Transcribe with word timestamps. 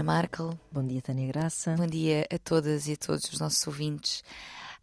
Ana 0.00 0.12
Markel. 0.14 0.58
Bom 0.72 0.86
dia, 0.86 1.02
Tânia 1.02 1.26
Graça. 1.26 1.74
Bom 1.76 1.86
dia 1.86 2.26
a 2.32 2.38
todas 2.38 2.88
e 2.88 2.94
a 2.94 2.96
todos 2.96 3.30
os 3.30 3.38
nossos 3.38 3.66
ouvintes. 3.66 4.24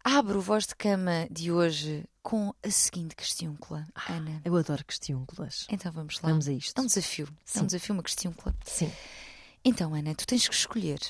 Abro 0.04 0.38
o 0.38 0.40
voz 0.40 0.64
de 0.64 0.76
cama 0.76 1.26
de 1.28 1.50
hoje 1.50 2.04
com 2.22 2.54
a 2.62 2.70
seguinte 2.70 3.16
questiúncula, 3.16 3.84
Ah, 3.96 4.12
Ana. 4.12 4.40
Eu 4.44 4.54
adoro 4.56 4.84
questiúnculas. 4.84 5.66
Então 5.68 5.90
vamos 5.90 6.20
lá. 6.20 6.28
Vamos 6.30 6.46
a 6.46 6.52
isto. 6.52 6.78
É 6.78 6.80
um 6.82 6.86
desafio. 6.86 7.26
É 7.26 7.32
Sim. 7.44 7.60
um 7.62 7.66
desafio, 7.66 7.94
uma 7.94 8.02
questiúncula. 8.04 8.54
Sim. 8.64 8.92
Então, 9.64 9.92
Ana, 9.92 10.14
tu 10.14 10.24
tens 10.24 10.46
que 10.46 10.54
escolher. 10.54 11.00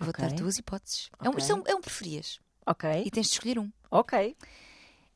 Eu 0.00 0.06
vou-te 0.06 0.18
dar 0.20 0.26
Ok. 0.26 0.38
duas 0.38 0.58
hipóteses. 0.58 1.08
É, 1.22 1.30
um, 1.30 1.38
isto 1.38 1.52
é, 1.64 1.70
é 1.70 1.74
um 1.76 1.80
preferias. 1.80 2.40
Ok. 2.66 2.90
E 3.06 3.10
tens 3.12 3.28
de 3.28 3.32
escolher 3.34 3.60
um. 3.60 3.70
Ok. 3.88 4.36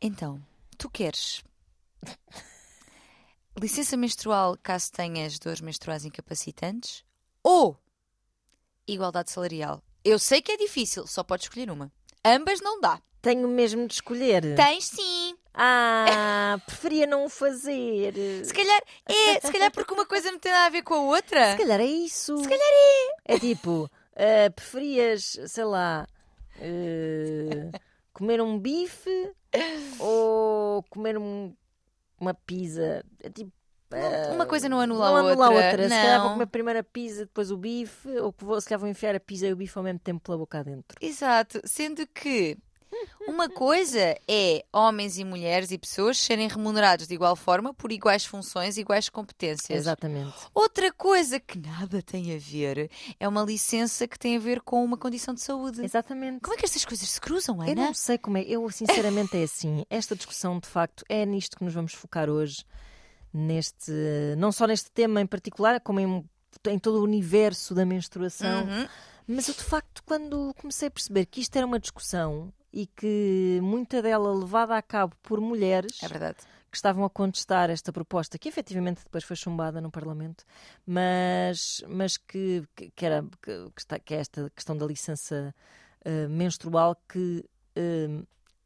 Então, 0.00 0.40
tu 0.78 0.88
queres 0.88 1.42
licença 3.60 3.96
menstrual 3.96 4.56
caso 4.62 4.92
tenhas 4.92 5.40
dores 5.40 5.60
menstruais 5.60 6.04
incapacitantes 6.04 7.02
ou 7.42 7.76
igualdade 8.86 9.30
salarial? 9.30 9.82
Eu 10.04 10.18
sei 10.18 10.40
que 10.40 10.52
é 10.52 10.56
difícil, 10.56 11.06
só 11.06 11.22
podes 11.22 11.44
escolher 11.46 11.70
uma. 11.70 11.92
Ambas 12.24 12.60
não 12.60 12.80
dá. 12.80 13.00
Tenho 13.22 13.46
mesmo 13.48 13.86
de 13.86 13.94
escolher. 13.94 14.54
Tens 14.56 14.86
sim. 14.86 15.36
Ah, 15.52 16.58
preferia 16.66 17.06
não 17.06 17.24
o 17.26 17.28
fazer. 17.28 18.14
Se 18.44 18.52
calhar 18.54 18.80
é, 19.06 19.40
se 19.40 19.52
calhar 19.52 19.70
porque 19.70 19.92
uma 19.92 20.06
coisa 20.06 20.30
não 20.32 20.38
tem 20.38 20.50
nada 20.52 20.66
a 20.66 20.70
ver 20.70 20.82
com 20.82 20.94
a 20.94 21.00
outra. 21.02 21.52
Se 21.52 21.58
calhar 21.58 21.80
é 21.80 21.84
isso. 21.84 22.36
Se 22.38 22.48
calhar 22.48 22.60
é. 23.26 23.34
É 23.34 23.38
tipo, 23.38 23.90
ah, 24.16 24.50
preferias, 24.54 25.38
sei 25.46 25.64
lá, 25.64 26.06
ah, 26.56 27.78
comer 28.12 28.40
um 28.40 28.58
bife 28.58 29.32
ou 29.98 30.82
comer 30.84 31.18
um- 31.18 31.54
uma 32.18 32.32
pizza? 32.34 33.04
É 33.22 33.28
tipo. 33.30 33.52
Ah, 33.92 34.32
Uma 34.32 34.46
coisa 34.46 34.68
não 34.68 34.80
anula 34.80 35.06
não 35.10 35.16
a 35.16 35.18
anula 35.20 35.30
outra. 35.50 35.66
a 35.66 35.70
outra. 35.70 35.82
Se 35.84 35.88
calhar 35.94 36.18
vou 36.20 36.28
Não. 36.28 36.32
comer 36.34 36.46
primeiro 36.46 36.80
a 36.80 36.84
pizza, 36.84 37.20
depois 37.26 37.50
o 37.50 37.56
bife, 37.56 38.08
ou 38.18 38.32
que 38.32 38.44
vou, 38.44 38.60
se 38.60 38.68
calhar 38.68 38.80
vou 38.80 38.88
enfiar 38.88 39.14
a 39.14 39.20
pizza 39.20 39.46
e 39.46 39.52
o 39.52 39.56
bife 39.56 39.76
ao 39.76 39.84
mesmo 39.84 39.98
tempo 40.00 40.20
pela 40.20 40.38
boca 40.38 40.58
adentro. 40.60 40.96
Exato, 41.00 41.60
sendo 41.64 42.06
que 42.06 42.56
uma 43.28 43.48
coisa 43.48 44.16
é 44.26 44.64
homens 44.72 45.16
e 45.16 45.24
mulheres 45.24 45.70
e 45.70 45.78
pessoas 45.78 46.18
serem 46.18 46.48
remunerados 46.48 47.06
de 47.06 47.14
igual 47.14 47.36
forma 47.36 47.72
por 47.72 47.92
iguais 47.92 48.24
funções 48.24 48.76
iguais 48.76 49.08
competências. 49.08 49.78
Exatamente. 49.78 50.34
Outra 50.52 50.92
coisa 50.92 51.38
que 51.38 51.56
nada 51.56 52.02
tem 52.02 52.34
a 52.34 52.38
ver 52.38 52.90
é 53.20 53.28
uma 53.28 53.44
licença 53.44 54.08
que 54.08 54.18
tem 54.18 54.36
a 54.36 54.40
ver 54.40 54.60
com 54.60 54.84
uma 54.84 54.96
condição 54.96 55.32
de 55.32 55.40
saúde. 55.40 55.84
Exatamente. 55.84 56.40
Como 56.40 56.54
é 56.54 56.56
que 56.58 56.64
estas 56.64 56.84
coisas 56.84 57.08
se 57.08 57.20
cruzam, 57.20 57.60
Ana? 57.60 57.70
Eu 57.70 57.76
não 57.76 57.94
sei 57.94 58.18
como 58.18 58.36
é. 58.38 58.42
Eu, 58.42 58.68
sinceramente, 58.70 59.36
é 59.36 59.44
assim. 59.44 59.84
Esta 59.88 60.16
discussão, 60.16 60.58
de 60.58 60.66
facto, 60.66 61.04
é 61.08 61.24
nisto 61.24 61.56
que 61.56 61.64
nos 61.64 61.72
vamos 61.72 61.94
focar 61.94 62.28
hoje. 62.28 62.64
Neste, 63.32 63.92
não 64.38 64.50
só 64.50 64.66
neste 64.66 64.90
tema 64.90 65.20
em 65.20 65.26
particular, 65.26 65.80
como 65.80 66.00
em, 66.00 66.24
em 66.68 66.78
todo 66.78 66.98
o 67.00 67.04
universo 67.04 67.74
da 67.74 67.84
menstruação. 67.86 68.64
Uhum. 68.64 68.88
Mas 69.26 69.48
eu, 69.48 69.54
de 69.54 69.62
facto, 69.62 70.02
quando 70.04 70.52
comecei 70.60 70.88
a 70.88 70.90
perceber 70.90 71.26
que 71.26 71.40
isto 71.40 71.54
era 71.54 71.64
uma 71.64 71.78
discussão 71.78 72.52
e 72.72 72.86
que 72.86 73.60
muita 73.62 74.02
dela 74.02 74.32
levada 74.36 74.76
a 74.76 74.82
cabo 74.82 75.14
por 75.22 75.40
mulheres 75.40 76.02
É 76.02 76.08
verdade. 76.08 76.38
que 76.70 76.76
estavam 76.76 77.04
a 77.04 77.10
contestar 77.10 77.70
esta 77.70 77.92
proposta, 77.92 78.38
que 78.38 78.48
efetivamente 78.48 79.02
depois 79.04 79.22
foi 79.22 79.36
chumbada 79.36 79.80
no 79.80 79.90
Parlamento, 79.90 80.44
mas, 80.86 81.82
mas 81.88 82.16
que, 82.16 82.64
que, 82.94 83.06
era, 83.06 83.22
que, 83.42 83.70
que 83.74 83.80
está, 83.80 83.98
que 83.98 84.14
é 84.14 84.18
esta 84.18 84.50
questão 84.50 84.76
da 84.76 84.86
licença 84.86 85.54
eh, 86.04 86.26
menstrual 86.28 86.96
que, 87.08 87.44
eh, 87.76 88.22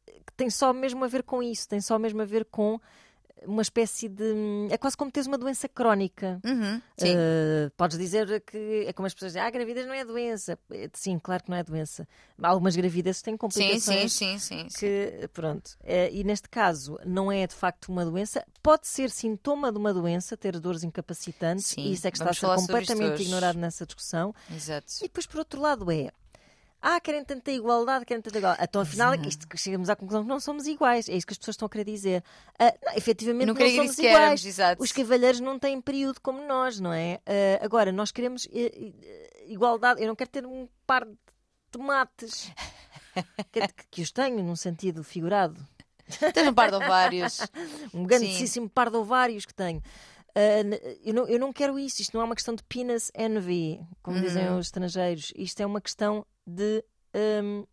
que 0.07 0.33
tem 0.35 0.49
só 0.49 0.71
mesmo 0.73 1.03
a 1.03 1.07
ver 1.07 1.23
com 1.23 1.41
isso, 1.43 1.67
tem 1.67 1.81
só 1.81 1.97
mesmo 1.99 2.21
a 2.21 2.25
ver 2.25 2.45
com 2.45 2.79
uma 3.43 3.61
espécie 3.61 4.07
de. 4.07 4.67
É 4.69 4.77
quase 4.77 4.95
como 4.95 5.11
teres 5.11 5.27
uma 5.27 5.37
doença 5.37 5.67
crónica. 5.67 6.39
Uhum. 6.43 6.81
Sim. 6.97 7.15
Uh, 7.15 7.71
podes 7.75 7.97
dizer 7.97 8.41
que 8.41 8.85
é 8.87 8.93
como 8.93 9.05
as 9.05 9.13
pessoas 9.13 9.33
dizem, 9.33 9.41
ah, 9.41 9.49
gravidez 9.49 9.85
não 9.85 9.93
é 9.93 10.05
doença. 10.05 10.57
Eh, 10.71 10.89
Sim, 10.93 11.19
claro 11.19 11.43
que 11.43 11.49
não 11.49 11.57
é 11.57 11.63
doença. 11.63 12.07
Algumas 12.41 12.75
gravidezes 12.75 13.21
têm 13.21 13.35
complicações 13.35 14.13
sim, 14.13 14.37
sim, 14.37 14.39
sim, 14.39 14.69
sim. 14.69 14.79
que, 14.79 15.27
pronto, 15.33 15.77
eh, 15.83 16.09
e 16.11 16.23
neste 16.23 16.49
caso 16.49 16.99
não 17.05 17.31
é 17.31 17.45
de 17.45 17.55
facto 17.55 17.89
uma 17.89 18.05
doença, 18.05 18.45
pode 18.63 18.87
ser 18.87 19.09
sintoma 19.09 19.71
de 19.71 19.77
uma 19.77 19.93
doença, 19.93 20.37
ter 20.37 20.59
dores 20.59 20.83
incapacitantes, 20.83 21.67
Sim, 21.67 21.81
e 21.81 21.93
isso 21.93 22.07
é 22.07 22.11
que 22.11 22.17
está 22.17 22.29
a 22.29 22.33
ser 22.33 22.47
completamente 22.47 23.21
ignorado 23.23 23.57
nessa 23.57 23.85
discussão. 23.85 24.33
Exato. 24.53 24.87
E 24.99 25.03
depois, 25.03 25.25
por 25.25 25.39
outro 25.39 25.61
lado, 25.61 25.91
é. 25.91 26.11
Ah, 26.87 26.99
querem 27.01 27.23
tanta 27.25 27.51
igualdade, 27.51 28.05
querem 28.05 28.21
tanta 28.21 28.37
igualdade. 28.37 28.63
Então, 28.63 28.79
afinal, 28.81 29.13
é 29.13 29.17
isto, 29.27 29.47
chegamos 29.57 29.89
à 29.89 29.95
conclusão 29.95 30.21
que 30.21 30.29
não 30.29 30.39
somos 30.39 30.67
iguais. 30.67 31.09
É 31.09 31.13
isso 31.15 31.25
que 31.25 31.33
as 31.33 31.37
pessoas 31.39 31.55
estão 31.55 31.65
a 31.65 31.69
querer 31.69 31.83
dizer. 31.85 32.23
Ah, 32.59 32.71
não, 32.85 32.93
efetivamente, 32.93 33.47
não 33.47 33.53
não, 33.55 33.59
somos 33.61 33.97
éramos, 33.97 33.99
iguais. 33.99 34.45
exato. 34.45 34.83
Os 34.83 34.91
cavalheiros 34.91 35.39
não 35.39 35.57
têm 35.57 35.81
período 35.81 36.21
como 36.21 36.45
nós, 36.47 36.79
não 36.79 36.93
é? 36.93 37.19
Ah, 37.25 37.65
agora, 37.65 37.91
nós 37.91 38.11
queremos 38.11 38.47
eh, 38.53 38.71
eh, 39.01 39.45
igualdade. 39.47 39.99
Eu 40.01 40.07
não 40.07 40.15
quero 40.15 40.29
ter 40.29 40.45
um 40.45 40.67
par 40.85 41.05
de 41.05 41.17
tomates. 41.71 42.51
que, 43.51 43.61
que- 43.89 44.01
os 44.03 44.11
tenho, 44.11 44.43
num 44.43 44.55
sentido 44.55 45.03
figurado. 45.03 45.59
Tens 46.33 46.47
um 46.47 46.53
par 46.53 46.69
de 46.69 46.75
ovários. 46.75 47.39
Um 47.95 48.03
grandíssimo 48.03 48.69
par 48.69 48.91
de 48.91 48.97
ovários 48.97 49.43
que 49.45 49.53
tenho. 49.55 49.81
N- 50.35 50.79
eu, 51.03 51.13
não, 51.15 51.27
eu 51.27 51.39
não 51.39 51.51
quero 51.51 51.79
isso. 51.79 52.01
Isto 52.01 52.13
não 52.13 52.21
é 52.21 52.25
uma 52.25 52.35
questão 52.35 52.53
de 52.53 52.61
penis 52.63 53.11
envy, 53.17 53.79
como 54.03 54.19
dizem 54.21 54.49
Uhum. 54.49 54.59
os 54.59 54.67
estrangeiros. 54.67 55.33
Isto 55.35 55.61
é 55.61 55.65
uma 55.65 55.81
questão 55.81 56.23
de 56.45 56.83
ahm, 57.13 57.63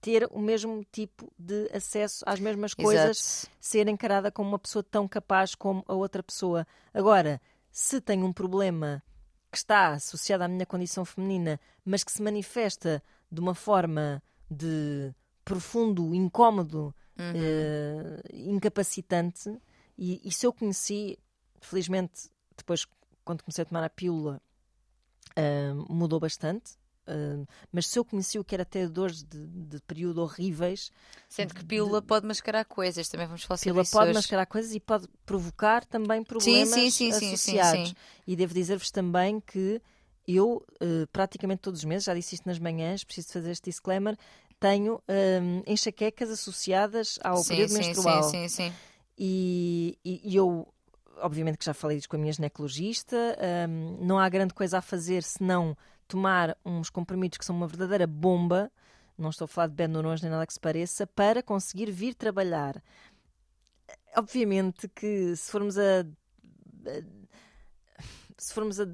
ter 0.00 0.28
o 0.30 0.38
mesmo 0.40 0.84
tipo 0.92 1.32
de 1.38 1.68
acesso 1.74 2.24
às 2.26 2.38
mesmas 2.40 2.74
coisas, 2.74 3.44
Exato. 3.44 3.56
ser 3.60 3.88
encarada 3.88 4.30
como 4.30 4.50
uma 4.50 4.58
pessoa 4.58 4.82
tão 4.82 5.08
capaz 5.08 5.54
como 5.54 5.84
a 5.88 5.94
outra 5.94 6.22
pessoa. 6.22 6.66
Agora, 6.94 7.40
se 7.70 8.00
tenho 8.00 8.24
um 8.26 8.32
problema 8.32 9.02
que 9.50 9.56
está 9.58 9.88
associado 9.94 10.44
à 10.44 10.48
minha 10.48 10.66
condição 10.66 11.04
feminina, 11.04 11.58
mas 11.84 12.04
que 12.04 12.12
se 12.12 12.22
manifesta 12.22 13.02
de 13.30 13.40
uma 13.40 13.54
forma 13.54 14.22
de 14.50 15.12
profundo 15.44 16.14
incómodo, 16.14 16.94
Uhum. 17.18 17.32
eh, 17.34 18.20
incapacitante, 18.32 19.50
e, 19.96 20.30
se 20.30 20.46
eu 20.46 20.52
conheci, 20.52 21.18
felizmente, 21.60 22.30
depois, 22.56 22.86
quando 23.24 23.42
comecei 23.42 23.62
a 23.62 23.64
tomar 23.64 23.82
a 23.82 23.90
pílula, 23.90 24.40
eh, 25.34 25.72
mudou 25.88 26.20
bastante. 26.20 26.72
Mas 27.72 27.86
se 27.86 27.98
eu 27.98 28.04
conheci 28.04 28.38
o 28.38 28.44
que 28.44 28.54
era 28.54 28.64
ter 28.64 28.88
dores 28.88 29.22
de, 29.22 29.46
de 29.46 29.80
período 29.82 30.22
horríveis, 30.22 30.90
Sendo 31.28 31.54
que 31.54 31.64
pílula 31.64 32.00
pode 32.02 32.26
mascarar 32.26 32.64
coisas, 32.64 33.08
também 33.08 33.26
vamos 33.26 33.44
falar 33.44 33.58
sobre 33.58 33.68
pílula 33.70 33.82
isso 33.82 33.92
pode 33.92 34.04
hoje. 34.10 34.14
mascarar 34.14 34.46
coisas 34.46 34.74
e 34.74 34.80
pode 34.80 35.06
provocar 35.26 35.84
também 35.84 36.22
problemas 36.24 36.70
sim, 36.70 36.90
sim, 36.90 37.12
sim, 37.12 37.20
sim, 37.20 37.26
associados. 37.26 37.94
E 38.26 38.34
devo 38.36 38.54
dizer-vos 38.54 38.90
também 38.90 39.40
que 39.40 39.80
eu, 40.26 40.64
eh, 40.80 41.06
praticamente 41.12 41.60
todos 41.62 41.80
os 41.80 41.84
meses, 41.84 42.04
já 42.04 42.14
disse 42.14 42.34
isto 42.34 42.46
nas 42.46 42.58
manhãs, 42.58 43.04
preciso 43.04 43.32
fazer 43.32 43.50
este 43.50 43.70
disclaimer, 43.70 44.16
tenho 44.60 45.02
eh, 45.08 45.40
enxaquecas 45.66 46.30
associadas 46.30 47.18
ao 47.22 47.42
sim, 47.42 47.48
período 47.48 47.70
sim, 47.70 47.78
menstrual. 47.78 48.22
sim, 48.24 48.48
sim, 48.48 48.48
sim. 48.48 48.72
E, 49.16 49.98
e- 50.04 50.20
e 50.24 50.36
eu, 50.36 50.66
obviamente 51.20 51.58
que 51.58 51.64
já 51.64 51.74
falei 51.74 51.96
disso 51.96 52.08
com 52.08 52.16
a 52.16 52.18
minha 52.18 52.32
ginecologista, 52.32 53.16
hum, 53.68 53.98
não 54.00 54.18
há 54.18 54.28
grande 54.28 54.54
coisa 54.54 54.78
a 54.78 54.82
fazer 54.82 55.22
senão 55.22 55.76
tomar 56.08 56.56
uns 56.64 56.88
comprimidos 56.90 57.38
que 57.38 57.44
são 57.44 57.54
uma 57.54 57.68
verdadeira 57.68 58.06
bomba, 58.06 58.72
não 59.16 59.30
estou 59.30 59.44
a 59.44 59.48
falar 59.48 59.66
de 59.68 59.74
Benurones 59.74 60.22
nem 60.22 60.30
nada 60.30 60.46
que 60.46 60.52
se 60.52 60.60
pareça, 60.60 61.06
para 61.06 61.42
conseguir 61.42 61.90
vir 61.90 62.14
trabalhar. 62.14 62.82
Obviamente 64.16 64.88
que 64.88 65.36
se 65.36 65.50
formos 65.50 65.76
a, 65.78 66.04
se 68.36 68.54
formos 68.54 68.80
a 68.80 68.86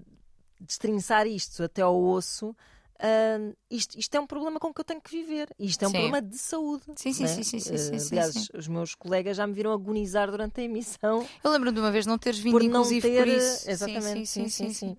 destrinçar 0.61 1.27
isto 1.27 1.63
até 1.63 1.83
ao 1.83 2.01
osso, 2.03 2.49
hum, 2.49 3.53
isto, 3.71 3.99
isto 3.99 4.15
é 4.15 4.21
um 4.21 4.27
problema 4.27 4.59
com 4.59 4.73
que 4.73 4.81
eu 4.81 4.85
tenho 4.85 5.01
que 5.01 5.11
viver. 5.11 5.55
Isto 5.59 5.85
é 5.85 5.89
um 5.89 5.91
Sim. 5.91 5.99
problema 5.99 6.23
de 6.23 6.39
saúde. 6.39 6.85
Sim, 6.97 7.13
sim, 7.13 7.23
não 7.25 7.31
é? 7.31 7.35
sim, 7.35 7.43
sim, 7.43 7.61
sim, 7.61 7.75
Eh, 7.75 7.77
sim, 7.77 7.99
sim, 7.99 8.09
aliás, 8.09 8.35
sim. 8.35 8.47
os 8.59 8.69
meus 8.69 8.95
colegas 8.95 9.37
já 9.37 9.47
me 9.47 9.53
viram 9.53 9.73
agonizar 9.73 10.31
durante 10.31 10.61
a 10.61 10.65
emissão 10.65 11.27
Eu 11.43 11.51
lembro-me 11.51 11.75
de 11.75 11.81
uma 11.81 11.91
vez 11.93 12.07
não 12.07 12.19
teres 12.19 12.39
vindo, 12.39 12.53
por 12.53 12.63
não 12.63 12.69
inclusive, 12.81 13.09
ter. 13.09 13.19
por 13.19 13.29
isso. 13.29 13.71
Exatamente, 13.71 14.27
sim 14.27 14.49
sim, 14.49 14.73
sim, 14.73 14.97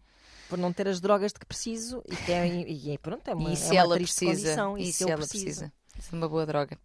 Por 0.50 0.58
não 0.58 0.72
ter 0.72 0.88
as 0.88 1.00
drogas 1.02 1.34
de 1.34 1.40
que 1.40 1.46
preciso 1.46 2.04
e 2.10 2.16
que 2.16 2.32
é, 2.32 2.48
e, 2.48 2.94
e 2.94 2.98
pronto, 2.98 3.28
é 3.28 3.34
uma, 3.34 3.50
E 3.50 3.54
é 3.54 3.56
se 3.56 3.72
uma 3.72 3.76
ela 3.80 3.96
precisa, 3.96 4.30
condição. 4.56 4.78
e 4.78 4.84
E 4.84 4.86
se 4.88 4.94
se 4.94 5.04
eu 5.04 5.10
ela 5.10 5.18
precisa 5.28 5.72
de 6.10 6.16
uma 6.16 6.28
boa 6.28 6.46
droga. 6.46 6.78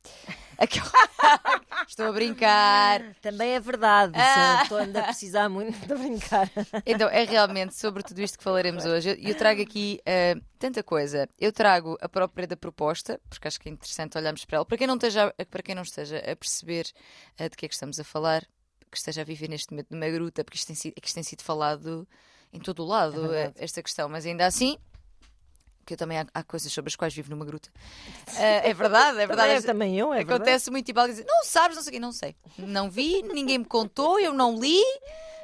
Estou 1.88 2.06
a 2.06 2.12
brincar. 2.12 3.02
Também 3.20 3.50
é 3.54 3.60
verdade, 3.60 4.12
Ah. 4.16 4.58
eu 4.58 4.62
estou 4.62 4.78
ainda 4.78 5.00
a 5.00 5.04
precisar 5.04 5.48
muito 5.48 5.76
de 5.86 5.94
brincar. 5.94 6.50
Então, 6.86 7.08
é 7.08 7.24
realmente 7.24 7.74
sobre 7.74 8.02
tudo 8.02 8.20
isto 8.20 8.38
que 8.38 8.44
falaremos 8.44 8.84
hoje. 8.84 9.16
E 9.18 9.28
eu 9.30 9.34
trago 9.34 9.60
aqui 9.62 10.00
eh, 10.06 10.36
tanta 10.58 10.82
coisa. 10.82 11.28
Eu 11.38 11.52
trago 11.52 11.96
a 12.00 12.08
própria 12.08 12.46
da 12.46 12.56
proposta, 12.56 13.20
porque 13.28 13.48
acho 13.48 13.58
que 13.60 13.68
é 13.68 13.72
interessante 13.72 14.16
olharmos 14.16 14.44
para 14.44 14.56
ela. 14.56 14.64
Para 14.64 14.78
quem 14.78 14.86
não 14.86 14.94
esteja, 14.96 15.34
para 15.50 15.62
quem 15.62 15.74
não 15.74 15.82
esteja 15.82 16.18
a 16.18 16.36
perceber 16.36 16.86
eh, 17.38 17.48
de 17.48 17.56
que 17.56 17.66
é 17.66 17.68
que 17.68 17.74
estamos 17.74 17.98
a 17.98 18.04
falar, 18.04 18.42
que 18.90 18.96
esteja 18.96 19.22
a 19.22 19.24
viver 19.24 19.48
neste 19.48 19.72
momento 19.72 19.88
numa 19.90 20.08
gruta, 20.08 20.44
porque 20.44 20.56
isto 20.58 20.68
tem 20.68 20.76
que 20.76 20.94
isto 21.04 21.14
tem 21.14 21.22
sido 21.22 21.42
falado 21.42 22.06
em 22.52 22.58
todo 22.58 22.82
o 22.82 22.86
lado, 22.86 23.24
É 23.24 23.28
verdade. 23.28 23.54
eh, 23.58 23.64
esta 23.64 23.82
questão. 23.82 24.08
Mas 24.08 24.26
ainda 24.26 24.46
assim, 24.46 24.76
que 25.84 25.94
eu 25.94 25.98
também 25.98 26.18
há, 26.18 26.26
há 26.32 26.42
coisas 26.42 26.72
sobre 26.72 26.88
as 26.88 26.96
quais 26.96 27.14
vivo 27.14 27.30
numa 27.30 27.44
gruta. 27.44 27.70
Eh, 28.36 28.70
é 28.70 28.74
verdade, 28.74 29.18
é 29.18 29.26
verdade. 29.26 29.50
Também, 29.50 29.62
também 29.62 29.98
eu, 29.98 30.12
é 30.12 30.18
verdade. 30.18 30.42
Acontece 30.42 30.70
muito 30.70 30.86
tipo 30.86 31.00
alguém 31.00 31.14
dizer, 31.14 31.26
não 31.26 31.44
sabes, 31.44 31.76
não 31.76 31.82
sei 31.82 31.90
o 31.90 31.92
quê, 31.92 32.00
não 32.00 32.12
sei. 32.12 32.36
Não 32.58 32.90
vi, 32.90 33.22
ninguém 33.22 33.58
me 33.58 33.64
contou, 33.64 34.18
eu 34.18 34.32
não 34.32 34.58
li. 34.58 34.80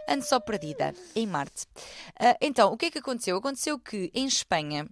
ando 0.08 0.25
só 0.25 0.38
perdida 0.38 0.94
em 1.17 1.26
Marte. 1.26 1.64
Uh, 2.20 2.37
então, 2.41 2.73
o 2.73 2.76
que 2.76 2.87
é 2.87 2.91
que 2.91 2.99
aconteceu? 2.99 3.37
Aconteceu 3.37 3.76
que 3.79 4.11
em 4.14 4.25
Espanha 4.25 4.87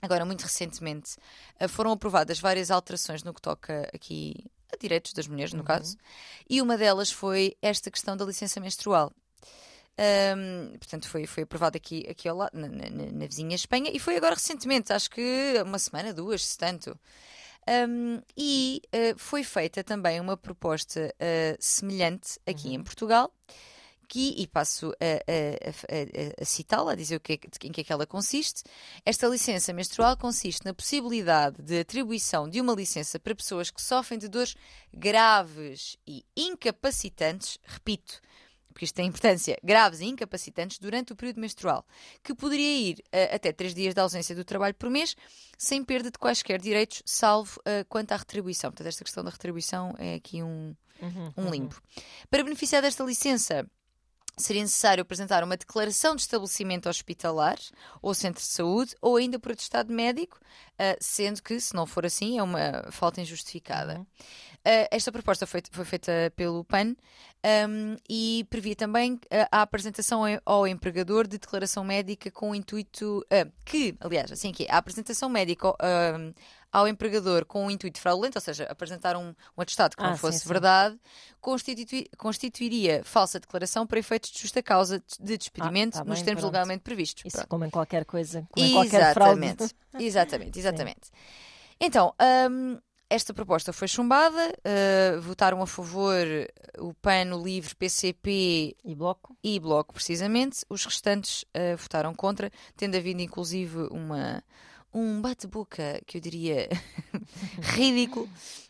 agora 0.00 0.24
muito 0.24 0.42
recentemente, 0.42 1.16
uh, 1.60 1.68
foram 1.68 1.92
aprovadas 1.92 2.38
várias 2.38 2.70
alterações 2.70 3.22
no 3.22 3.34
que 3.34 3.40
toca 3.40 3.88
aqui 3.92 4.44
a 4.72 4.76
direitos 4.76 5.12
das 5.12 5.26
mulheres, 5.26 5.52
no 5.52 5.60
uhum. 5.60 5.64
caso, 5.66 5.96
e 6.48 6.60
uma 6.60 6.76
delas 6.76 7.10
foi 7.10 7.56
esta 7.62 7.90
questão 7.90 8.16
da 8.16 8.24
licença 8.24 8.60
menstrual. 8.60 9.12
Um, 9.98 10.76
portanto, 10.76 11.08
foi, 11.08 11.26
foi 11.26 11.44
aprovado 11.44 11.76
aqui, 11.76 12.06
aqui 12.08 12.28
ao 12.28 12.36
lado, 12.36 12.52
na, 12.54 12.68
na, 12.68 12.90
na, 12.90 13.26
vizinha 13.26 13.54
Espanha, 13.54 13.90
e 13.92 13.98
foi 13.98 14.16
agora 14.16 14.34
recentemente, 14.34 14.92
acho 14.92 15.10
que 15.10 15.54
uma 15.64 15.78
semana, 15.78 16.12
duas, 16.12 16.44
se 16.44 16.58
tanto. 16.58 16.98
Um, 17.88 18.20
e 18.36 18.82
uh, 18.94 19.18
foi 19.18 19.42
feita 19.42 19.82
também 19.82 20.20
uma 20.20 20.36
proposta 20.36 21.12
uh, 21.14 21.56
semelhante 21.58 22.38
aqui 22.46 22.68
uhum. 22.68 22.74
em 22.74 22.82
Portugal, 22.82 23.32
que, 24.06 24.34
e 24.38 24.46
passo 24.46 24.92
a, 25.00 25.04
a, 25.04 26.40
a, 26.40 26.42
a 26.42 26.44
citá-la, 26.44 26.92
a 26.92 26.94
dizer 26.94 27.16
o 27.16 27.20
que 27.20 27.32
é, 27.32 27.38
em 27.64 27.72
que 27.72 27.80
é 27.80 27.84
que 27.84 27.92
ela 27.92 28.06
consiste. 28.06 28.62
Esta 29.04 29.26
licença 29.26 29.72
menstrual 29.72 30.16
consiste 30.16 30.64
na 30.64 30.72
possibilidade 30.72 31.60
de 31.62 31.80
atribuição 31.80 32.48
de 32.48 32.60
uma 32.60 32.72
licença 32.74 33.18
para 33.18 33.34
pessoas 33.34 33.70
que 33.70 33.82
sofrem 33.82 34.18
de 34.18 34.28
dores 34.28 34.54
graves 34.92 35.96
e 36.06 36.24
incapacitantes, 36.36 37.58
repito, 37.64 38.20
porque 38.76 38.84
isto 38.84 38.94
tem 38.94 39.06
importância, 39.06 39.58
graves 39.64 40.00
e 40.00 40.04
incapacitantes 40.04 40.78
durante 40.78 41.10
o 41.10 41.16
período 41.16 41.40
menstrual, 41.40 41.82
que 42.22 42.34
poderia 42.34 42.90
ir 42.90 42.98
uh, 43.06 43.34
até 43.34 43.50
três 43.50 43.74
dias 43.74 43.94
de 43.94 44.00
ausência 44.02 44.34
do 44.34 44.44
trabalho 44.44 44.74
por 44.74 44.90
mês, 44.90 45.16
sem 45.56 45.82
perda 45.82 46.10
de 46.10 46.18
quaisquer 46.18 46.60
direitos, 46.60 47.02
salvo 47.06 47.58
uh, 47.60 47.86
quanto 47.88 48.12
à 48.12 48.16
retribuição. 48.16 48.70
Portanto, 48.70 48.88
esta 48.88 49.02
questão 49.02 49.24
da 49.24 49.30
retribuição 49.30 49.94
é 49.98 50.16
aqui 50.16 50.42
um, 50.42 50.76
uhum, 51.00 51.32
um 51.38 51.50
limbo. 51.50 51.74
Uhum. 51.74 52.02
Para 52.28 52.44
beneficiar 52.44 52.82
desta 52.82 53.02
licença, 53.02 53.66
seria 54.36 54.62
necessário 54.62 55.02
apresentar 55.02 55.42
uma 55.42 55.56
declaração 55.56 56.14
de 56.14 56.22
estabelecimento 56.22 56.88
hospitalar 56.88 57.58
ou 58.02 58.12
centro 58.12 58.42
de 58.42 58.48
saúde 58.48 58.94
ou 59.00 59.16
ainda 59.16 59.38
por 59.38 59.52
atestado 59.52 59.92
médico, 59.92 60.38
uh, 60.38 60.96
sendo 61.00 61.42
que, 61.42 61.58
se 61.58 61.74
não 61.74 61.86
for 61.86 62.04
assim, 62.04 62.38
é 62.38 62.42
uma 62.42 62.86
falta 62.90 63.20
injustificada. 63.20 63.98
Uhum. 63.98 64.06
Uh, 64.66 64.88
esta 64.90 65.12
proposta 65.12 65.46
foi, 65.46 65.62
foi, 65.70 65.84
feita 65.84 66.12
pelo 66.34 66.64
PAN 66.64 66.96
um, 67.68 67.96
e 68.10 68.44
previa 68.50 68.74
também 68.74 69.18
a, 69.30 69.60
a 69.60 69.62
apresentação 69.62 70.22
ao 70.44 70.66
empregador 70.66 71.28
de 71.28 71.38
declaração 71.38 71.84
médica 71.84 72.32
com 72.32 72.50
o 72.50 72.54
intuito 72.54 73.24
uh, 73.32 73.52
que, 73.64 73.94
aliás, 74.00 74.32
assim 74.32 74.50
que 74.50 74.64
é, 74.64 74.72
a 74.72 74.78
apresentação 74.78 75.28
médica 75.28 75.68
ao 76.76 76.86
empregador 76.86 77.46
com 77.46 77.66
o 77.66 77.70
intuito 77.70 77.98
fraudulento, 77.98 78.36
ou 78.36 78.42
seja, 78.42 78.64
apresentar 78.64 79.16
um, 79.16 79.34
um 79.56 79.62
atestado 79.62 79.96
que 79.96 80.02
ah, 80.02 80.10
não 80.10 80.16
fosse 80.18 80.40
sim, 80.40 80.48
verdade, 80.48 81.00
constitui, 81.40 82.06
constituiria 82.18 83.02
falsa 83.02 83.40
declaração 83.40 83.86
para 83.86 83.98
efeitos 83.98 84.30
de 84.30 84.38
justa 84.42 84.62
causa 84.62 85.02
de 85.18 85.38
despedimento 85.38 85.96
ah, 85.96 86.04
tá 86.04 86.04
nos 86.04 86.20
termos 86.20 86.42
pronto. 86.42 86.52
legalmente 86.52 86.82
previstos. 86.82 87.24
Isso 87.24 87.36
pronto. 87.38 87.48
como 87.48 87.64
em 87.64 87.70
qualquer 87.70 88.04
coisa, 88.04 88.46
como 88.50 88.66
em 88.66 88.72
qualquer 88.72 89.14
fraude. 89.14 89.40
Exatamente, 89.98 90.58
exatamente. 90.58 91.10
Então, 91.80 92.12
um, 92.50 92.78
esta 93.08 93.32
proposta 93.32 93.72
foi 93.72 93.88
chumbada, 93.88 94.52
uh, 94.58 95.20
votaram 95.22 95.62
a 95.62 95.66
favor 95.66 96.26
o 96.78 96.92
PAN, 96.92 97.34
o 97.34 97.42
LIVRE, 97.42 97.74
PCP 97.74 98.76
e 98.84 98.94
Bloco, 98.94 99.34
e 99.42 99.58
Bloco 99.58 99.94
precisamente. 99.94 100.58
Os 100.68 100.84
restantes 100.84 101.42
uh, 101.42 101.76
votaram 101.78 102.14
contra, 102.14 102.50
tendo 102.76 102.96
havido 102.96 103.22
inclusive 103.22 103.88
uma, 103.90 104.42
um 104.96 105.20
bate-boca 105.20 106.00
que 106.06 106.16
eu 106.16 106.20
diria 106.20 106.68
ridículo 107.60 108.28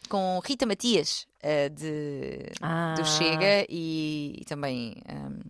com 0.08 0.40
Rita 0.44 0.66
Matias 0.66 1.26
uh, 1.38 1.70
de, 1.70 2.50
ah. 2.60 2.94
do 2.96 3.04
Chega 3.04 3.64
e, 3.68 4.36
e 4.40 4.44
também 4.44 4.96
um, 5.08 5.40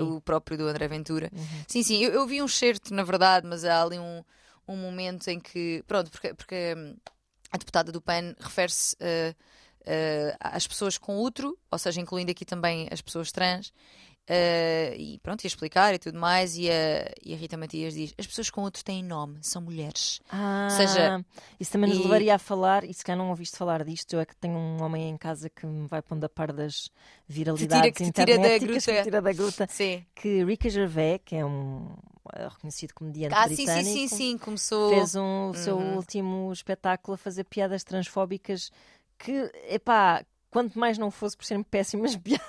o 0.00 0.20
próprio 0.20 0.56
do 0.56 0.68
André 0.68 0.86
Ventura. 0.86 1.28
Uhum. 1.34 1.64
Sim, 1.66 1.82
sim, 1.82 2.04
eu, 2.04 2.12
eu, 2.12 2.26
vi 2.26 2.40
um 2.40 2.46
certo, 2.46 2.94
na 2.94 3.02
verdade, 3.02 3.46
mas 3.46 3.64
há 3.64 3.82
ali 3.82 3.98
um, 3.98 4.22
um 4.68 4.76
momento 4.76 5.28
em 5.28 5.40
que. 5.40 5.82
Pronto, 5.88 6.10
porque, 6.10 6.34
porque 6.34 6.74
hum, 6.76 6.96
a 7.50 7.58
deputada 7.58 7.90
do 7.90 8.00
PAN 8.00 8.34
refere-se. 8.38 8.94
Uh, 8.96 9.34
uh, 9.82 10.36
às 10.40 10.66
pessoas 10.66 10.96
com 10.98 11.20
útero, 11.20 11.58
ou 11.70 11.78
seja, 11.78 12.00
incluindo 12.00 12.30
aqui 12.30 12.44
também 12.44 12.88
as 12.90 13.00
pessoas 13.00 13.32
trans, 13.32 13.72
Uh, 14.22 14.94
e 14.96 15.18
pronto, 15.20 15.42
ia 15.42 15.48
explicar 15.48 15.92
e 15.94 15.98
tudo 15.98 16.18
mais. 16.18 16.56
E 16.56 16.70
a, 16.70 17.12
e 17.24 17.34
a 17.34 17.36
Rita 17.36 17.56
Matias 17.56 17.94
diz: 17.94 18.14
as 18.16 18.26
pessoas 18.26 18.50
com 18.50 18.62
outro 18.62 18.84
têm 18.84 19.02
nome, 19.02 19.38
são 19.42 19.60
mulheres. 19.60 20.20
Ah, 20.30 20.68
Ou 20.70 20.76
seja, 20.76 21.24
isso 21.58 21.72
também 21.72 21.90
nos 21.90 21.98
e... 21.98 22.02
levaria 22.02 22.34
a 22.36 22.38
falar. 22.38 22.84
E 22.84 22.94
se 22.94 23.04
calhar 23.04 23.18
não 23.18 23.30
ouviste 23.30 23.56
falar 23.56 23.84
disto, 23.84 24.12
eu 24.12 24.20
é 24.20 24.24
que 24.24 24.36
tenho 24.36 24.56
um 24.56 24.82
homem 24.82 25.08
em 25.08 25.16
casa 25.16 25.50
que 25.50 25.66
me 25.66 25.88
vai 25.88 26.00
pondo 26.00 26.24
a 26.24 26.28
par 26.28 26.52
das 26.52 26.88
viralidades 27.26 27.90
que 27.90 28.12
tira, 28.12 28.26
que 28.26 28.32
tira 28.32 28.38
da 28.38 28.58
gruta. 28.58 28.92
Que 28.92 29.02
tira 29.02 29.22
da 29.22 29.32
gruta. 29.32 29.66
Sim. 29.68 30.06
Que 30.14 30.44
Rika 30.44 30.70
Gervais, 30.70 31.20
que 31.24 31.34
é 31.34 31.44
um 31.44 31.88
é 32.34 32.46
reconhecido 32.46 32.94
comediante 32.94 33.34
ah, 33.34 33.46
britânico, 33.46 33.84
sim, 33.84 33.84
sim, 33.84 34.08
sim, 34.08 34.16
sim, 34.16 34.38
começou. 34.38 34.90
Fez 34.90 35.16
um, 35.16 35.50
o 35.50 35.54
seu 35.54 35.76
uhum. 35.76 35.96
último 35.96 36.52
espetáculo 36.52 37.16
a 37.16 37.18
fazer 37.18 37.42
piadas 37.44 37.82
transfóbicas 37.82 38.70
que, 39.18 39.50
epá, 39.68 40.24
quanto 40.52 40.78
mais 40.78 40.98
não 40.98 41.10
fosse 41.10 41.34
por 41.34 41.46
serem 41.46 41.62
péssimas 41.62 42.14
piadas. 42.14 42.44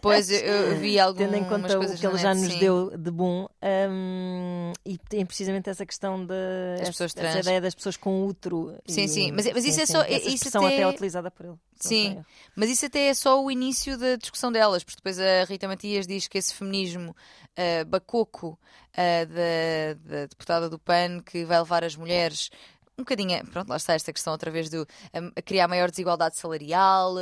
Pois, 0.00 0.30
eu, 0.30 0.76
vi 0.76 0.98
algumas 0.98 1.28
Tendo 1.28 1.44
em 1.44 1.48
conta 1.48 1.76
o 1.76 1.96
que 1.96 2.06
ele 2.06 2.16
já 2.16 2.32
nos 2.32 2.52
sim. 2.52 2.58
deu 2.60 2.96
de 2.96 3.10
bom. 3.10 3.48
Um, 3.90 4.72
e 4.86 4.96
tem 4.96 5.26
precisamente 5.26 5.68
essa 5.68 5.84
questão 5.84 6.24
de. 6.24 6.34
Essa, 6.78 7.40
ideia 7.40 7.60
das 7.60 7.74
pessoas 7.74 7.96
com 7.96 8.24
útero. 8.24 8.78
Sim, 8.86 9.02
e, 9.02 9.08
sim. 9.08 9.32
Mas, 9.32 9.52
mas 9.52 9.64
sim, 9.64 9.70
isso 9.70 9.80
é 9.80 9.86
só. 9.86 10.02
Essa 10.02 10.28
isso 10.28 10.56
até... 10.56 10.66
até 10.66 10.88
utilizada 10.88 11.30
por 11.32 11.46
ele. 11.46 11.56
Sim, 11.74 12.22
mas 12.54 12.70
isso 12.70 12.86
até 12.86 13.08
é 13.08 13.14
só 13.14 13.42
o 13.42 13.50
início 13.50 13.98
da 13.98 14.14
discussão 14.14 14.52
delas, 14.52 14.84
porque 14.84 14.96
depois 14.96 15.18
a 15.18 15.44
Rita 15.44 15.66
Matias 15.66 16.06
diz 16.06 16.28
que 16.28 16.38
esse 16.38 16.54
feminismo 16.54 17.10
uh, 17.10 17.84
bacoco 17.86 18.58
uh, 18.94 19.26
da, 19.26 19.94
da 20.14 20.20
deputada 20.26 20.68
do 20.68 20.78
PAN 20.78 21.20
que 21.20 21.44
vai 21.44 21.58
levar 21.58 21.84
as 21.84 21.96
mulheres 21.96 22.50
um 22.98 23.02
bocadinho, 23.02 23.46
pronto, 23.46 23.68
lá 23.68 23.76
está 23.76 23.94
esta 23.94 24.12
questão 24.12 24.32
outra 24.32 24.50
vez 24.50 24.68
um, 24.74 25.30
criar 25.44 25.68
maior 25.68 25.88
desigualdade 25.88 26.36
salarial 26.36 27.14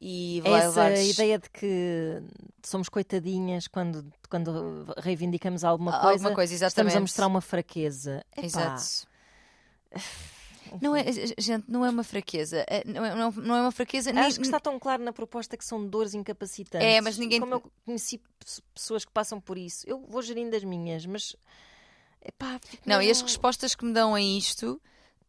e 0.00 0.42
Essa 0.44 0.92
ideia 0.92 1.38
de 1.38 1.48
que 1.48 2.20
somos 2.64 2.88
coitadinhas 2.88 3.68
quando, 3.68 4.04
quando 4.28 4.92
reivindicamos 4.98 5.62
alguma 5.62 5.92
coisa, 5.92 6.08
alguma 6.08 6.34
coisa 6.34 6.52
exatamente. 6.52 6.88
estamos 6.88 6.96
a 6.96 7.00
mostrar 7.00 7.26
uma 7.28 7.40
fraqueza. 7.40 8.24
Epá. 8.36 8.44
Exato. 8.44 9.08
Não 10.80 10.94
é, 10.94 11.04
gente, 11.38 11.64
não 11.68 11.84
é 11.84 11.90
uma 11.90 12.04
fraqueza. 12.04 12.64
É, 12.68 12.84
não, 12.84 13.04
é, 13.04 13.14
não 13.14 13.56
é 13.56 13.60
uma 13.62 13.72
fraqueza. 13.72 14.12
Acho 14.12 14.38
que 14.38 14.46
está 14.46 14.60
tão 14.60 14.78
claro 14.78 15.02
na 15.02 15.12
proposta 15.12 15.56
que 15.56 15.64
são 15.64 15.84
dores 15.84 16.14
incapacitantes. 16.14 16.86
É, 16.86 17.00
mas 17.00 17.18
ninguém. 17.18 17.40
Como 17.40 17.54
eu 17.54 17.72
conheci 17.84 18.20
pessoas 18.72 19.04
que 19.04 19.10
passam 19.10 19.40
por 19.40 19.58
isso, 19.58 19.84
eu 19.88 20.04
vou 20.06 20.22
gerindo 20.22 20.54
as 20.54 20.62
minhas, 20.62 21.06
mas. 21.06 21.34
Epá, 22.22 22.60
não, 22.84 23.00
e 23.00 23.10
as 23.10 23.20
respostas 23.22 23.74
que 23.74 23.84
me 23.84 23.92
dão 23.92 24.14
a 24.14 24.20
isto 24.20 24.80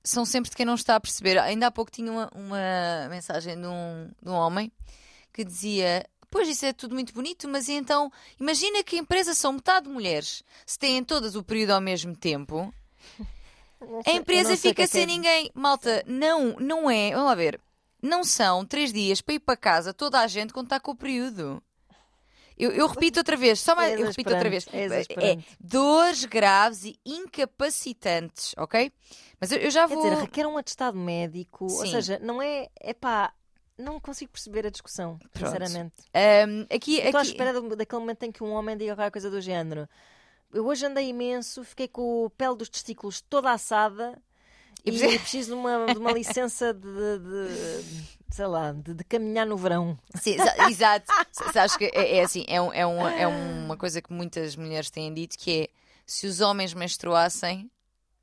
são 0.04 0.26
sempre 0.26 0.50
de 0.50 0.56
quem 0.56 0.66
não 0.66 0.76
está 0.76 0.96
a 0.96 1.00
perceber. 1.00 1.38
Ainda 1.38 1.68
há 1.68 1.72
pouco 1.72 1.92
tinha 1.92 2.12
uma, 2.12 2.30
uma 2.34 3.10
mensagem 3.10 3.60
de 3.60 3.68
um, 3.68 4.10
de 4.22 4.30
um 4.30 4.34
homem 4.34 4.72
que 5.34 5.44
dizia: 5.44 6.06
Pois 6.30 6.48
isso 6.48 6.66
é 6.66 6.74
tudo 6.74 6.96
muito 6.96 7.14
bonito, 7.14 7.48
mas 7.48 7.68
então 7.68 8.12
imagina 8.40 8.84
que 8.84 8.96
a 8.96 9.00
empresa 9.00 9.34
são 9.34 9.54
metade 9.54 9.90
mulheres. 9.90 10.44
Se 10.66 10.80
têm 10.80 11.04
todas 11.04 11.36
o 11.36 11.44
período 11.44 11.72
ao 11.72 11.82
mesmo 11.82 12.16
tempo, 12.16 12.74
a 14.06 14.12
empresa 14.12 14.56
fica 14.56 14.84
é 14.84 14.88
sem 14.88 15.04
é. 15.04 15.06
ninguém. 15.06 15.52
Malta, 15.54 16.04
não, 16.08 16.56
não 16.60 16.90
é. 16.90 17.12
Vamos 17.12 17.26
lá 17.26 17.36
ver. 17.36 17.60
Não 18.02 18.24
são 18.24 18.66
três 18.66 18.92
dias 18.92 19.22
para 19.22 19.36
ir 19.36 19.40
para 19.40 19.58
casa 19.58 19.94
toda 19.94 20.20
a 20.20 20.28
gente 20.28 20.54
quando 20.54 20.68
está 20.68 20.80
com 20.80 20.92
o 20.92 20.96
período. 20.96 21.62
Eu, 22.62 22.70
eu 22.72 22.86
repito 22.86 23.20
outra 23.20 23.36
vez, 23.36 23.60
só 23.60 23.76
mais, 23.76 23.92
é 23.92 24.04
eu 24.04 24.06
repito 24.06 24.32
outra 24.32 24.48
vez. 24.48 24.68
É, 24.72 25.32
é, 25.32 25.38
dores 25.60 26.26
graves 26.26 26.86
e 26.86 27.00
incapacitantes, 27.04 28.54
ok? 28.56 28.92
Mas 29.40 29.52
eu, 29.52 29.58
eu 29.58 29.72
já 29.72 29.88
vou. 29.88 30.00
Quer 30.04 30.12
dizer, 30.12 30.22
requer 30.22 30.46
um 30.46 30.58
atestado 30.60 30.96
médico, 30.96 31.68
Sim. 31.68 31.80
ou 31.80 31.88
seja, 31.88 32.20
não 32.20 32.40
é. 32.40 32.68
É 32.80 32.94
pá, 32.94 33.34
não 33.76 34.00
consigo 34.00 34.32
perceber 34.32 34.68
a 34.68 34.70
discussão, 34.70 35.18
Pronto. 35.34 35.52
sinceramente. 35.52 35.96
Um, 36.48 36.62
aqui, 36.76 36.98
Estou 36.98 37.10
aqui... 37.10 37.18
à 37.18 37.22
espera 37.24 37.62
daquele 37.76 38.00
momento 38.00 38.24
em 38.24 38.32
que 38.32 38.44
um 38.44 38.52
homem 38.52 38.78
diga 38.78 38.96
qualquer 38.96 39.12
coisa 39.12 39.32
do 39.32 39.42
género. 39.42 39.90
Eu 40.54 40.68
hoje 40.68 40.86
andei 40.86 41.10
imenso, 41.10 41.64
fiquei 41.64 41.88
com 41.88 42.28
a 42.28 42.30
pele 42.30 42.56
dos 42.58 42.70
testículos 42.70 43.22
toda 43.22 43.50
assada 43.50 44.22
e, 44.86 44.92
e 44.92 45.20
preciso 45.20 45.50
de 45.50 45.54
uma, 45.56 45.88
de 45.88 45.98
uma 45.98 46.12
licença 46.12 46.74
de, 46.76 46.80
de, 47.20 48.21
sei 48.32 48.48
lá, 48.48 48.72
de, 48.72 48.94
de, 48.94 49.04
caminhar 49.04 49.46
no 49.46 49.58
verão. 49.58 49.98
Sim, 50.16 50.38
exato. 50.70 51.06
Sabes 51.54 51.76
que 51.76 51.86
é, 51.86 52.18
é 52.18 52.24
assim, 52.24 52.46
é, 52.48 52.62
um, 52.62 52.74
é, 52.74 52.88
um, 52.88 53.08
é 53.08 53.28
uma 53.28 53.78
coisa 53.78 54.02
que 54.02 54.12
muitas 54.12 54.56
mulheres 54.56 54.90
têm 54.90 55.14
dito 55.14 55.38
que 55.38 55.64
é 55.64 55.70
se 56.06 56.26
os 56.28 56.42
homens 56.42 56.74
menstruassem. 56.74 57.70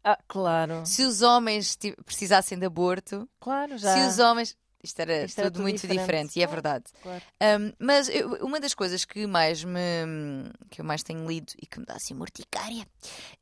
Ah, 0.02 0.18
claro. 0.26 0.84
Se 0.84 1.04
os 1.04 1.22
homens 1.22 1.76
precisassem 2.04 2.58
de 2.58 2.66
aborto. 2.66 3.28
Claro, 3.40 3.76
já. 3.78 3.94
Se 3.94 4.08
os 4.08 4.18
homens. 4.18 4.56
Isto 4.82 5.00
era, 5.00 5.24
Isto 5.24 5.40
era 5.40 5.50
tudo, 5.50 5.54
tudo, 5.54 5.62
muito 5.62 5.80
diferente, 5.80 6.00
diferente 6.00 6.38
e 6.38 6.42
é 6.42 6.46
verdade. 6.46 6.84
Claro. 7.02 7.22
Um, 7.42 7.72
mas 7.80 8.08
eu, 8.08 8.34
uma 8.44 8.60
das 8.60 8.74
coisas 8.74 9.04
que 9.04 9.26
mais 9.26 9.64
me 9.64 9.80
que 10.70 10.80
eu 10.80 10.84
mais 10.84 11.02
tenho 11.02 11.26
lido 11.26 11.52
e 11.60 11.66
que 11.66 11.80
me 11.80 11.84
dá 11.84 11.94
assim 11.94 12.14
morticária 12.14 12.86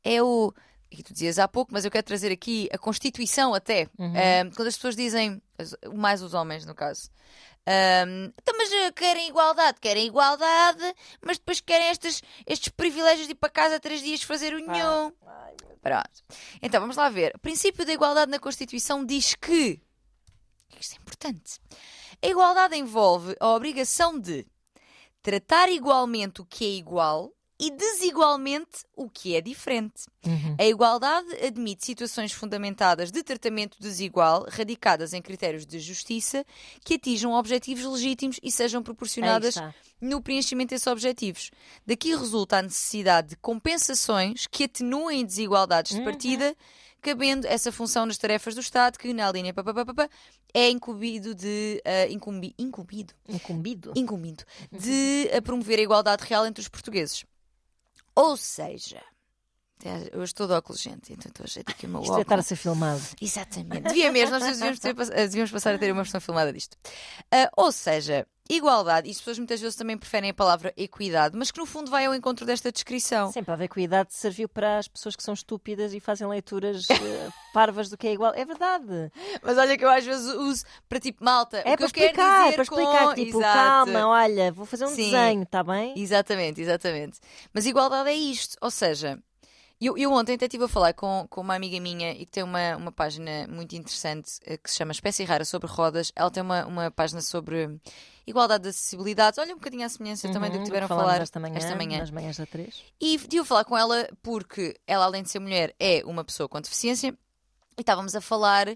é 0.03 0.21
o 0.21 0.51
e 0.91 1.03
tu 1.03 1.13
dizias 1.13 1.39
há 1.39 1.47
pouco, 1.47 1.73
mas 1.73 1.85
eu 1.85 1.91
quero 1.91 2.05
trazer 2.05 2.31
aqui 2.31 2.69
a 2.71 2.77
Constituição 2.77 3.53
até. 3.53 3.87
Uhum. 3.97 4.13
Um, 4.13 4.51
quando 4.55 4.67
as 4.67 4.75
pessoas 4.75 4.95
dizem, 4.95 5.41
mais 5.95 6.21
os 6.21 6.33
homens 6.33 6.65
no 6.65 6.73
caso, 6.73 7.09
um, 7.67 8.31
então, 8.41 8.55
mas 8.57 8.71
eh, 8.71 8.91
querem 8.93 9.27
igualdade, 9.27 9.77
querem 9.81 10.07
igualdade, 10.07 10.95
mas 11.21 11.37
depois 11.37 11.59
querem 11.59 11.89
estes, 11.89 12.21
estes 12.45 12.69
privilégios 12.69 13.27
de 13.27 13.33
ir 13.33 13.35
para 13.35 13.49
casa 13.49 13.77
três 13.77 14.01
dias 14.01 14.23
fazer 14.23 14.53
o 14.53 14.59
nhão. 14.59 15.13
Pronto. 15.81 16.23
Então 16.61 16.79
vamos 16.79 16.95
lá 16.95 17.09
ver. 17.09 17.33
O 17.35 17.39
princípio 17.39 17.85
da 17.85 17.91
igualdade 17.91 18.31
na 18.31 18.39
Constituição 18.39 19.05
diz 19.05 19.35
que. 19.35 19.81
Isto 20.79 20.93
é 20.93 21.01
importante. 21.01 21.59
A 22.23 22.27
igualdade 22.27 22.77
envolve 22.77 23.35
a 23.37 23.49
obrigação 23.49 24.17
de 24.17 24.47
tratar 25.21 25.69
igualmente 25.69 26.41
o 26.41 26.45
que 26.45 26.63
é 26.63 26.69
igual 26.69 27.33
e 27.59 27.71
desigualmente 27.71 28.85
o 28.95 29.09
que 29.09 29.35
é 29.35 29.41
diferente. 29.41 30.03
Uhum. 30.25 30.55
A 30.59 30.65
igualdade 30.65 31.33
admite 31.43 31.85
situações 31.85 32.31
fundamentadas 32.31 33.11
de 33.11 33.23
tratamento 33.23 33.77
desigual, 33.79 34.45
radicadas 34.49 35.13
em 35.13 35.21
critérios 35.21 35.65
de 35.65 35.79
justiça, 35.79 36.45
que 36.85 36.95
atinjam 36.95 37.33
objetivos 37.33 37.83
legítimos 37.85 38.39
e 38.43 38.51
sejam 38.51 38.83
proporcionadas 38.83 39.55
no 39.99 40.21
preenchimento 40.21 40.69
desses 40.69 40.85
objetivos. 40.87 41.49
Daqui 41.85 42.15
resulta 42.15 42.57
a 42.57 42.61
necessidade 42.61 43.29
de 43.29 43.35
compensações 43.37 44.45
que 44.47 44.65
atenuem 44.65 45.25
desigualdades 45.25 45.95
de 45.95 46.01
partida, 46.03 46.55
cabendo 47.01 47.47
essa 47.47 47.71
função 47.71 48.05
nas 48.05 48.17
tarefas 48.17 48.53
do 48.53 48.61
Estado, 48.61 48.97
que, 48.99 49.13
na 49.13 49.31
linha 49.31 49.53
papapá, 49.53 50.09
é 50.53 50.69
incumbido 50.69 51.33
de. 51.33 51.81
ah, 51.85 52.07
incumbi- 52.09 52.53
incumbido? 52.57 53.13
Incumbido. 53.27 53.93
Incumbido. 53.95 54.43
De 54.71 55.29
ah, 55.35 55.41
promover 55.41 55.79
a 55.79 55.81
igualdade 55.83 56.23
real 56.25 56.45
entre 56.45 56.61
os 56.61 56.67
portugueses. 56.67 57.25
Ou 58.17 58.35
seja. 58.37 59.01
Eu 60.11 60.23
estou 60.23 60.47
de 60.47 60.53
óculos, 60.53 60.81
gente, 60.81 61.13
então 61.13 61.29
estou 61.29 61.43
a 61.43 61.47
jeito 61.47 61.69
aqui 61.69 61.85
o 61.85 61.89
meu 61.89 62.01
Isto 62.01 62.17
é 62.17 62.21
estar 62.21 62.33
a 62.33 62.37
óculos. 62.37 62.47
ser 62.47 62.55
filmado. 62.55 63.01
Exatamente. 63.21 63.81
Devia 63.83 64.11
mesmo, 64.11 64.39
nós 64.39 64.43
devíamos, 64.57 64.79
ter- 64.79 64.95
devíamos 65.29 65.51
passar 65.51 65.75
a 65.75 65.77
ter 65.77 65.91
uma 65.91 66.01
versão 66.01 66.19
filmada 66.19 66.51
disto. 66.51 66.75
Ah, 67.31 67.49
ou 67.55 67.71
seja, 67.71 68.25
igualdade, 68.49 69.07
e 69.07 69.11
as 69.11 69.17
pessoas 69.17 69.37
muitas 69.37 69.59
vezes 69.59 69.75
também 69.75 69.97
preferem 69.97 70.29
a 70.29 70.33
palavra 70.33 70.73
equidade, 70.77 71.35
mas 71.37 71.51
que 71.51 71.59
no 71.59 71.65
fundo 71.65 71.89
vai 71.91 72.05
ao 72.05 72.15
encontro 72.15 72.45
desta 72.45 72.71
descrição. 72.71 73.31
Sempre 73.31 73.53
a 73.53 73.55
ver 73.55 73.67
cuidado 73.67 74.09
serviu 74.11 74.47
para 74.47 74.77
as 74.77 74.87
pessoas 74.87 75.15
que 75.15 75.23
são 75.23 75.33
estúpidas 75.33 75.93
e 75.93 75.99
fazem 75.99 76.27
leituras 76.27 76.85
eh, 76.91 77.29
parvas 77.53 77.89
do 77.89 77.97
que 77.97 78.07
é 78.07 78.13
igual. 78.13 78.33
É 78.33 78.45
verdade. 78.45 79.11
Mas 79.41 79.57
olha 79.57 79.77
que 79.77 79.83
eu 79.83 79.89
às 79.89 80.05
vezes 80.05 80.33
uso 80.33 80.63
para 80.87 80.99
tipo 80.99 81.23
malta. 81.23 81.57
É 81.59 81.73
o 81.73 81.77
que 81.77 81.77
para 81.77 81.85
eu 81.85 81.91
quero 81.91 82.05
explicar, 82.05 82.43
dizer 82.43 82.53
para 82.53 82.63
explicar, 82.63 83.05
com... 83.05 83.13
tipo, 83.15 83.37
Exato. 83.39 83.57
calma, 83.57 84.07
olha, 84.07 84.51
vou 84.51 84.65
fazer 84.65 84.85
um 84.85 84.89
Sim. 84.89 85.11
desenho, 85.11 85.43
está 85.43 85.63
bem? 85.63 85.93
Exatamente, 85.97 86.61
exatamente. 86.61 87.19
Mas 87.53 87.65
igualdade 87.65 88.09
é 88.09 88.15
isto. 88.15 88.55
Ou 88.61 88.71
seja, 88.71 89.19
eu, 89.79 89.97
eu 89.97 90.11
ontem 90.11 90.35
até 90.35 90.45
estive 90.45 90.63
a 90.63 90.67
falar 90.67 90.93
com, 90.93 91.27
com 91.29 91.41
uma 91.41 91.53
amiga 91.55 91.79
minha 91.79 92.11
e 92.11 92.25
que 92.25 92.31
tem 92.31 92.43
uma, 92.43 92.75
uma 92.77 92.91
página 92.91 93.47
muito 93.47 93.75
interessante 93.75 94.39
eh, 94.45 94.57
que 94.57 94.71
se 94.71 94.77
chama 94.77 94.91
Espécie 94.91 95.23
Rara 95.23 95.45
sobre 95.45 95.67
Rodas. 95.67 96.11
Ela 96.15 96.31
tem 96.31 96.41
uma, 96.41 96.65
uma 96.65 96.91
página 96.91 97.21
sobre 97.21 97.79
igualdade 98.25 98.63
de 98.63 98.69
acessibilidades. 98.69 99.37
Olha 99.37 99.53
um 99.53 99.57
bocadinho 99.57 99.85
à 99.85 99.89
semelhança 99.89 100.27
também 100.31 100.49
do 100.49 100.55
Uhum, 100.55 100.59
que 100.61 100.65
tiveram 100.65 100.85
a 100.85 100.87
falar 100.87 101.21
esta 101.21 101.39
manhã, 101.39 101.55
esta 101.57 101.75
manhã. 101.75 101.99
nas 101.99 102.11
manhãs 102.11 102.37
da 102.37 102.45
3. 102.45 102.83
E 102.99 103.15
estive 103.15 103.39
a 103.41 103.45
falar 103.45 103.65
com 103.65 103.77
ela 103.77 104.09
porque 104.23 104.75
ela, 104.87 105.05
além 105.05 105.21
de 105.23 105.29
ser 105.29 105.39
mulher, 105.39 105.75
é 105.79 106.01
uma 106.05 106.23
pessoa 106.23 106.49
com 106.49 106.59
deficiência 106.59 107.09
e 107.77 107.81
estávamos 107.81 108.15
a 108.15 108.21
falar 108.21 108.67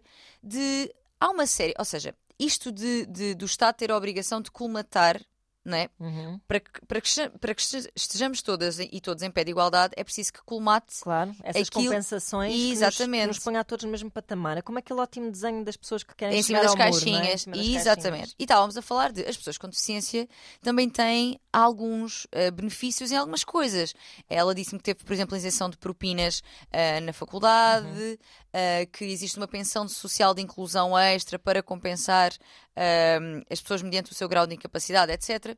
de. 0.44 0.94
Há 1.20 1.30
uma 1.30 1.46
série, 1.48 1.74
ou 1.78 1.86
seja, 1.86 2.16
isto 2.40 2.72
de, 2.72 3.06
de- 3.06 3.36
do 3.36 3.46
Estado 3.46 3.76
ter 3.76 3.92
a 3.92 3.98
obrigação 3.98 4.42
de 4.42 4.50
colmatar, 4.52 5.22
não 5.64 5.78
é? 5.78 5.90
Uhum, 6.00 6.40
Para 6.48 6.60
que, 6.60 6.86
para, 6.88 7.02
que, 7.02 7.30
para 7.40 7.54
que 7.56 7.62
este- 7.62 7.92
estejamos 7.96 8.42
todas 8.42 8.80
e 8.80 9.00
todos 9.00 9.22
em 9.24 9.30
pé 9.30 9.44
de 9.44 9.52
igualdade, 9.52 9.94
é 9.96 10.04
preciso 10.04 10.34
que 10.34 10.42
colmate. 10.44 10.96
Claro, 11.02 11.36
essas 11.44 11.68
Aquilo- 11.68 11.86
compensações 11.86 12.52
que 12.54 12.60
nos- 12.64 12.72
Exatamente. 12.72 13.22
que 13.22 13.28
nos 13.28 13.40
ponha 13.40 13.60
a 13.60 13.64
todos 13.64 13.86
no 13.86 13.92
mesmo 13.92 14.10
patamar. 14.10 14.58
É 14.58 14.62
como 14.62 14.80
aquele 14.80 15.00
ótimo 15.00 15.32
desenho 15.32 15.64
das 15.64 15.78
pessoas 15.78 16.04
que 16.04 16.16
querem 16.16 16.40
Em 16.40 16.44
cima 16.44 16.60
chegar 16.60 16.62
das 16.64 16.72
ao 16.72 16.78
muro, 16.78 16.88
é? 16.88 16.92
Caixinhas. 16.92 17.42
cima 17.42 17.56
das 17.58 17.66
Exatamente. 17.68 18.02
caixinhas. 18.12 18.36
E 18.40 18.44
estávamos 18.44 18.78
a 18.78 18.82
falar 18.82 19.12
de 19.12 19.22
as 19.26 19.38
pessoas 19.38 19.58
com 19.58 19.68
deficiência 19.70 20.28
também 20.62 20.90
têm 20.90 21.40
alguns 21.54 22.26
eh, 22.32 22.50
benefícios 22.50 23.12
em 23.12 23.16
algumas 23.18 23.44
coisas. 23.44 23.94
Ela 24.30 24.56
disse-me 24.56 24.80
que 24.80 24.86
teve, 24.86 25.04
por 25.04 25.14
exemplo, 25.14 25.36
a 25.36 25.38
isenção 25.38 25.70
de 25.70 25.78
propinas 25.78 26.42
eh, 26.72 27.00
na 27.02 27.14
faculdade, 27.14 27.88
Uhum. 27.88 28.18
eh, 28.54 28.86
que 28.88 29.06
existe 29.06 29.38
uma 29.38 29.48
pensão 29.48 29.88
social 29.88 30.34
de 30.34 30.42
inclusão 30.42 30.98
extra 30.98 31.38
para 31.38 31.62
compensar 31.62 32.32
eh, 32.76 33.20
as 33.50 33.62
pessoas 33.62 33.82
mediante 33.82 34.12
o 34.12 34.16
seu 34.16 34.28
grau 34.30 34.46
de 34.48 34.56
incapacidade, 34.56 35.12
etc. 35.12 35.58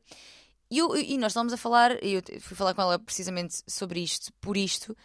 E, 0.70 0.78
eu- 0.78 0.96
e 0.96 1.16
nós 1.18 1.32
estávamos 1.32 1.52
a 1.52 1.56
falar, 1.56 2.02
e 2.02 2.14
eu 2.14 2.22
fui 2.40 2.56
falar 2.56 2.74
com 2.74 2.82
ela 2.82 2.98
precisamente 2.98 3.62
sobre 3.66 4.00
isto, 4.00 4.32
por 4.40 4.56
isto, 4.56 4.96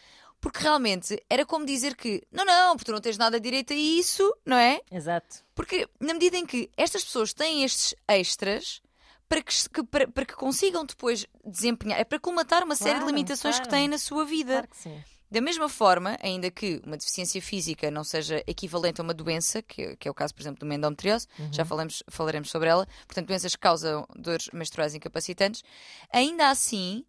porque 0.42 0.60
realmente 0.64 1.22
era 1.30 1.46
como 1.46 1.66
dizer 1.66 1.96
que 1.96 2.24
não, 2.32 2.46
não, 2.46 2.76
porque 2.76 2.86
tu 2.86 2.94
não 2.94 3.02
tens 3.02 3.18
nada 3.18 3.40
direito 3.40 3.74
a 3.74 3.76
isso, 3.76 4.34
não 4.46 4.58
é? 4.58 4.80
Exato. 4.90 5.44
Porque 5.54 5.88
na 6.00 6.14
medida 6.14 6.38
em 6.38 6.46
que 6.46 6.70
estas 6.78 7.04
pessoas 7.04 7.34
têm 7.34 7.64
estes 7.64 7.94
extras 8.08 8.82
para 9.28 9.44
que, 9.44 9.54
que- 9.70 9.84
para, 9.84 10.08
para 10.08 10.26
que 10.26 10.34
consigam 10.34 10.86
depois 10.86 11.26
desempenhar, 11.46 12.00
é 12.00 12.04
para 12.06 12.20
colmatar 12.20 12.64
uma 12.64 12.76
série 12.76 12.94
de 12.94 13.00
Claro, 13.02 13.08
limitações 13.16 13.56
que 13.60 13.66
claro. 13.68 13.78
têm 13.78 13.88
na 13.90 13.98
sua 13.98 14.26
vida. 14.26 14.54
Claro 14.54 14.68
que 14.70 14.78
sim. 14.78 15.04
Da 15.32 15.42
mesma 15.42 15.70
forma, 15.70 16.18
ainda 16.24 16.50
que 16.50 16.82
uma 16.86 16.98
deficiência 16.98 17.40
física 17.42 17.92
não 17.92 18.04
seja 18.04 18.44
equivalente 18.48 19.00
a 19.00 19.04
uma 19.04 19.14
doença, 19.14 19.62
que, 19.62 19.96
que 19.98 20.08
é 20.08 20.12
o 20.12 20.14
caso, 20.14 20.34
por 20.34 20.42
exemplo, 20.42 20.68
do 20.68 20.74
endometriose, 20.74 21.28
já 21.52 21.64
falamos, 21.64 22.02
falaremos 22.10 22.50
sobre 22.50 22.68
ela, 22.70 22.88
portanto, 23.06 23.28
doenças 23.28 23.56
que 23.56 23.62
causam 23.62 24.08
dores 24.16 24.50
menstruais 24.52 24.96
incapacitantes, 24.96 25.64
ainda 26.12 26.50
assim 26.50 27.06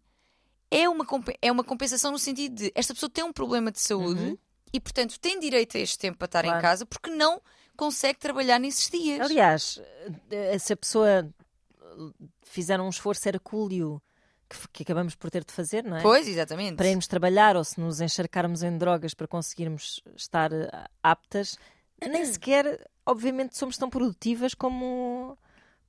é 0.69 0.87
uma, 0.87 1.05
é 1.41 1.51
uma 1.51 1.63
compensação 1.63 2.11
no 2.11 2.19
sentido 2.19 2.55
de 2.55 2.71
esta 2.75 2.93
pessoa 2.93 3.09
tem 3.09 3.23
um 3.23 3.33
problema 3.33 3.71
de 3.71 3.79
saúde 3.81 4.37
e, 4.71 4.79
portanto, 4.79 5.19
tem 5.19 5.39
direito 5.39 5.75
a 5.77 5.79
este 5.79 5.97
tempo 5.97 6.17
para 6.19 6.25
estar 6.27 6.45
em 6.45 6.49
Claro. 6.49 6.61
casa 6.61 6.85
porque 6.85 7.09
não 7.09 7.41
consegue 7.75 8.19
trabalhar 8.19 8.59
nesses 8.59 8.89
dias. 8.89 9.19
Aliás, 9.19 9.81
eh, 10.29 10.59
se 10.59 10.73
a 10.73 10.77
pessoa 10.77 11.27
fizer 12.43 12.79
um 12.79 12.89
esforço 12.89 13.27
hercúleo 13.27 14.01
que, 14.71 14.83
acabamos 14.83 15.15
por 15.15 15.29
ter 15.29 15.43
de 15.43 15.51
fazer, 15.51 15.83
não 15.83 15.97
é? 15.97 16.01
Pois, 16.01 16.27
exatamente. 16.27 16.75
Para 16.75 16.87
irmos 16.87 17.07
trabalhar 17.07 17.55
ou 17.55 17.63
se 17.63 17.79
nos 17.79 18.01
encharcarmos 18.01 18.63
em 18.63 18.77
drogas 18.77 19.13
para 19.13 19.27
conseguirmos 19.27 20.01
estar 20.15 20.51
eh, 20.51 20.69
aptas, 21.01 21.57
nem 22.01 22.25
sequer, 22.25 22.87
obviamente, 23.05 23.57
somos 23.57 23.77
tão 23.77 23.89
produtivas 23.89 24.53
como, 24.53 25.37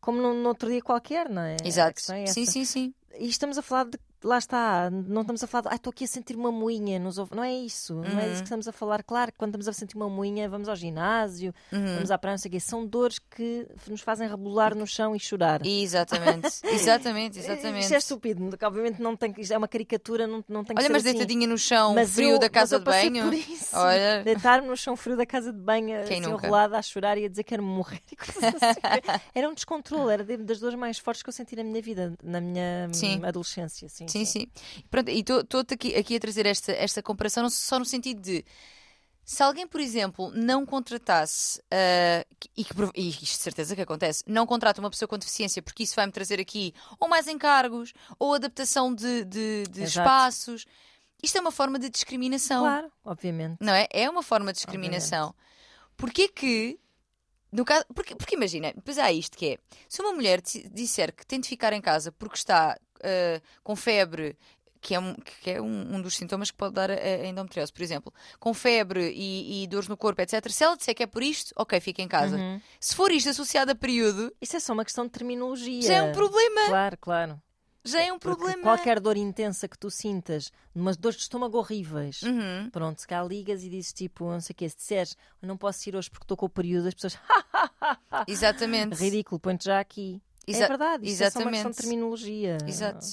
como 0.00 0.20
num, 0.20 0.34
num 0.34 0.48
outro 0.48 0.68
dia 0.68 0.82
qualquer, 0.82 1.28
não 1.28 1.42
é? 1.42 1.56
Exato. 1.64 2.00
é 2.12 2.26
sim, 2.26 2.46
sim, 2.46 2.64
sim. 2.64 2.94
E 3.18 3.28
estamos 3.28 3.58
a 3.58 3.62
falar 3.62 3.84
de. 3.84 3.98
Lá 4.24 4.38
está, 4.38 4.88
não 4.90 5.22
estamos 5.22 5.42
a 5.42 5.46
falar 5.46 5.62
de. 5.62 5.68
Ai, 5.70 5.76
estou 5.76 5.90
aqui 5.90 6.04
a 6.04 6.06
sentir 6.08 6.36
uma 6.36 6.52
moinha. 6.52 6.98
Nos... 6.98 7.18
ouv-" 7.18 7.34
Não 7.34 7.42
é 7.42 7.52
isso. 7.52 7.94
Não 7.94 8.18
é 8.20 8.24
Uhum. 8.24 8.32
isso 8.32 8.36
que 8.42 8.46
estamos 8.46 8.68
a 8.68 8.72
falar. 8.72 9.02
Claro 9.02 9.32
que 9.32 9.38
quando 9.38 9.50
estamos 9.50 9.68
a 9.68 9.72
sentir 9.72 9.96
uma 9.96 10.08
moinha, 10.08 10.48
vamos 10.48 10.68
ao 10.68 10.76
ginásio, 10.76 11.52
Uhum. 11.72 11.94
vamos 11.96 12.10
à 12.10 12.18
praia, 12.18 12.34
não 12.34 12.38
sei 12.38 12.48
o 12.48 12.52
quê. 12.52 12.60
São 12.60 12.86
dores 12.86 13.18
que 13.18 13.66
nos 13.88 14.00
fazem 14.00 14.28
rebolar 14.28 14.74
no 14.76 14.86
chão 14.86 15.14
e 15.16 15.20
chorar. 15.20 15.64
Exatamente, 15.66 16.48
exatamente, 16.64 17.38
exatamente. 17.40 17.82
Isto 17.82 17.94
é 17.94 17.98
estúpido, 17.98 18.48
obviamente 18.62 19.00
não 19.02 19.16
tem 19.16 19.34
é 19.50 19.58
uma 19.58 19.68
caricatura, 19.68 20.26
não, 20.26 20.44
não 20.48 20.64
tem 20.64 20.76
que 20.76 20.82
Olha, 20.82 20.90
mas 20.92 21.04
assim. 21.04 21.12
deitadinha 21.16 21.46
no 21.46 21.58
chão, 21.58 21.94
Mas 21.94 22.10
frio 22.14 22.30
eu- 22.30 22.38
da 22.38 22.48
casa 22.48 22.78
de 22.78 22.84
banho. 22.84 23.24
por 23.24 23.34
isso. 23.34 23.76
Olha. 23.76 24.22
Deitar-me 24.24 24.68
no 24.68 24.76
chão 24.76 24.94
frio 24.96 25.16
da 25.16 25.26
casa 25.26 25.52
de 25.52 25.58
banho, 25.58 26.04
Quem 26.06 26.18
assim, 26.20 26.30
nunca? 26.30 26.46
enrolada 26.46 26.78
a 26.78 26.82
chorar 26.82 27.18
e 27.18 27.24
a 27.24 27.28
dizer 27.28 27.42
que 27.42 27.48
quero 27.50 27.62
morrer. 27.62 28.00
assim. 28.18 28.80
Era 29.34 29.48
um 29.48 29.54
descontrole, 29.54 30.12
era 30.12 30.24
das 30.38 30.60
dores 30.60 30.78
mais 30.78 30.98
fortes 30.98 31.22
que 31.22 31.28
eu 31.28 31.32
senti 31.32 31.56
na 31.56 31.64
minha 31.64 31.82
vida, 31.82 32.14
na 32.22 32.40
minha 32.40 32.88
Sim. 32.92 33.20
adolescência. 33.24 33.88
Sim, 34.12 34.24
Sim, 34.24 34.40
sim. 34.40 34.82
Pronto, 34.90 35.10
e 35.10 35.20
estou 35.20 35.60
aqui, 35.60 35.94
aqui 35.96 36.16
a 36.16 36.20
trazer 36.20 36.46
esta, 36.46 36.72
esta 36.72 37.02
comparação 37.02 37.48
só 37.50 37.78
no 37.78 37.84
sentido 37.84 38.20
de 38.20 38.44
se 39.24 39.42
alguém, 39.42 39.66
por 39.66 39.80
exemplo, 39.80 40.30
não 40.34 40.66
contratasse, 40.66 41.62
ah, 41.70 42.26
e, 42.56 42.64
que, 42.64 42.74
e 42.94 43.08
isto 43.08 43.22
de 43.22 43.42
certeza 43.42 43.74
que 43.76 43.82
acontece, 43.82 44.24
não 44.26 44.46
contrata 44.46 44.80
uma 44.80 44.90
pessoa 44.90 45.08
com 45.08 45.16
deficiência 45.16 45.62
porque 45.62 45.84
isso 45.84 45.94
vai-me 45.94 46.12
trazer 46.12 46.40
aqui 46.40 46.74
ou 46.98 47.08
mais 47.08 47.28
encargos 47.28 47.92
ou 48.18 48.34
adaptação 48.34 48.94
de, 48.94 49.24
de, 49.24 49.64
de 49.70 49.82
espaços. 49.84 50.66
Isto 51.22 51.38
é 51.38 51.40
uma 51.40 51.52
forma 51.52 51.78
de 51.78 51.88
discriminação. 51.88 52.62
Claro, 52.62 52.92
obviamente. 53.04 53.58
Não 53.60 53.72
é? 53.72 53.86
É 53.92 54.10
uma 54.10 54.22
forma 54.24 54.52
de 54.52 54.58
discriminação. 54.58 55.32
Porquê 55.96 56.26
que. 56.28 56.78
No 57.52 57.64
caso, 57.64 57.84
porque, 57.94 58.16
porque 58.16 58.34
imagina, 58.34 58.72
depois 58.74 58.98
há 58.98 59.12
isto 59.12 59.36
que 59.36 59.46
é: 59.50 59.58
se 59.88 60.02
uma 60.02 60.12
mulher 60.12 60.40
di- 60.40 60.68
disser 60.70 61.14
que 61.14 61.24
tem 61.24 61.38
de 61.38 61.46
ficar 61.48 61.72
em 61.72 61.80
casa 61.80 62.10
porque 62.10 62.36
está 62.36 62.76
ah, 63.02 63.40
com 63.62 63.74
febre, 63.76 64.36
que 64.80 64.94
é, 64.96 64.98
um, 64.98 65.14
que 65.14 65.50
é 65.50 65.62
um, 65.62 65.94
um 65.96 66.02
dos 66.02 66.16
sintomas 66.16 66.50
que 66.50 66.56
pode 66.56 66.74
dar 66.74 66.90
a, 66.90 66.94
a 66.94 67.26
endometriose, 67.26 67.72
por 67.72 67.82
exemplo, 67.82 68.12
com 68.40 68.52
febre 68.52 69.12
e, 69.14 69.62
e 69.62 69.66
dores 69.68 69.86
no 69.88 69.96
corpo, 69.96 70.20
etc. 70.20 70.48
Se 70.50 70.64
ela 70.64 70.76
disser 70.76 70.94
que 70.94 71.04
é 71.04 71.06
por 71.06 71.22
isto, 71.22 71.52
ok, 71.56 71.78
fica 71.80 72.02
em 72.02 72.08
casa. 72.08 72.36
Uhum. 72.36 72.60
Se 72.80 72.96
for 72.96 73.12
isto 73.12 73.28
associado 73.30 73.70
a 73.70 73.74
período, 73.76 74.34
Isso 74.40 74.56
é 74.56 74.60
só 74.60 74.72
uma 74.72 74.84
questão 74.84 75.04
de 75.04 75.10
terminologia. 75.12 75.82
já 75.82 75.94
é 75.94 76.02
um 76.02 76.12
problema. 76.12 76.66
Claro, 76.66 76.98
claro. 77.00 77.42
Já 77.84 78.00
é 78.00 78.12
um 78.12 78.18
Porque 78.18 78.36
problema. 78.36 78.62
qualquer 78.62 79.00
dor 79.00 79.16
intensa 79.16 79.66
que 79.68 79.76
tu 79.76 79.90
sintas, 79.90 80.52
umas 80.72 80.96
dores 80.96 81.16
de 81.16 81.22
estômago 81.24 81.58
horríveis, 81.58 82.22
Uhum. 82.22 82.70
pronto, 82.70 83.00
se 83.00 83.06
cá 83.08 83.22
ligas 83.24 83.64
e 83.64 83.68
dizes 83.68 83.92
tipo, 83.92 84.24
não 84.30 84.40
sei 84.40 84.52
o 84.52 84.56
quê, 84.56 84.68
se 84.68 84.76
disseres, 84.76 85.16
não 85.40 85.56
posso 85.56 85.88
ir 85.88 85.96
hoje 85.96 86.08
porque 86.08 86.22
estou 86.24 86.36
com 86.36 86.46
o 86.46 86.48
período, 86.48 86.86
as 86.86 86.94
pessoas, 86.94 87.18
Exatamente. 88.28 88.94
ridículo, 88.96 89.40
põe-te 89.40 89.64
já 89.64 89.80
aqui. 89.80 90.20
Exa- 90.46 90.64
é 90.64 90.68
verdade, 90.68 91.08
isso 91.08 91.22
é 91.22 91.30
só 91.30 91.38
uma 91.40 91.50
questão 91.50 91.70
exatamente. 91.70 91.76
de 91.76 91.82
terminologia. 91.82 92.58
Exato. 92.66 93.06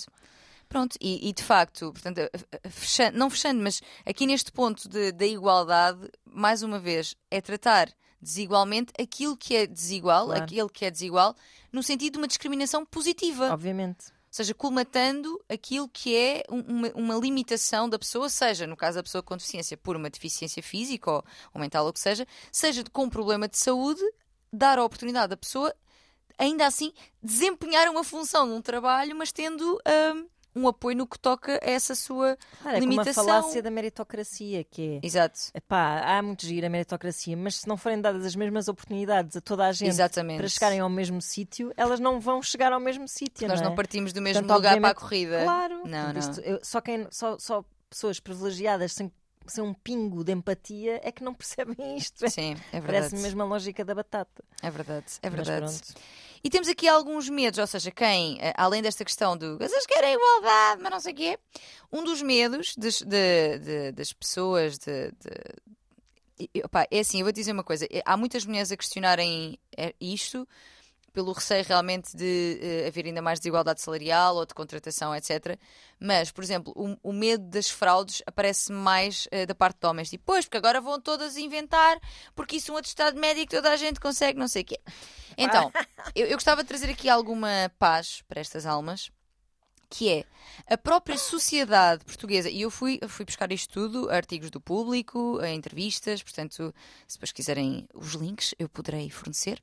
Pronto, 0.67 0.95
e, 1.01 1.27
e 1.29 1.33
de 1.33 1.41
facto, 1.43 1.91
portanto, 1.91 2.21
fechando, 2.69 3.17
não 3.17 3.29
fechando, 3.29 3.61
mas 3.61 3.81
aqui 4.05 4.27
neste 4.27 4.51
ponto 4.51 4.87
de, 4.87 5.11
da 5.11 5.25
igualdade, 5.25 6.09
mais 6.25 6.61
uma 6.61 6.77
vez, 6.79 7.15
é 7.31 7.41
tratar 7.41 7.89
desigualmente 8.21 8.91
aquilo 8.99 9.35
que 9.35 9.55
é 9.55 9.65
desigual, 9.65 10.25
Claro. 10.27 10.43
aquele 10.43 10.69
que 10.69 10.85
é 10.85 10.91
desigual, 10.91 11.35
no 11.71 11.81
sentido 11.81 12.13
de 12.13 12.17
uma 12.19 12.27
discriminação 12.27 12.85
positiva. 12.85 13.51
Obviamente. 13.51 14.07
Ou 14.11 14.33
seja, 14.33 14.53
colmatando 14.53 15.43
aquilo 15.49 15.89
que 15.89 16.15
é 16.15 16.43
um- 16.51 16.59
uma, 16.61 16.91
uma 16.93 17.15
limitação 17.15 17.89
da 17.89 17.97
pessoa, 17.97 18.29
seja, 18.29 18.67
no 18.67 18.77
caso 18.77 18.97
da 18.97 19.03
pessoa 19.03 19.23
com 19.23 19.35
deficiência, 19.35 19.75
por 19.75 19.95
uma 19.95 20.07
deficiência 20.09 20.61
física 20.61 21.09
ou, 21.11 21.23
ou 21.51 21.59
mental, 21.61 21.83
ou 21.85 21.89
o 21.89 21.93
que 21.93 21.99
seja, 21.99 22.27
seja 22.51 22.83
com 22.93 23.05
um 23.05 23.09
problema 23.09 23.47
de 23.47 23.57
saúde, 23.57 24.01
dar 24.53 24.77
a 24.77 24.83
oportunidade 24.83 25.33
à 25.33 25.37
pessoa, 25.37 25.73
ainda 26.39 26.65
assim, 26.65 26.91
desempenhar 27.21 27.87
uma 27.89 28.03
função 28.03 28.45
num 28.47 28.61
trabalho, 28.61 29.15
mas 29.15 29.31
tendo 29.31 29.79
hum, 30.15 30.27
um 30.55 30.67
apoio 30.67 30.97
no 30.97 31.05
que 31.05 31.19
toca 31.19 31.59
a 31.63 31.69
essa 31.69 31.93
sua 31.93 32.35
Claro, 32.61 32.77
é 32.77 32.79
como 32.79 32.91
a 32.91 32.95
limitação. 32.95 33.23
falácia 33.25 33.61
da 33.61 33.69
meritocracia, 33.69 34.63
que 34.63 34.99
é. 35.03 35.05
Exato. 35.05 35.39
Epá, 35.53 35.99
há 35.99 36.21
muito 36.23 36.45
giro 36.45 36.65
a 36.65 36.69
meritocracia, 36.69 37.37
mas 37.37 37.57
se 37.57 37.67
não 37.67 37.77
forem 37.77 38.01
dadas 38.01 38.25
as 38.25 38.35
mesmas 38.35 38.67
oportunidades 38.67 39.35
a 39.37 39.41
toda 39.41 39.67
a 39.67 39.71
gente 39.71 39.89
Exatamente. 39.89 40.39
para 40.39 40.47
chegarem 40.47 40.79
ao 40.79 40.89
mesmo 40.89 41.21
sítio, 41.21 41.71
elas 41.77 41.99
não 41.99 42.19
vão 42.19 42.41
chegar 42.41 42.73
ao 42.73 42.79
mesmo 42.79 43.07
sítio. 43.07 43.47
Nós 43.47 43.59
não, 43.59 43.67
é? 43.67 43.69
não 43.69 43.75
partimos 43.75 44.11
do 44.11 44.21
mesmo 44.21 44.41
Portanto, 44.41 44.57
lugar 44.57 44.81
para 44.81 44.89
a 44.89 44.95
corrida. 44.95 45.43
Claro. 45.43 45.81
Não, 45.85 46.13
não. 46.13 46.19
isto- 46.19 46.39
eu- 46.41 46.59
só, 46.63 46.81
quem, 46.81 47.07
só, 47.11 47.37
só 47.37 47.63
pessoas 47.89 48.19
privilegiadas 48.19 48.91
sem, 48.93 49.11
sem 49.47 49.63
um 49.63 49.73
pingo 49.73 50.23
de 50.23 50.31
empatia 50.31 50.99
é 51.03 51.11
que 51.11 51.23
não 51.23 51.33
percebem 51.35 51.95
isto. 51.95 52.27
Sim, 52.29 52.53
é 52.73 52.79
verdade. 52.81 52.85
Parece 53.09 53.15
mesmo 53.17 53.41
a 53.43 53.45
lógica 53.45 53.85
da 53.85 53.93
batata. 53.95 54.43
É 54.63 54.69
verdade, 54.71 55.05
é 55.21 55.29
Mas 55.29 55.47
verdade. 55.47 55.73
pronto. 55.79 56.01
E 56.43 56.49
temos 56.49 56.67
aqui 56.69 56.87
alguns 56.87 57.29
medos, 57.29 57.59
ou 57.59 57.67
seja, 57.67 57.91
quem, 57.91 58.37
eh, 58.41 58.53
além 58.55 58.81
desta 58.81 59.03
questão 59.03 59.35
do 59.37 59.57
vocês 59.57 59.85
querem 59.85 60.13
igualdade, 60.13 60.81
mas 60.81 60.91
não 60.91 60.99
sei 60.99 61.13
o 61.13 61.15
quê, 61.15 61.39
um 61.91 62.03
dos 62.03 62.21
medos 62.21 62.75
das, 62.77 63.01
de- 63.01 63.57
de- 63.59 63.91
das 63.91 64.13
pessoas 64.13 64.77
de. 64.77 65.11
de- 65.11 66.49
e- 66.55 66.61
opá, 66.63 66.87
é 66.89 66.99
assim, 66.99 67.19
eu 67.19 67.25
vou 67.25 67.33
dizer 67.33 67.51
uma 67.51 67.63
coisa: 67.63 67.85
eh, 67.91 68.01
há 68.05 68.15
muitas 68.15 68.45
mulheres 68.45 68.71
a 68.71 68.77
questionarem 68.77 69.59
eh, 69.77 69.93
isto 69.99 70.47
pelo 71.11 71.31
receio 71.31 71.63
realmente 71.65 72.15
de 72.15 72.59
eh, 72.61 72.87
haver 72.87 73.05
ainda 73.05 73.21
mais 73.21 73.39
desigualdade 73.39 73.81
salarial 73.81 74.35
ou 74.35 74.45
de 74.45 74.53
contratação, 74.53 75.15
etc. 75.15 75.59
Mas, 75.99 76.31
por 76.31 76.43
exemplo, 76.43 76.73
o, 76.75 77.09
o 77.09 77.13
medo 77.13 77.43
das 77.45 77.69
fraudes 77.69 78.21
aparece 78.25 78.71
mais 78.71 79.27
eh, 79.31 79.45
da 79.45 79.53
parte 79.53 79.79
de 79.79 79.87
homens. 79.87 80.09
Tipo, 80.09 80.23
pois, 80.25 80.45
porque 80.45 80.57
agora 80.57 80.79
vão 80.79 80.99
todas 80.99 81.37
inventar, 81.37 81.99
porque 82.35 82.57
isso 82.57 82.73
um 82.73 82.77
atestado 82.77 83.19
médico 83.19 83.51
toda 83.51 83.71
a 83.71 83.75
gente 83.75 83.99
consegue, 83.99 84.39
não 84.39 84.47
sei 84.47 84.61
o 84.61 84.65
quê. 84.65 84.79
Então, 85.37 85.71
eu, 86.15 86.27
eu 86.27 86.37
gostava 86.37 86.63
de 86.63 86.67
trazer 86.67 86.89
aqui 86.89 87.09
alguma 87.09 87.71
paz 87.77 88.21
para 88.27 88.39
estas 88.39 88.65
almas, 88.65 89.11
que 89.89 90.09
é 90.09 90.25
a 90.67 90.77
própria 90.77 91.17
sociedade 91.17 92.05
portuguesa, 92.05 92.49
e 92.49 92.61
eu 92.61 92.69
fui, 92.69 92.99
fui 93.07 93.25
buscar 93.25 93.51
isto 93.51 93.73
tudo, 93.73 94.09
artigos 94.09 94.51
do 94.51 94.61
público, 94.61 95.39
eh, 95.41 95.53
entrevistas, 95.53 96.21
portanto, 96.21 96.73
se 97.07 97.17
depois 97.17 97.31
quiserem 97.31 97.87
os 97.93 98.13
links, 98.13 98.53
eu 98.59 98.69
poderei 98.69 99.09
fornecer, 99.09 99.61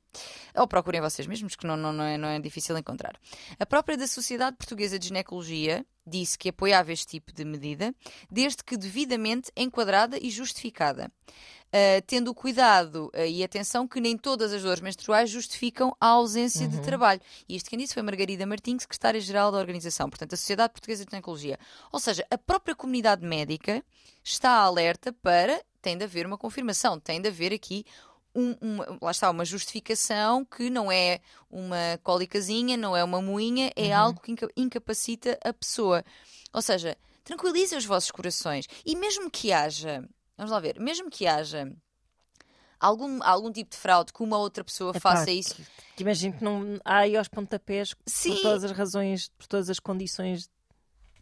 ou 0.55 0.67
procurem 0.67 0.99
vocês 0.99 1.27
mesmos, 1.27 1.55
que 1.55 1.65
não, 1.65 1.77
não, 1.77 1.93
não, 1.93 2.03
é, 2.03 2.17
não 2.17 2.27
é 2.27 2.39
difícil 2.39 2.77
encontrar. 2.77 3.17
A 3.57 3.65
própria 3.65 3.97
da 3.97 4.07
Sociedade 4.07 4.57
Portuguesa 4.57 4.99
de 4.99 5.07
Ginecologia 5.07 5.85
disse 6.05 6.37
que 6.37 6.49
apoiava 6.49 6.91
este 6.91 7.07
tipo 7.07 7.33
de 7.33 7.43
medida, 7.43 7.93
desde 8.29 8.63
que 8.63 8.77
devidamente 8.77 9.51
enquadrada 9.55 10.17
e 10.21 10.29
justificada. 10.29 11.11
Uh, 11.67 12.01
tendo 12.07 12.31
o 12.31 12.33
cuidado 12.33 13.11
uh, 13.13 13.25
e 13.27 13.43
atenção 13.43 13.85
que 13.85 13.99
nem 13.99 14.17
todas 14.17 14.53
as 14.53 14.63
dores 14.63 14.79
menstruais 14.79 15.29
justificam 15.29 15.93
a 15.99 16.07
ausência 16.07 16.65
de 16.65 16.79
trabalho. 16.81 17.19
E 17.47 17.57
isto 17.57 17.69
quem 17.69 17.77
disse 17.77 17.93
foi 17.93 18.01
Margarida 18.01 18.45
Martins, 18.45 18.83
secretária-geral 18.83 19.51
da 19.51 19.57
organização, 19.57 20.09
portanto, 20.09 20.31
a 20.33 20.37
Sociedade 20.37 20.71
Portuguesa 20.71 21.03
de 21.03 21.11
Ginecologia. 21.11 21.59
Ou 21.91 21.99
seja, 21.99 22.25
a 22.31 22.37
própria 22.37 22.73
comunidade 22.73 23.25
médica 23.25 23.83
está 24.23 24.51
alerta 24.51 25.11
para 25.11 25.61
tem 25.81 25.97
de 25.97 26.05
haver 26.05 26.25
uma 26.25 26.37
confirmação, 26.37 26.97
tem 26.97 27.21
de 27.21 27.27
haver 27.27 27.51
aqui 27.53 27.85
um- 28.33 28.55
uma, 28.61 28.97
lá 29.01 29.11
está, 29.11 29.29
uma 29.29 29.43
justificação 29.45 30.45
que 30.45 30.69
não 30.69 30.89
é 30.91 31.19
uma 31.51 31.99
cólicazinha, 32.01 32.77
não 32.77 32.95
é 32.95 33.03
uma 33.03 33.21
moinha, 33.21 33.71
é 33.75 33.91
algo 33.91 34.21
que 34.21 34.31
inca- 34.31 34.49
incapacita 34.55 35.37
a 35.43 35.51
pessoa. 35.51 36.03
Ou 36.53 36.61
seja, 36.61 36.97
tranquilizem 37.25 37.77
os 37.77 37.85
vossos 37.85 38.09
corações. 38.11 38.67
E 38.85 38.95
mesmo 38.95 39.29
que 39.29 39.51
haja, 39.51 40.07
vamos 40.37 40.51
lá 40.51 40.59
ver, 40.59 40.79
mesmo 40.79 41.09
que 41.09 41.25
haja 41.27 41.71
algum, 42.79 43.21
algum 43.23 43.51
tipo 43.51 43.71
de 43.71 43.77
fraude 43.77 44.13
que 44.13 44.23
uma 44.23 44.37
outra 44.37 44.63
pessoa 44.63 44.91
Epá, 44.91 44.99
faça 44.99 45.31
isso, 45.31 45.55
Que, 45.55 45.63
que 45.95 46.03
imagino 46.03 46.37
que 46.37 46.43
não 46.43 46.79
há 46.85 46.99
aí 46.99 47.17
aos 47.17 47.27
pontapés 47.27 47.95
Sim. 48.05 48.35
por 48.35 48.41
todas 48.41 48.63
as 48.63 48.71
razões, 48.71 49.29
por 49.37 49.47
todas 49.47 49.69
as 49.69 49.79
condições 49.79 50.49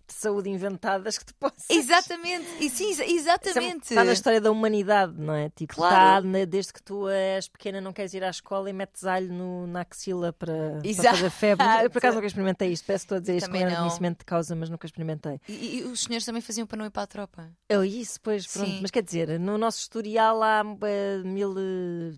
de 0.08 0.14
saúde 0.14 0.50
inventadas 0.50 1.18
que 1.18 1.26
tu 1.26 1.34
possas. 1.36 1.70
exatamente, 1.70 2.46
e 2.60 2.70
sim, 2.70 2.90
exa- 2.92 3.06
exatamente. 3.06 3.84
Está 3.90 4.04
na 4.04 4.14
história 4.14 4.40
da 4.42 4.52
humanidade, 4.52 5.14
não 5.20 5.34
é? 5.34 5.50
Tipo, 5.50 5.76
Claro. 5.76 6.28
está 6.28 6.46
desde 6.46 6.74
que 6.74 6.82
tu 6.84 7.08
és 7.10 7.48
pequena, 7.48 7.80
não 7.82 7.92
queres 7.94 8.14
ir 8.14 8.24
à 8.24 8.30
escola 8.30 8.70
e 8.70 8.74
metes 8.74 9.04
alho 9.06 9.32
no- 9.34 9.68
na 9.68 9.82
axila 9.82 10.32
para, 10.34 10.54
para 10.82 11.12
fazer 11.12 11.30
febre. 11.30 11.66
Eu, 11.84 11.90
por 11.90 11.98
acaso 11.98 12.16
nunca 12.16 12.28
experimentei 12.28 12.72
isto, 12.72 12.86
peço 12.86 13.06
estou 13.06 13.18
a 13.18 13.20
dizer 13.20 13.38
isto 13.38 13.50
com 13.50 13.58
conhecimento 13.58 14.20
de 14.20 14.26
causa, 14.26 14.56
mas 14.56 14.70
nunca 14.70 14.86
experimentei. 14.86 15.40
E, 15.48 15.80
e 15.80 15.84
os 15.84 16.02
senhores 16.04 16.26
também 16.26 16.42
faziam 16.42 16.66
para 16.68 16.78
não 16.78 16.86
ir 16.86 16.92
para 16.92 17.04
a 17.04 17.08
tropa. 17.08 17.50
Eu 17.70 17.84
isso, 17.84 18.20
pois, 18.22 18.46
pronto. 18.48 18.70
Sim. 18.70 18.80
Mas 18.82 18.92
quer 18.92 19.04
dizer, 19.04 19.40
no 19.40 19.58
nosso 19.58 19.80
historial 19.80 20.42
há 20.44 20.64
eh, 20.84 21.18
mil. 21.24 21.54
eh, 21.58 22.14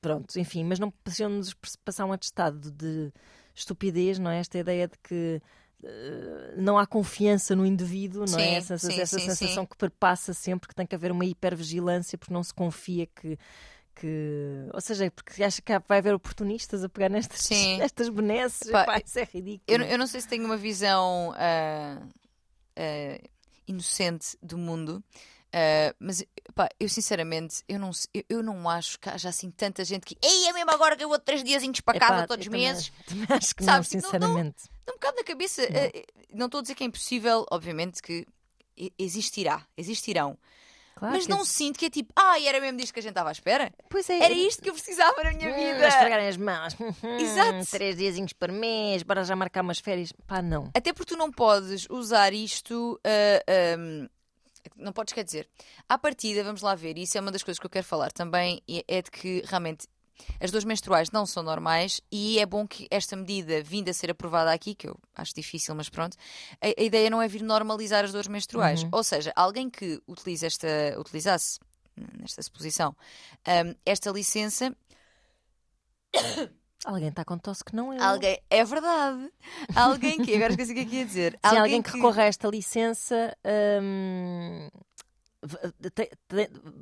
pronto, 0.00 0.38
enfim, 0.38 0.64
mas 0.64 0.78
não 0.78 0.90
precisam-nos 0.90 1.54
passar 1.84 2.04
um 2.04 2.12
atestado 2.12 2.70
de 2.70 3.12
estupidez, 3.54 4.18
não 4.18 4.30
é? 4.30 4.38
Esta 4.38 4.58
ideia 4.58 4.86
de 4.88 4.96
que 5.02 5.40
não 6.56 6.76
há 6.76 6.86
confiança 6.86 7.54
no 7.54 7.64
indivíduo, 7.64 8.20
não 8.22 8.38
Sim, 8.38 8.40
é? 8.40 8.54
Essa, 8.54 8.78
sim, 8.78 9.00
essa 9.00 9.18
sim, 9.18 9.26
sensação 9.26 9.64
que 9.64 9.76
perpassa 9.76 10.34
sempre 10.34 10.68
que 10.68 10.74
tem 10.74 10.86
que 10.86 10.94
haver 10.94 11.12
uma 11.12 11.24
hipervigilância 11.24 12.18
porque 12.18 12.34
não 12.34 12.42
se 12.42 12.52
confia 12.52 13.06
que. 13.06 13.38
Que, 14.00 14.68
ou 14.72 14.80
seja, 14.80 15.10
porque 15.10 15.42
acha 15.42 15.60
que 15.60 15.72
vai 15.88 15.98
haver 15.98 16.14
oportunistas 16.14 16.84
a 16.84 16.88
pegar 16.88 17.08
nestas, 17.08 17.40
Sim. 17.40 17.78
nestas 17.82 18.08
benesses. 18.08 18.68
Epá, 18.68 18.82
Epá, 18.82 19.02
isso 19.04 19.18
é 19.18 19.24
ridículo. 19.24 19.64
Eu, 19.66 19.80
eu 19.82 19.98
não 19.98 20.06
sei 20.06 20.20
se 20.20 20.28
tenho 20.28 20.44
uma 20.44 20.56
visão 20.56 21.34
ah, 21.36 22.00
ah, 22.76 23.20
inocente 23.66 24.38
do 24.40 24.56
mundo, 24.56 25.02
ah, 25.52 25.94
mas 25.98 26.24
pá, 26.54 26.68
eu 26.78 26.88
sinceramente 26.88 27.62
eu 27.68 27.78
não, 27.78 27.90
eu, 28.14 28.22
eu 28.28 28.42
não 28.42 28.68
acho 28.68 28.98
que 28.98 29.08
haja 29.08 29.28
assim 29.28 29.50
tanta 29.50 29.84
gente 29.84 30.04
que 30.04 30.16
ei, 30.22 30.46
é 30.48 30.52
mesmo 30.52 30.70
agora 30.70 30.96
que 30.96 31.04
eu 31.04 31.08
vou 31.08 31.18
três 31.18 31.42
diazinhos 31.44 31.80
para 31.80 31.98
casa 31.98 32.14
Epá, 32.14 32.26
todos 32.26 32.42
os 32.42 32.46
eu 32.46 32.52
também- 32.52 32.68
meses. 32.68 32.92
Também 33.06 33.26
acho 33.30 33.54
que 33.54 33.64
Sabes, 33.64 33.90
não, 33.92 34.00
sinceramente. 34.02 34.64
Dá 34.86 34.92
um 34.92 34.96
bocado 34.96 35.16
na 35.16 35.24
cabeça. 35.24 35.62
ah, 35.62 36.08
não 36.34 36.46
estou 36.46 36.58
a 36.58 36.62
dizer 36.62 36.74
que 36.74 36.84
é 36.84 36.86
impossível, 36.86 37.44
obviamente 37.50 38.00
que 38.02 38.26
existirá, 38.98 39.66
existirão. 39.76 40.38
Claro 40.94 41.14
mas 41.14 41.28
não 41.28 41.44
sinto 41.44 41.78
que 41.78 41.86
é 41.86 41.90
tipo, 41.90 42.12
ai, 42.16 42.48
era 42.48 42.60
mesmo 42.60 42.76
disto 42.76 42.92
que 42.92 42.98
a 42.98 43.02
gente 43.02 43.10
estava 43.12 43.28
à 43.28 43.32
espera? 43.32 43.72
Pois 43.88 44.10
é, 44.10 44.18
Era 44.20 44.34
isto 44.34 44.60
que 44.60 44.68
eu 44.68 44.74
precisava 44.74 45.22
na 45.22 45.32
minha 45.32 45.48
Hum, 45.48 45.54
vida. 45.54 45.86
esfregarem 45.86 46.26
as 46.26 46.36
mãos. 46.36 46.74
Exato. 47.20 47.66
Três 47.70 47.96
diazinhos 47.96 48.32
por 48.32 48.50
mês, 48.50 49.04
bora 49.04 49.22
já 49.22 49.36
marcar 49.36 49.62
umas 49.62 49.78
férias. 49.78 50.12
Pá, 50.26 50.42
não. 50.42 50.70
Até 50.74 50.92
porque 50.92 51.14
tu 51.14 51.16
não 51.16 51.30
podes 51.30 51.86
usar 51.88 52.32
isto. 52.32 53.00
ah, 53.04 53.74
ahm, 53.76 54.08
não 54.76 54.92
podes, 54.92 55.14
quer 55.14 55.24
dizer, 55.24 55.48
à 55.88 55.98
partida, 55.98 56.44
vamos 56.44 56.62
lá 56.62 56.74
ver, 56.74 56.98
e 56.98 57.02
isso 57.02 57.16
é 57.18 57.20
uma 57.20 57.32
das 57.32 57.42
coisas 57.42 57.58
que 57.58 57.66
eu 57.66 57.70
quero 57.70 57.86
falar 57.86 58.12
também, 58.12 58.62
é 58.86 59.02
de 59.02 59.10
que 59.10 59.42
realmente 59.46 59.86
as 60.40 60.50
dores 60.50 60.64
menstruais 60.64 61.10
não 61.10 61.24
são 61.24 61.42
normais 61.42 62.00
e 62.10 62.38
é 62.38 62.46
bom 62.46 62.66
que 62.66 62.86
esta 62.90 63.16
medida 63.16 63.62
vinda 63.62 63.90
a 63.90 63.94
ser 63.94 64.10
aprovada 64.10 64.52
aqui, 64.52 64.74
que 64.74 64.88
eu 64.88 64.98
acho 65.14 65.34
difícil, 65.34 65.74
mas 65.74 65.88
pronto, 65.88 66.16
a, 66.60 66.80
a 66.80 66.82
ideia 66.82 67.08
não 67.10 67.22
é 67.22 67.28
vir 67.28 67.42
normalizar 67.42 68.04
as 68.04 68.12
dores 68.12 68.28
menstruais. 68.28 68.82
Ou 68.92 69.04
seja, 69.04 69.32
alguém 69.36 69.70
que 69.70 70.00
utilize 70.06 70.44
esta, 70.44 70.68
utilizasse, 70.98 71.60
nesta 72.18 72.42
suposição, 72.42 72.96
ahm, 73.46 73.74
esta 73.84 74.10
licença, 74.10 74.74
Alguém 76.84 77.08
está 77.08 77.24
com 77.24 77.36
tosse 77.36 77.64
que 77.64 77.74
não 77.74 77.92
eu. 77.92 78.02
alguém, 78.02 78.40
é 78.48 78.64
verdade, 78.64 79.30
alguém 79.74 80.22
que, 80.22 80.34
agora 80.36 80.52
esqueci 80.52 80.72
o 80.72 80.74
que 80.76 80.80
é 80.80 80.84
que 80.84 80.96
ia 80.96 81.04
dizer, 81.04 81.32
Sim, 81.44 81.56
alguém 81.56 81.82
que 81.82 81.90
recorra 81.90 82.22
a 82.22 82.26
esta 82.26 82.48
licença 82.48 83.36
hum, 83.82 84.68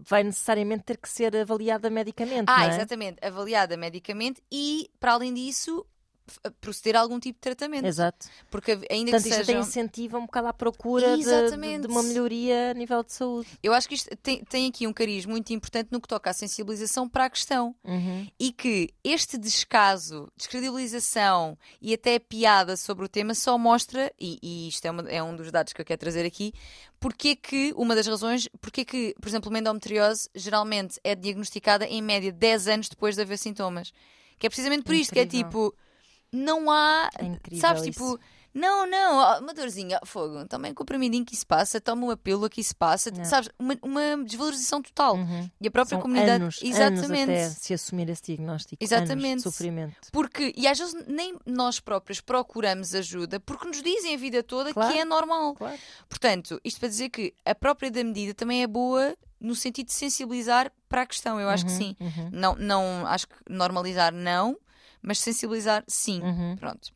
vai 0.06 0.22
necessariamente 0.22 0.84
ter 0.84 0.96
que 0.98 1.08
ser 1.08 1.34
avaliada 1.36 1.90
medicamente. 1.90 2.44
Ah, 2.46 2.66
é? 2.66 2.68
exatamente, 2.68 3.24
avaliada 3.24 3.76
medicamente 3.76 4.42
e, 4.50 4.90
para 4.98 5.12
além 5.12 5.32
disso, 5.32 5.86
proceder 6.60 6.96
a 6.96 7.00
algum 7.00 7.18
tipo 7.20 7.36
de 7.36 7.40
tratamento. 7.40 7.84
Exato. 7.86 8.26
Porque 8.50 8.72
ainda 8.90 9.12
Portanto, 9.12 9.22
que 9.22 9.28
isto 9.28 9.34
até 9.34 9.44
sejam... 9.44 9.60
incentiva 9.60 10.18
um 10.18 10.26
bocado 10.26 10.48
à 10.48 10.52
procura 10.52 11.16
de, 11.16 11.24
de, 11.24 11.86
uma 11.86 12.02
melhoria 12.02 12.70
a 12.70 12.74
nível 12.74 13.02
de 13.04 13.12
saúde. 13.12 13.48
Eu 13.62 13.72
acho 13.72 13.88
que 13.88 13.94
isto 13.94 14.14
tem, 14.16 14.44
tem 14.44 14.68
aqui 14.68 14.86
um 14.86 14.92
cariz 14.92 15.24
muito 15.26 15.52
importante 15.52 15.88
no 15.92 16.00
que 16.00 16.08
toca 16.08 16.30
à 16.30 16.32
sensibilização 16.32 17.08
para 17.08 17.26
a 17.26 17.30
questão. 17.30 17.74
Uhum. 17.84 18.26
E 18.38 18.52
que 18.52 18.90
este 19.04 19.38
descaso, 19.38 20.30
descredibilização 20.36 21.56
e 21.80 21.94
até 21.94 22.18
piada 22.18 22.76
sobre 22.76 23.04
o 23.04 23.08
tema 23.08 23.34
só 23.34 23.56
mostra, 23.58 24.12
e, 24.20 24.38
e 24.42 24.68
isto 24.68 24.84
é, 24.84 24.90
uma- 24.90 25.08
é 25.08 25.22
um 25.22 25.34
dos 25.34 25.50
dados 25.50 25.72
que 25.72 25.80
eu 25.80 25.84
quero 25.84 26.00
trazer 26.00 26.24
aqui, 26.26 26.52
porque 27.00 27.28
é 27.28 27.36
que, 27.36 27.72
uma 27.76 27.94
das 27.94 28.06
razões, 28.06 28.48
porque 28.60 28.80
é 28.82 28.84
que, 28.84 29.14
por 29.20 29.28
exemplo, 29.28 29.54
a 29.54 29.58
endometriose 29.58 30.28
geralmente 30.34 30.98
é 31.04 31.14
diagnosticada 31.14 31.86
em 31.86 32.02
média 32.02 32.32
10 32.32 32.68
anos 32.68 32.88
depois 32.88 33.14
de 33.14 33.22
haver 33.22 33.38
sintomas. 33.38 33.92
Que 34.38 34.46
é 34.46 34.50
precisamente 34.50 34.82
por 34.84 34.94
isto, 34.94 35.12
que 35.14 35.18
é 35.18 35.22
Incrível. 35.22 35.46
tipo, 35.48 35.74
não 36.32 36.70
há, 36.70 37.08
É 37.18 37.24
incrível 37.24 37.60
sabes, 37.60 37.82
isso. 37.82 37.92
tipo, 37.92 38.18
Não, 38.54 38.86
não, 38.86 39.40
uma 39.40 39.52
dorzinha, 39.52 40.00
fogo, 40.06 40.46
toma 40.48 40.68
um 40.68 40.72
comprimidinho 40.74 41.26
que 41.26 41.34
isso 41.34 41.46
passa, 41.46 41.78
toma 41.78 42.04
uma 42.06 42.16
pílula 42.16 42.48
que 42.48 42.58
isso 42.58 42.74
passa, 42.74 43.10
Não. 43.10 43.22
sabes? 43.22 43.50
Uma, 43.58 43.76
uma 43.82 44.24
desvalorização 44.24 44.80
total. 44.80 45.14
Uhum. 45.16 45.50
E 45.60 45.68
a 45.68 45.70
própria 45.70 45.96
São 45.96 46.00
comunidade. 46.00 46.42
anos, 46.42 46.60
Exatamente. 46.62 47.30
anos 47.30 47.42
até 47.44 47.48
se 47.50 47.74
assumir 47.74 48.08
esse 48.08 48.22
diagnóstico. 48.22 48.82
Exatamente. 48.82 49.36
de 49.36 49.42
sofrimento. 49.42 49.94
Porque, 50.10 50.54
e 50.56 50.66
às 50.66 50.78
vezes 50.78 50.94
nem 51.06 51.36
nós 51.44 51.80
próprios 51.80 52.22
procuramos 52.22 52.94
ajuda 52.94 53.38
porque 53.40 53.68
nos 53.68 53.82
dizem 53.82 54.14
a 54.14 54.16
vida 54.16 54.42
toda 54.42 54.72
Claro. 54.72 54.90
que 54.90 54.98
é 55.00 55.04
normal. 55.04 55.52
Claro. 55.54 55.78
Portanto, 56.08 56.58
isto 56.64 56.80
para 56.80 56.88
dizer 56.88 57.10
que 57.10 57.34
a 57.44 57.54
própria 57.54 57.90
da 57.90 58.02
medida 58.02 58.32
também 58.32 58.62
é 58.62 58.66
boa 58.66 59.14
no 59.38 59.54
sentido 59.54 59.88
de 59.88 59.92
sensibilizar 59.92 60.72
para 60.88 61.02
a 61.02 61.06
questão. 61.06 61.38
Eu 61.38 61.50
acho 61.50 61.66
que 61.66 61.72
Uhum, 61.72 61.76
sim. 61.78 61.96
uhum, 62.00 62.30
Não, 62.32 62.54
não, 62.56 63.06
acho 63.06 63.28
que 63.28 63.34
normalizar 63.50 64.14
não, 64.14 64.56
mas 65.02 65.18
sensibilizar, 65.18 65.84
sim. 65.86 66.20
Uhum. 66.22 66.56
Pronto. 66.56 66.92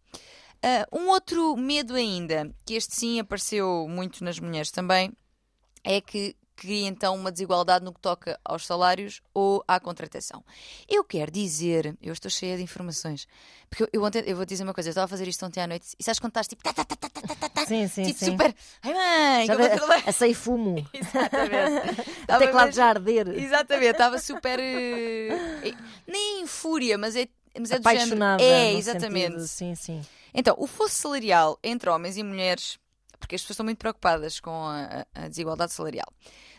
Uh, 0.62 0.98
um 1.00 1.08
outro 1.08 1.56
medo 1.56 1.94
ainda, 1.94 2.54
que 2.66 2.74
este 2.74 2.94
sim 2.94 3.18
apareceu 3.18 3.86
muito 3.88 4.22
nas 4.22 4.38
mulheres 4.38 4.70
também, 4.70 5.12
é 5.82 6.00
que 6.00 6.36
cria 6.60 6.86
então 6.86 7.16
uma 7.16 7.32
desigualdade 7.32 7.82
no 7.82 7.92
que 7.94 8.00
toca 8.00 8.38
aos 8.44 8.66
salários 8.66 9.22
ou 9.32 9.64
à 9.66 9.80
contratação. 9.80 10.44
Eu 10.86 11.02
quero 11.02 11.32
dizer, 11.32 11.96
eu 12.02 12.12
estou 12.12 12.30
cheia 12.30 12.58
de 12.58 12.62
informações, 12.62 13.26
porque 13.70 13.84
eu, 13.84 13.88
eu, 13.94 14.04
ontem, 14.04 14.22
eu 14.26 14.36
vou 14.36 14.44
dizer 14.44 14.62
uma 14.62 14.74
coisa, 14.74 14.88
eu 14.88 14.90
estava 14.90 15.06
a 15.06 15.08
fazer 15.08 15.26
isto 15.26 15.44
ontem 15.46 15.62
à 15.62 15.66
noite 15.66 15.86
e 15.98 16.04
sabes 16.04 16.18
quando 16.20 16.32
estás 16.32 16.46
tipo. 16.46 16.62
Tá, 16.62 16.74
tá, 16.74 16.84
tá, 16.84 16.96
tá, 16.96 17.08
tá, 17.08 17.20
tá, 17.22 17.34
tá, 17.34 17.48
tá 17.48 17.66
sim, 17.66 17.88
sim, 17.88 18.04
tipo 18.04 18.18
sim. 18.18 18.32
super. 18.32 18.54
Ai 18.82 18.92
mãe, 18.92 19.46
Já 19.46 19.56
como 19.56 19.92
é 19.92 19.96
a, 19.96 20.10
a 20.10 20.12
sair 20.12 20.34
fumo. 20.34 20.86
Exatamente. 20.92 22.00
Até 22.28 22.46
claro 22.48 22.72
já 22.72 22.86
arder. 22.90 23.28
Exatamente, 23.28 23.92
estava 23.92 24.18
super. 24.18 24.60
Uh, 24.60 25.76
nem 26.06 26.42
em 26.42 26.46
fúria, 26.46 26.98
mas 26.98 27.16
é 27.16 27.26
mas 27.58 27.70
é. 27.70 27.76
Apaixonada. 27.76 28.42
É, 28.42 28.72
exatamente. 28.74 29.46
Sim, 29.48 29.74
sim. 29.74 30.02
Então, 30.32 30.54
o 30.58 30.66
fosso 30.66 30.94
salarial 30.94 31.58
entre 31.62 31.90
homens 31.90 32.16
e 32.16 32.22
mulheres, 32.22 32.78
porque 33.18 33.34
as 33.34 33.40
pessoas 33.42 33.54
estão 33.54 33.64
muito 33.64 33.78
preocupadas 33.78 34.38
com 34.40 34.50
a, 34.66 35.04
a- 35.14 35.28
desigualdade 35.28 35.72
salarial. 35.72 36.06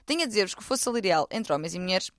Tenho 0.05 0.23
a 0.23 0.25
dizer-vos 0.25 0.53
que 0.53 0.61
o 0.61 0.63
fosso 0.65 0.83
salarial 0.83 1.27
entre 1.31 1.53
homens 1.53 1.73
e 1.73 1.79
mulheres 1.79 2.11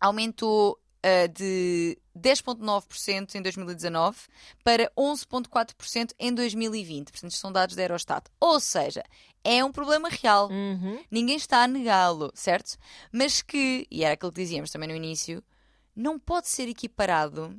aumentou 0.00 0.78
ah, 1.02 1.26
de 1.28 1.96
10,9% 2.18 3.34
em 3.34 3.42
2019 3.42 4.18
para 4.64 4.90
11,4% 4.96 6.12
em 6.18 6.34
2020. 6.34 7.10
Portanto, 7.12 7.32
são 7.34 7.52
dados 7.52 7.76
da 7.76 7.82
Eurostat. 7.82 8.26
Ou 8.40 8.58
seja, 8.60 9.02
é 9.44 9.64
um 9.64 9.72
problema 9.72 10.08
real. 10.08 10.48
Uhum. 10.50 11.02
Ninguém 11.10 11.36
está 11.36 11.62
a 11.62 11.68
negá-lo, 11.68 12.30
certo? 12.34 12.76
Mas 13.12 13.42
que, 13.42 13.86
e 13.90 14.04
era 14.04 14.14
aquilo 14.14 14.32
que 14.32 14.40
dizíamos 14.42 14.70
também 14.70 14.88
no 14.88 14.94
início, 14.94 15.42
não 15.94 16.18
pode 16.18 16.48
ser 16.48 16.68
equiparado 16.68 17.56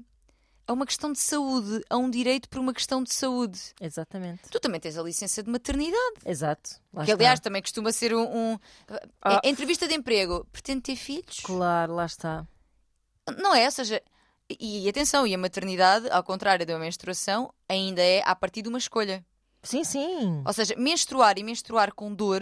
a 0.72 0.74
uma 0.74 0.86
questão 0.86 1.12
de 1.12 1.20
saúde, 1.20 1.84
a 1.90 1.98
um 1.98 2.10
direito 2.10 2.48
por 2.50 2.60
uma 2.60 2.74
questão 2.74 3.04
de 3.04 3.14
saúde. 3.14 3.60
Exatamente. 3.80 4.42
Tu 4.50 4.60
também 4.60 4.80
tens 4.80 4.98
a 4.98 5.04
licença 5.04 5.44
de 5.44 5.50
maternidade, 5.50 6.16
Exato. 6.26 6.72
Lá 6.94 7.04
que 7.06 7.12
está. 7.12 7.22
aliás 7.22 7.40
também 7.40 7.62
costuma 7.62 7.92
ser 7.92 8.14
um. 8.16 8.24
um- 8.54 8.60
Ah. 9.22 9.42
a 9.44 9.48
entrevista 9.48 9.88
de 9.88 9.94
emprego. 9.94 10.48
Pretende 10.52 10.82
ter 10.82 10.96
filhos? 10.96 11.40
Claro, 11.44 11.94
lá 11.96 12.06
está. 12.06 12.48
Não 13.38 13.54
é? 13.54 13.66
Ou 13.66 13.72
seja, 13.72 14.02
e, 14.50 14.86
e 14.86 14.90
atenção, 14.90 15.28
e 15.28 15.34
a 15.34 15.38
maternidade, 15.38 16.10
ao 16.10 16.24
contrário 16.24 16.66
da 16.66 16.78
menstruação, 16.80 17.54
ainda 17.70 18.02
é 18.02 18.22
a 18.26 18.36
partir 18.36 18.62
de 18.62 18.70
uma 18.70 18.78
escolha. 18.78 19.24
Sim, 19.64 19.84
sim. 19.84 20.42
Ou 20.46 20.54
seja, 20.54 20.74
menstruar 20.76 21.38
e 21.38 21.44
menstruar 21.44 21.94
com 21.94 22.14
dor, 22.14 22.42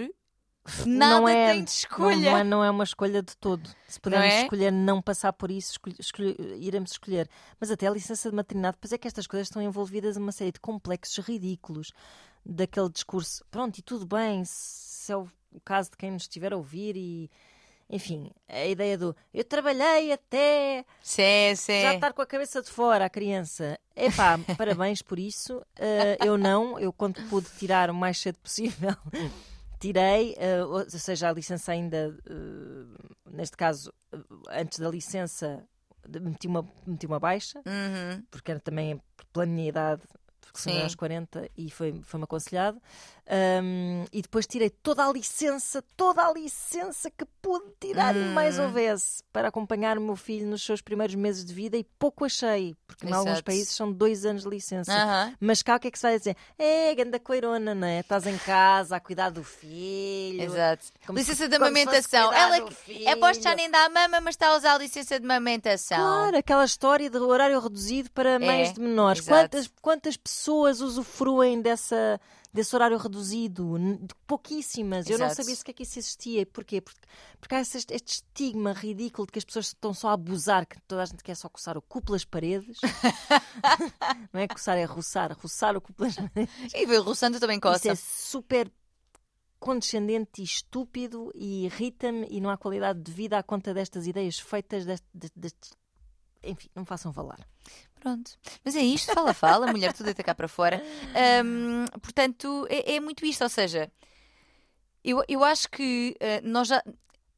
nada 0.86 1.16
não 1.22 1.28
é, 1.28 1.54
tem 1.54 1.64
de 1.64 1.70
escolha. 1.72 2.32
Não, 2.32 2.38
é, 2.38 2.44
não 2.44 2.64
é 2.64 2.70
uma 2.70 2.84
escolha 2.84 3.22
de 3.22 3.36
todo. 3.38 3.70
Se 3.88 4.00
pudermos 4.00 4.34
é? 4.34 4.42
escolher 4.44 4.72
não 4.72 5.02
passar 5.02 5.34
por 5.34 5.50
isso, 5.52 5.72
escolhe- 5.72 5.96
escolhe- 6.00 6.38
iremos 6.60 6.92
escolher. 6.92 7.30
Mas 7.60 7.72
até 7.72 7.88
a 7.88 7.92
licença 7.92 8.30
de 8.30 8.36
maternidade, 8.36 8.78
pois 8.80 8.92
é 8.94 8.98
que 8.98 9.08
estas 9.08 9.28
coisas 9.28 9.48
estão 9.48 9.62
envolvidas 9.62 10.18
em 10.18 10.20
uma 10.20 10.32
série 10.32 10.52
de 10.52 10.60
complexos 10.60 11.24
ridículos 11.26 11.92
daquele 12.46 12.90
discurso. 12.90 13.44
Pronto, 13.52 13.78
e 13.78 13.82
tudo 13.82 14.06
bem, 14.06 14.44
se 14.46 15.12
é 15.12 15.18
o 15.18 15.28
o 15.52 15.60
caso 15.60 15.90
de 15.90 15.98
quem 15.98 16.12
nos 16.12 16.22
estiver 16.24 16.54
a 16.54 16.58
ouvir 16.58 16.96
e. 16.96 17.28
Enfim, 17.90 18.30
a 18.48 18.68
ideia 18.68 18.96
do 18.96 19.16
eu 19.34 19.44
trabalhei 19.44 20.12
até 20.12 20.86
Sim, 21.02 21.56
sim. 21.56 21.82
já 21.82 21.96
estar 21.96 22.14
com 22.14 22.22
a 22.22 22.26
cabeça 22.28 22.62
de 22.62 22.70
fora 22.70 23.06
a 23.06 23.10
criança. 23.10 23.80
Epá, 23.96 24.38
parabéns 24.56 25.02
por 25.02 25.18
isso. 25.18 25.58
Uh, 25.58 26.24
eu 26.24 26.38
não, 26.38 26.80
eu 26.80 26.94
quando 26.94 27.20
pude 27.30 27.48
tirar 27.58 27.90
o 27.90 27.94
mais 27.96 28.20
cedo 28.20 28.38
possível, 28.38 28.96
tirei, 29.80 30.36
uh, 30.38 30.68
ou 30.68 30.90
seja, 30.90 31.30
a 31.30 31.34
licença 31.34 31.72
ainda, 31.72 32.16
uh, 32.30 33.32
neste 33.32 33.56
caso, 33.58 33.94
uh, 34.14 34.24
antes 34.50 34.80
da 34.80 34.90
licença, 34.90 35.64
meti 36.22 36.48
uma, 36.48 36.68
meti 36.86 37.06
uma 37.06 37.20
baixa, 37.20 37.60
Uhum. 37.60 38.24
porque 38.30 38.52
era 38.52 38.60
também 38.60 39.02
pela 39.32 39.46
minha 39.46 39.70
idade, 39.70 40.02
porque 40.52 40.70
Sim. 40.70 40.82
aos 40.84 40.96
40 40.96 41.50
e 41.58 41.70
foi- 41.72 42.02
foi-me 42.04 42.24
aconselhado. 42.24 42.82
Um, 43.32 44.06
e 44.12 44.24
depois 44.24 44.48
tirei 44.48 44.72
toda 44.72 45.06
a 45.08 45.14
licença, 45.14 45.84
toda 45.96 46.26
a 46.26 46.34
licença 46.34 47.12
que 47.12 47.24
pude 47.40 47.66
tirar 47.80 48.16
e 48.16 48.20
mais 48.20 48.58
Hum. 48.58 48.64
houvesse 48.64 49.24
para 49.32 49.50
acompanhar 49.50 50.00
o 50.00 50.02
meu 50.02 50.16
filho 50.16 50.48
nos 50.48 50.64
seus 50.64 50.82
primeiros 50.82 51.14
meses 51.14 51.46
de 51.46 51.54
vida 51.54 51.78
e 51.78 51.84
pouco 52.00 52.26
achei, 52.26 52.76
porque 52.88 53.06
em 53.06 53.12
alguns 53.14 53.34
Exato. 53.34 53.44
países 53.44 53.76
são 53.76 53.92
dois 53.92 54.26
anos 54.26 54.44
de 54.44 54.50
licença. 54.50 54.92
Aham. 54.92 55.36
Mas 55.40 55.62
cá 55.62 55.76
o 55.76 55.80
que 55.80 55.90
é 55.90 55.92
que 55.92 56.00
se 56.00 56.08
vai 56.08 56.18
dizer? 56.18 56.36
É, 56.58 56.96
ganda 56.96 57.20
coirona, 57.20 57.76
não 57.76 57.88
é? 57.88 58.00
Estás 58.00 58.26
em 58.26 58.38
casa 58.40 58.96
a 58.96 59.00
cuidar 59.00 59.30
do 59.30 59.44
filho. 59.44 60.42
Exato. 60.42 60.86
Se- 60.86 60.92
licença 61.14 61.48
de 61.48 61.54
se 61.56 61.60
fosse 61.60 61.70
amamentação. 61.70 62.34
Ela 62.34 62.58
é 63.06 63.16
posto 63.16 63.44
já 63.44 63.54
nem 63.54 63.70
dá 63.70 63.86
a 63.86 63.90
mama, 63.90 64.20
mas 64.22 64.34
está 64.34 64.48
a 64.48 64.58
usar 64.58 64.74
a 64.74 64.78
licença 64.80 65.20
de 65.20 65.26
amamentação. 65.26 65.98
Claro, 66.00 66.38
aquela 66.38 66.66
história 66.66 67.08
de 67.12 67.18
horário 67.20 67.60
reduzido 67.60 68.10
para 68.10 68.40
mães 68.40 68.74
de 68.74 68.80
menores. 68.82 69.20
É, 69.28 69.32
exato. 69.32 69.50
Quantas, 69.52 69.72
quantas 69.82 70.18
pessoas 70.18 70.39
usufruem 70.48 71.62
dessa, 71.62 72.20
desse 72.54 72.76
horário 72.76 72.98
reduzido? 72.98 73.76
Pouquíssimas. 74.28 75.10
Eu 75.10 75.18
não 75.18 75.26
Exato. 75.26 75.44
sabia 75.44 75.56
sequer 75.56 75.74
que 75.74 75.84
isso 75.84 76.00
existia. 76.00 76.46
Porquê? 76.46 76.82
Porque, 76.82 77.02
porque 77.40 77.56
há 77.56 77.62
este, 77.62 77.94
este 77.94 78.14
estigma 78.14 78.72
ridículo 78.72 79.26
de 79.26 79.34
que 79.34 79.40
as 79.40 79.46
pessoas 79.46 79.68
estão 79.68 79.94
só 79.94 80.10
a 80.10 80.14
abusar, 80.14 80.66
que 80.66 80.80
toda 80.82 81.04
a 81.04 81.06
gente 81.06 81.24
quer 81.24 81.36
só 81.36 81.50
coçar 81.50 81.78
o 81.78 81.82
cu 81.82 82.02
pelas 82.02 82.24
paredes. 82.26 82.80
não 84.34 84.40
é 84.42 84.48
coçar, 84.48 84.78
é 84.78 84.86
roçar. 84.86 85.38
Roçar 85.38 85.76
o 85.76 85.82
cu 85.82 85.94
pelas 85.94 86.16
paredes. 86.16 86.74
E 86.74 86.86
o 86.86 87.02
Rossando 87.04 87.40
também 87.40 87.58
Isso 87.58 87.62
coça. 87.62 87.92
é 87.92 87.96
super 87.96 88.72
condescendente 89.60 90.42
e 90.42 90.44
estúpido 90.44 91.32
e 91.36 91.66
irrita-me 91.66 92.26
e 92.30 92.40
não 92.40 92.50
há 92.50 92.58
qualidade 92.58 93.02
de 93.02 93.12
vida 93.12 93.38
à 93.38 93.44
conta 93.44 93.74
destas 93.74 94.08
ideias 94.08 94.40
feitas 94.40 94.86
deste. 94.86 95.72
Enfim, 96.44 96.70
não 96.76 96.82
me 96.84 96.88
façam 96.88 97.12
falar. 97.14 97.40
Pronto. 98.00 98.32
Mas 98.64 98.76
é 98.76 98.82
isto, 98.82 99.14
fala, 99.14 99.34
fala, 99.34 99.68
mulher, 99.68 99.92
tudo 99.94 100.06
deita 100.06 100.24
cá 100.24 100.34
para 100.34 100.48
fora. 100.48 100.82
Ahm, 101.14 101.86
portanto, 102.02 102.66
é, 102.70 102.96
é 102.96 103.00
muito 103.00 103.26
isto. 103.26 103.42
Ou 103.44 103.50
seja, 103.50 103.92
eu, 105.04 105.24
eu 105.28 105.44
acho 105.44 105.70
que 105.70 106.16
ah, 106.22 106.42
nós 106.44 106.68
já. 106.68 106.84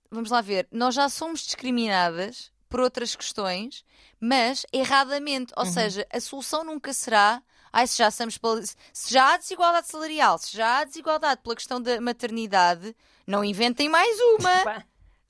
Vamos 0.09 0.29
lá 0.29 0.41
ver, 0.41 0.67
nós 0.71 0.93
já 0.93 1.07
somos 1.07 1.39
discriminadas 1.41 2.51
por 2.69 2.79
outras 2.81 3.15
questões, 3.15 3.83
mas 4.19 4.65
erradamente. 4.73 5.53
Ou 5.57 5.63
seja, 5.73 6.05
a 6.11 6.19
solução 6.19 6.63
nunca 6.63 6.93
será. 6.93 7.41
Ai, 7.73 7.87
se 7.87 7.97
já, 7.97 8.11
somos 8.11 8.37
pela- 8.37 8.61
se 8.61 9.13
já 9.13 9.33
há 9.33 9.37
desigualdade 9.37 9.87
salarial, 9.87 10.37
se 10.37 10.55
já 10.55 10.79
há 10.79 10.83
desigualdade 10.83 11.41
pela 11.41 11.55
questão 11.55 11.81
da 11.81 12.01
maternidade, 12.01 12.93
não 13.25 13.43
inventem 13.45 13.87
mais 13.87 14.19
uma. 14.19 14.83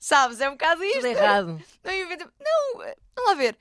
Sabes? 0.04 0.40
É 0.40 0.48
um 0.48 0.52
bocado 0.54 0.82
isto. 0.82 0.96
tudo 0.96 1.06
errado. 1.06 1.62
Não, 1.84 1.92
inventa- 1.94 2.32
não, 2.40 2.78
vamos 2.78 3.30
lá 3.30 3.34
ver. 3.34 3.56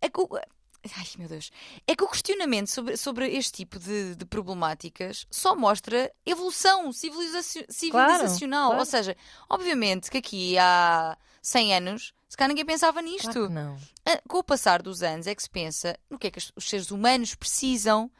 É 0.00 0.08
que 0.08 0.20
o... 0.20 0.28
Ai, 0.36 1.06
meu 1.16 1.28
Deus. 1.28 1.52
É 1.86 1.94
que 1.94 2.02
o 2.02 2.08
questionamento 2.08 2.66
sobre, 2.68 2.96
sobre 2.96 3.28
este 3.32 3.52
tipo 3.52 3.78
de, 3.78 4.16
de 4.16 4.24
problemáticas 4.24 5.24
só 5.30 5.54
mostra 5.54 6.12
evolução 6.26 6.92
civilizaci- 6.92 7.64
civilizacional. 7.70 8.70
claro. 8.70 8.80
Ou 8.80 8.84
seja, 8.84 9.16
obviamente 9.48 10.10
que 10.10 10.18
aqui 10.18 10.58
há 10.58 11.16
100 11.40 11.76
anos, 11.76 12.12
se 12.28 12.36
calhar 12.36 12.48
ninguém 12.48 12.66
pensava 12.66 13.00
nisto. 13.00 13.30
Claro 13.30 13.48
não. 13.48 13.76
Ah, 14.04 14.20
Com 14.28 14.38
o 14.38 14.42
passar 14.44 14.82
dos 14.82 15.04
anos 15.04 15.28
é 15.28 15.34
que 15.36 15.42
se 15.44 15.50
pensa 15.50 15.96
no 16.10 16.18
que 16.18 16.26
é 16.26 16.30
que 16.32 16.40
os 16.56 16.68
seres 16.68 16.90
humanos 16.90 17.36
precisam 17.36 18.10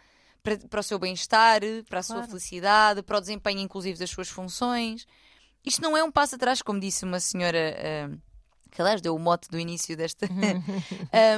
para, 0.44 0.56
para 0.58 0.78
o 0.80 0.82
seu 0.84 1.00
bem-estar, 1.00 1.60
para 1.88 1.98
a 1.98 2.02
sua 2.04 2.16
Claro. 2.18 2.28
felicidade, 2.30 3.02
para 3.02 3.18
o 3.18 3.20
desempenho 3.20 3.58
inclusive 3.58 3.98
das 3.98 4.10
suas 4.10 4.28
funções. 4.28 5.04
Isto 5.64 5.82
não 5.82 5.96
é 5.96 6.02
um 6.02 6.10
passo 6.10 6.34
atrás, 6.34 6.60
como 6.62 6.80
disse 6.80 7.04
uma 7.04 7.20
senhora 7.20 7.76
ah, 7.78 8.16
que 8.72 8.80
aliás 8.80 9.02
deu 9.02 9.14
o 9.14 9.18
mote 9.18 9.48
do 9.50 9.58
início 9.58 9.96
desta. 9.96 10.26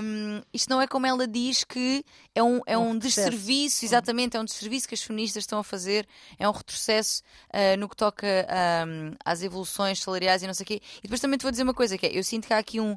Um, 0.00 0.40
isto 0.52 0.70
não 0.70 0.80
é 0.80 0.86
como 0.86 1.04
ela 1.04 1.26
diz 1.26 1.64
que 1.64 2.04
é 2.32 2.40
um, 2.42 2.60
é 2.64 2.78
Um 2.78 2.90
um 2.90 2.92
retrocesso. 2.92 3.28
desserviço, 3.28 3.84
exatamente, 3.84 4.36
é 4.36 4.40
um 4.40 4.44
desserviço 4.44 4.86
que 4.86 4.94
as 4.94 5.02
feministas 5.02 5.42
estão 5.42 5.58
a 5.58 5.64
fazer, 5.64 6.06
é 6.38 6.48
um 6.48 6.52
retrocesso 6.52 7.22
ah, 7.52 7.76
no 7.76 7.88
que 7.88 7.96
toca 7.96 8.26
ahm, 8.48 9.14
às 9.24 9.42
evoluções 9.42 10.00
salariais 10.00 10.44
e 10.44 10.46
não 10.46 10.54
sei 10.54 10.62
o 10.62 10.66
quê. 10.66 10.80
E 10.98 11.02
depois 11.02 11.20
também 11.20 11.36
te 11.36 11.42
vou 11.42 11.50
dizer 11.50 11.64
uma 11.64 11.74
coisa, 11.74 11.98
que 11.98 12.06
é, 12.06 12.16
eu 12.16 12.22
sinto 12.22 12.46
que 12.46 12.54
há 12.54 12.58
aqui 12.58 12.80
um, 12.80 12.96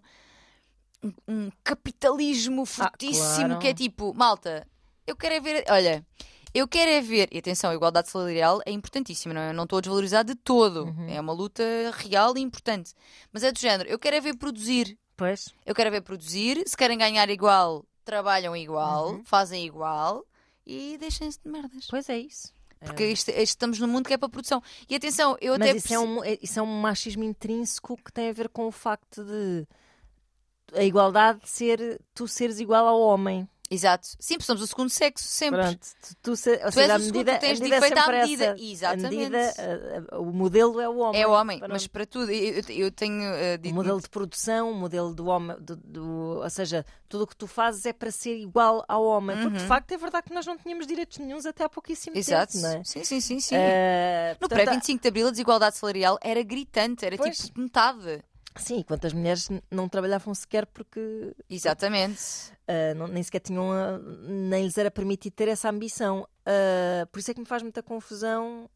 um, 1.04 1.14
um 1.28 1.52
capitalismo 1.64 2.64
fortíssimo 2.66 3.48
claro. 3.48 3.60
que 3.60 3.68
é 3.68 3.74
tipo, 3.74 4.14
malta, 4.14 4.68
eu 5.08 5.16
quero 5.16 5.34
é 5.34 5.40
ver, 5.40 5.66
olha, 5.70 6.06
eu 6.58 6.68
quero 6.68 6.90
é 6.92 7.02
ver, 7.02 7.30
e 7.32 7.38
atenção, 7.38 7.70
a 7.72 7.76
igualdade 7.76 8.10
salarial 8.10 8.62
é 8.66 8.72
importantíssima, 8.72 9.34
não 9.34 9.42
é? 9.42 9.50
Eu 9.50 9.54
não 9.54 9.64
estou 9.66 9.78
a 9.78 9.82
desvalorizar 9.82 10.24
de 10.24 10.36
todo, 10.36 10.86
Uhum. 10.86 11.08
é 11.10 11.20
uma 11.20 11.34
luta 11.34 11.64
real 11.96 12.38
e 12.38 12.42
importante, 12.42 12.94
mas 13.32 13.44
é 13.44 13.52
do 13.52 13.60
género, 13.60 13.90
eu 13.90 14.00
quero 14.00 14.16
é 14.16 14.22
ver 14.22 14.36
produzir, 14.38 14.98
Pois, 15.16 15.54
eu 15.66 15.74
quero 15.76 15.88
é 15.88 15.92
ver 15.92 16.02
produzir. 16.02 16.64
Se 16.68 16.78
querem 16.78 16.98
ganhar 16.98 17.30
igual, 17.30 17.84
trabalham 18.06 18.56
igual, 18.56 19.14
Uhum. 19.14 19.24
fazem 19.26 19.66
igual. 19.66 20.24
e 20.70 20.98
deixem-se 21.00 21.40
de 21.42 21.50
merdas. 21.50 21.88
Pois 21.90 22.10
é 22.10 22.18
isso. 22.20 22.52
Porque 22.82 23.06
isto- 23.08 23.30
isto 23.32 23.40
estamos 23.40 23.80
num 23.80 23.88
mundo 23.88 24.06
que 24.06 24.14
é 24.14 24.18
para 24.18 24.28
produção. 24.28 24.62
E 24.90 24.96
atenção, 24.96 25.38
eu 25.40 25.54
Mas 25.58 25.62
até. 25.70 25.78
isso 25.78 25.94
é, 25.94 25.98
um, 26.00 26.24
é- 26.26 26.38
isso 26.42 26.60
é 26.60 26.62
um 26.62 26.82
machismo 26.82 27.24
intrínseco 27.24 27.96
que 28.04 28.12
tem 28.12 28.28
a 28.30 28.34
ver 28.34 28.50
com 28.50 28.68
o 28.68 28.72
facto 28.72 29.24
de 29.24 29.66
a 30.76 30.84
igualdade 30.84 31.40
de 31.40 31.50
ser 31.50 32.02
tu 32.14 32.28
seres 32.28 32.60
igual 32.60 32.86
ao 32.86 33.00
homem. 33.00 33.48
Exato. 33.70 34.08
Sim, 34.20 34.36
porque 34.36 34.46
somos 34.46 34.62
o 34.62 34.68
segundo 34.68 34.90
sexo, 34.90 35.26
sempre. 35.28 35.62
Pronto, 35.62 35.80
tu, 36.02 36.16
tu, 36.22 36.36
se, 36.38 36.58
Tu 36.58 36.72
seja, 36.72 36.82
és 36.86 36.90
a 36.92 36.96
o 36.96 37.00
segundo, 37.00 37.14
medida, 37.18 37.34
tu 37.38 37.40
tens 37.42 37.62
a 37.62 37.66
é 37.66 37.70
defeito 37.70 37.98
à 37.98 38.08
medida. 38.08 38.46
essa. 38.46 38.64
Exatamente. 38.64 39.06
A 39.06 39.10
medida, 39.10 39.54
a- 40.12 40.16
a- 40.16 40.20
o 40.20 40.26
modelo 40.34 40.80
é 40.80 40.88
o 40.88 40.98
homem. 40.98 41.22
É 41.22 41.28
o 41.28 41.32
homem, 41.32 41.60
Pronto. 41.60 41.72
mas 41.72 41.88
para 41.88 42.06
tudo. 42.06 42.32
Eu, 42.32 42.62
eu- 42.70 42.92
tenho 42.92 43.22
O 43.54 43.58
dito. 43.58 43.76
modelo 43.76 44.00
de 44.02 44.10
produção, 44.10 44.72
o 44.72 44.74
modelo 44.74 45.14
do 45.14 45.26
homem, 45.28 45.58
do, 45.60 45.76
do- 45.76 46.40
ou 46.42 46.50
seja, 46.50 46.86
tudo 47.10 47.26
o 47.26 47.28
que 47.28 47.36
tu 47.36 47.46
fazes 47.48 47.86
é 47.86 47.92
para 47.94 48.10
ser 48.12 48.38
igual 48.38 48.86
ao 48.88 49.04
homem. 49.04 49.36
Porque 49.42 49.58
de 49.58 49.66
facto 49.66 49.92
é 49.92 49.98
verdade 49.98 50.28
que 50.28 50.34
nós 50.34 50.46
não 50.46 50.58
tínhamos 50.58 50.88
direitos 50.88 51.18
nenhums 51.18 51.46
até 51.46 51.64
há 51.66 51.70
pouquíssimo 51.70 52.16
Uhum. 52.16 52.20
Exato. 52.20 52.54
tempo, 52.54 52.64
não 52.68 52.72
é? 52.80 52.84
Sim, 52.84 53.04
sim, 53.04 53.20
sim, 53.22 53.40
sim. 53.40 53.56
Eh, 53.56 54.32
no 54.34 54.48
portanto, 54.48 54.64
pré-25 54.66 55.02
de 55.02 55.08
Abril 55.10 55.28
a 55.28 55.32
desigualdade 55.32 55.76
salarial 55.78 56.18
era 56.22 56.42
gritante, 56.42 57.06
era 57.06 57.18
Pois. 57.18 57.38
tipo 57.38 57.60
metade. 57.60 58.24
Sim, 58.60 58.84
quantas 58.84 59.14
mulheres 59.14 59.50
n- 59.50 59.62
não 59.72 59.88
trabalhavam 59.90 60.34
sequer 60.34 60.66
porque 60.66 61.34
Exatamente. 61.50 62.22
ah, 62.68 62.94
não- 62.96 63.08
nem 63.08 63.22
sequer 63.24 63.40
tinham, 63.40 63.72
a- 63.72 63.98
nem 64.00 64.64
lhes 64.64 64.78
era 64.78 64.90
permitido 64.92 65.34
ter 65.34 65.48
essa 65.48 65.70
ambição. 65.70 66.28
Ah, 66.46 67.06
por 67.12 67.20
isso 67.20 67.32
é 67.32 67.34
que 67.34 67.40
me 67.40 67.46
faz 67.46 67.62
muita 67.64 67.82
confusão. 67.84 68.70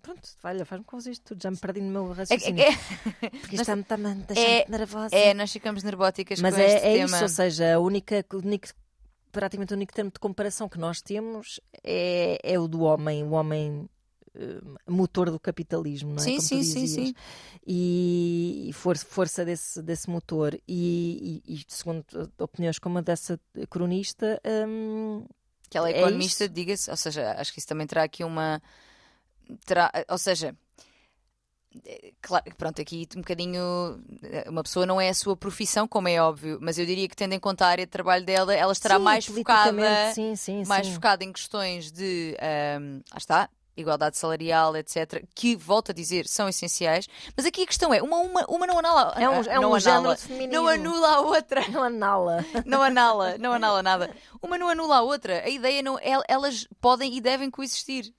pronto, 0.00 0.28
olha, 0.42 0.64
faz-me 0.64 0.84
confusão 0.84 1.12
isto 1.12 1.22
tudo, 1.24 1.42
já 1.42 1.50
me 1.50 1.56
perdi 1.56 1.80
no 1.80 1.90
meu 1.92 2.12
É, 2.12 2.16
raciocínio. 2.16 2.62
é- 2.64 2.68
é- 2.68 3.30
porque 3.30 3.56
isto 3.56 3.60
está-me 3.76 3.82
está 3.82 3.94
a 3.94 3.98
deixar 3.98 4.40
é- 4.50 4.54
muito 4.56 4.70
nervosa. 4.70 5.14
é, 5.14 5.34
nós 5.34 5.52
ficamos 5.52 5.82
nervóticas 5.82 6.40
Mas 6.40 6.54
com 6.54 6.60
é, 6.60 6.66
este 6.74 6.86
é 6.88 6.92
tema. 6.94 7.04
isso, 7.16 7.22
ou 7.22 7.28
seja, 7.28 7.74
a 7.74 7.78
única, 7.78 8.24
o 8.32 8.36
único, 8.38 8.66
praticamente 9.30 9.72
o 9.72 9.76
único 9.76 9.92
termo 9.92 10.10
de 10.10 10.18
comparação 10.18 10.68
que 10.68 10.78
nós 10.78 11.00
temos 11.00 11.60
é, 11.84 12.38
é 12.42 12.58
o 12.58 12.66
do 12.66 12.80
homem, 12.82 13.22
o 13.22 13.30
homem 13.30 13.88
motor 14.88 15.30
do 15.30 15.38
capitalismo, 15.38 16.10
não 16.14 16.22
é? 16.22 16.24
Sim, 16.26 16.36
Como 16.36 16.48
tu 16.48 16.56
sim, 16.56 16.62
sim, 16.64 16.86
sim. 16.86 17.14
E, 17.66 18.66
e 18.68 18.72
for- 18.72 18.96
força 18.98 19.44
desse, 19.44 19.82
desse 19.82 20.08
motor. 20.08 20.54
E, 20.66 21.42
e- 21.46 21.54
e 21.54 21.64
segundo 21.68 22.04
opiniões 22.38 22.78
como 22.78 22.98
a 22.98 23.00
dessa 23.00 23.38
cronista, 23.70 24.40
hum, 24.66 25.24
Que 25.68 25.78
ela 25.78 25.88
é 25.88 25.92
É 25.92 25.98
economista, 25.98 26.44
isso. 26.44 26.52
diga-se, 26.52 26.90
ou 26.90 26.96
seja, 26.96 27.32
acho 27.38 27.52
que 27.52 27.58
isso 27.58 27.68
também 27.68 27.86
terá 27.86 28.02
aqui 28.02 28.24
uma. 28.24 28.60
Terá, 29.66 29.90
ou 30.08 30.18
seja, 30.18 30.54
eh, 31.84 32.12
claro, 32.20 32.44
pronto, 32.56 32.80
aqui 32.82 33.08
um 33.16 33.20
bocadinho. 33.20 34.02
eh, 34.22 34.48
Uma 34.48 34.62
pessoa 34.62 34.84
não 34.86 35.00
é 35.00 35.08
a 35.08 35.14
sua 35.14 35.36
profissão, 35.36 35.88
como 35.88 36.08
é 36.08 36.20
óbvio, 36.20 36.58
mas 36.60 36.78
eu 36.78 36.84
diria 36.86 37.08
que, 37.08 37.16
tendo 37.16 37.32
em 37.32 37.40
conta 37.40 37.64
a 37.64 37.68
área 37.68 37.86
de 37.86 37.90
trabalho 37.90 38.24
dela, 38.24 38.54
ela 38.54 38.72
estará 38.72 38.98
sim, 38.98 39.04
mais 39.04 39.26
focada. 39.26 40.12
Sim, 40.14 40.36
sim, 40.36 40.64
mais 40.66 40.88
focada 40.88 41.24
em 41.24 41.32
questões 41.32 41.90
de. 41.90 42.36
ahm, 42.40 43.00
lá 43.10 43.18
está. 43.18 43.50
Igualdade 43.74 44.18
salarial, 44.18 44.76
etc., 44.76 45.24
que, 45.34 45.56
volto 45.56 45.92
a 45.92 45.94
dizer, 45.94 46.26
são 46.26 46.46
essenciais. 46.48 47.08
Mas 47.34 47.46
aqui 47.46 47.62
a 47.62 47.66
questão 47.66 47.92
é: 47.94 48.02
uma, 48.02 48.18
uma, 48.18 48.44
uma 48.46 48.66
não 48.66 48.78
anula. 48.78 49.14
É 49.16 49.28
um, 49.28 49.40
é 49.40 49.58
não 49.58 49.72
um 49.72 50.16
feminismo. 50.16 50.52
não 50.52 50.68
anula 50.68 51.08
a 51.08 51.20
outra. 51.20 51.66
Não 51.68 51.82
anala. 51.82 52.44
Não 52.66 52.82
anala, 52.82 53.38
não 53.38 53.52
anala 53.52 53.82
nada. 53.82 54.14
Uma 54.42 54.58
não 54.58 54.68
anula 54.68 54.96
a 54.98 55.02
outra. 55.02 55.42
A 55.44 55.48
ideia 55.48 55.82
não. 55.82 55.98
el- 56.00 56.22
Elas 56.28 56.66
podem 56.80 57.16
e 57.16 57.20
devem 57.20 57.50
coexistir. 57.50 58.12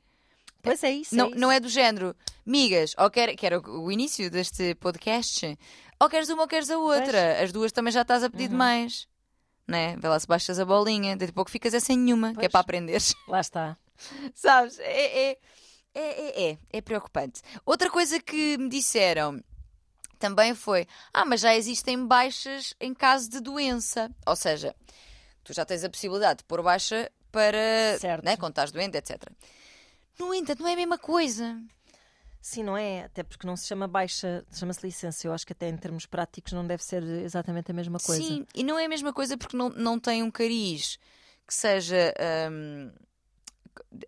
Pois 0.61 0.81
é 0.83 0.91
isso. 0.91 1.15
Não, 1.15 1.27
é 1.27 1.29
não 1.35 1.49
isso. 1.49 1.57
é 1.57 1.59
do 1.59 1.69
género, 1.69 2.15
migas, 2.45 2.95
ou 2.97 3.09
quer, 3.11 3.35
que 3.35 3.45
era 3.45 3.59
o, 3.59 3.91
início 3.91 4.31
deste 4.31 4.73
podcast, 4.75 5.57
ou 5.99 6.09
queres 6.09 6.29
uma 6.29 6.43
ou 6.43 6.47
queres 6.47 6.69
a 6.71 6.77
outra. 6.77 7.43
As 7.43 7.51
duas 7.51 7.71
também 7.71 7.91
já 7.91 8.01
estás 8.01 8.23
a 8.23 8.29
pedir 8.29 8.45
Uhum. 8.45 8.49
demais. 8.51 9.07
Né? 9.67 9.95
Vê 9.97 10.07
lá 10.07 10.19
se 10.19 10.27
baixas 10.27 10.59
a 10.59 10.65
bolinha, 10.65 11.15
daqui 11.15 11.31
a 11.31 11.33
pouco 11.33 11.51
ficas 11.51 11.73
é 11.73 11.79
sem 11.79 11.97
nenhuma, 11.97 12.29
que 12.31 12.39
é 12.39 12.41
Pois. 12.41 12.51
para 12.51 12.59
aprenderes. 12.61 13.13
Lá 13.27 13.39
está. 13.39 13.77
Sabes? 14.34 14.79
É, 14.79 15.32
é, 15.32 15.38
é, 15.93 16.01
é, 16.01 16.51
é, 16.51 16.58
é 16.71 16.82
preocupante. 16.82 17.41
Outra 17.65 17.89
coisa 17.89 18.19
que 18.19 18.58
me 18.58 18.69
disseram 18.69 19.43
também 20.19 20.56
foi: 20.56 20.88
ah, 21.13 21.25
mas 21.25 21.41
já 21.41 21.56
existem 21.56 22.06
baixas 22.06 22.73
em 22.79 22.93
caso 22.93 23.29
de 23.29 23.39
doença. 23.39 24.10
Ou 24.25 24.36
seja, 24.36 24.75
tu 25.43 25.53
já 25.53 25.65
tens 25.65 25.84
a 25.84 25.89
possibilidade 25.89 26.39
de 26.39 26.43
pôr 26.45 26.62
baixa 26.62 27.12
para 27.32 27.97
Certo. 27.99 28.23
né, 28.23 28.38
quando 28.38 28.51
estás 28.51 28.71
doente, 28.71 28.97
etc. 28.97 29.21
No 30.19 30.34
entanto, 30.34 30.62
não 30.62 30.69
é 30.69 30.73
a 30.73 30.77
mesma 30.77 30.97
coisa. 30.97 31.60
Sim, 32.41 32.63
não 32.63 32.77
é? 32.77 33.06
Até 33.06 33.23
porque 33.23 33.47
não 33.47 33.56
se 33.56 33.65
chama 33.65 33.88
baixa, 33.88 34.45
chama-se 34.53 34.86
licença. 34.86 35.25
Eu 35.25 35.34
acho 35.34 35.45
que 35.45 35.53
até 35.53 35.69
em 35.69 35.77
termos 35.77 36.06
práticos 36.06 36.51
não 36.51 36.67
deve 36.67 36.84
ser 36.84 37.01
exatamente 37.01 37.71
a 37.71 37.73
mesma 37.73 37.99
coisa. 37.99 38.21
Sim, 38.21 38.45
e 38.53 38.63
não 38.63 38.77
é 38.77 38.86
a 38.86 38.89
mesma 38.89 39.13
coisa 39.13 39.38
porque 39.38 39.56
não, 39.56 39.69
não 39.69 39.97
tem 39.97 40.21
um 40.21 40.29
cariz 40.29 40.99
que 41.47 41.53
seja 41.53 42.13
hum, 42.51 42.91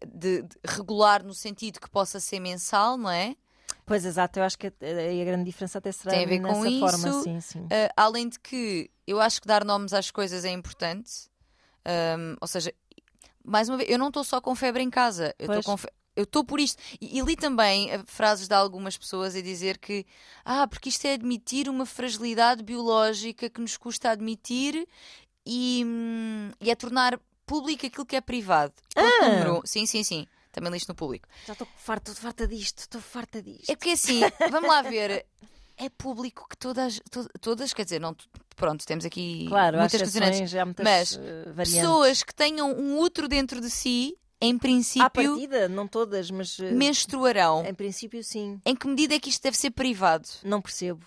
de, 0.05 0.41
de 0.43 0.49
regular 0.65 1.23
no 1.23 1.33
sentido 1.33 1.79
que 1.79 1.89
possa 1.89 2.19
ser 2.19 2.39
mensal, 2.39 2.97
não 2.97 3.09
é? 3.09 3.35
Pois 3.85 4.05
exato, 4.05 4.39
eu 4.39 4.43
acho 4.43 4.57
que 4.57 4.67
a, 4.67 4.69
a- 4.69 5.21
a 5.21 5.25
grande 5.25 5.43
diferença 5.45 5.77
até 5.77 5.91
será 5.91 6.11
Tem 6.11 6.23
a 6.25 6.27
ver 6.27 6.39
com 6.41 6.47
nessa 6.63 6.79
forma, 6.79 7.09
isso. 7.09 7.23
sim, 7.23 7.39
sim. 7.41 7.59
Uh, 7.65 7.89
além 7.95 8.29
de 8.29 8.39
que 8.39 8.89
eu 9.05 9.19
acho 9.21 9.41
que 9.41 9.47
dar 9.47 9.63
nomes 9.63 9.93
às 9.93 10.09
coisas 10.11 10.43
é 10.45 10.49
importante. 10.51 11.29
Um, 11.87 12.35
ou 12.41 12.47
seja, 12.47 12.73
mais 13.43 13.69
uma 13.69 13.77
vez, 13.77 13.89
eu 13.89 13.97
não 13.99 14.07
estou 14.07 14.23
só 14.23 14.41
com 14.41 14.55
febre 14.55 14.81
em 14.83 14.89
casa. 14.89 15.35
Eu 15.37 15.47
estou 15.47 15.63
com 15.63 15.77
fe- 15.77 15.91
Eu 16.15 16.23
estou 16.23 16.43
por 16.43 16.59
isto. 16.59 16.81
E, 17.01 17.19
e 17.19 17.21
li 17.21 17.35
também 17.35 17.93
uh, 17.95 18.03
frases 18.05 18.47
de 18.47 18.53
algumas 18.55 18.97
pessoas 18.97 19.35
a 19.35 19.41
dizer 19.41 19.77
que, 19.77 20.05
ah, 20.43 20.67
porque 20.67 20.89
isto 20.89 21.05
é 21.05 21.13
admitir 21.13 21.69
uma 21.69 21.85
fragilidade 21.85 22.63
biológica 22.63 23.49
que 23.49 23.61
nos 23.61 23.77
custa 23.77 24.09
admitir 24.11 24.87
e, 25.45 25.83
hum, 25.85 26.51
e 26.59 26.71
é 26.71 26.75
tornar 26.75 27.19
público 27.45 27.85
aquilo 27.85 28.05
que 28.05 28.15
é 28.15 28.21
privado. 28.21 28.73
Ponto 28.93 29.07
Ah! 29.23 29.29
número 29.29 29.59
um. 29.59 29.61
Sim, 29.65 29.85
sim, 29.85 30.03
sim. 30.03 30.27
Também 30.51 30.71
li 30.71 30.77
isto 30.77 30.87
no 30.89 30.95
público. 30.95 31.27
Já 31.45 31.53
estou 31.53 31.67
farta, 31.75 32.13
farta 32.15 32.47
disto, 32.47 32.79
estou 32.79 33.01
farta 33.01 33.41
disto. 33.41 33.69
É 33.69 33.75
porque 33.75 33.91
assim, 33.91 34.21
vamos 34.49 34.69
lá 34.69 34.81
ver. 34.81 35.25
É 35.77 35.89
público 35.89 36.47
que 36.49 36.55
todas, 36.57 37.01
to- 37.11 37.27
todas, 37.41 37.73
quer 37.73 37.83
dizer, 37.83 37.99
não, 37.99 38.15
pronto, 38.55 38.85
temos 38.85 39.03
aqui 39.03 39.45
claro, 39.49 39.77
muitas 39.77 39.99
condicionantes. 39.99 40.53
muitas 40.53 40.85
mas 40.85 41.19
eh, 41.21 41.43
variantes. 41.51 41.73
Pessoas 41.73 42.23
que 42.23 42.33
tenham 42.33 42.71
um 42.71 42.97
útero 42.99 43.27
dentro 43.27 43.59
de 43.59 43.69
si, 43.69 44.17
em 44.39 44.55
À 44.55 44.59
princípio, 44.59 45.09
partida, 45.11 45.67
não 45.67 45.85
todas, 45.85 46.31
mas 46.31 46.57
eh, 46.61 46.71
menstruarão. 46.71 47.65
em 47.65 47.73
princípio 47.73 48.23
sim. 48.23 48.61
Em 48.65 48.73
que 48.73 48.87
medida 48.87 49.15
é 49.15 49.19
que 49.19 49.27
isto 49.29 49.43
deve 49.43 49.57
ser 49.57 49.71
privado? 49.71 50.29
Não 50.45 50.61
percebo. 50.61 51.05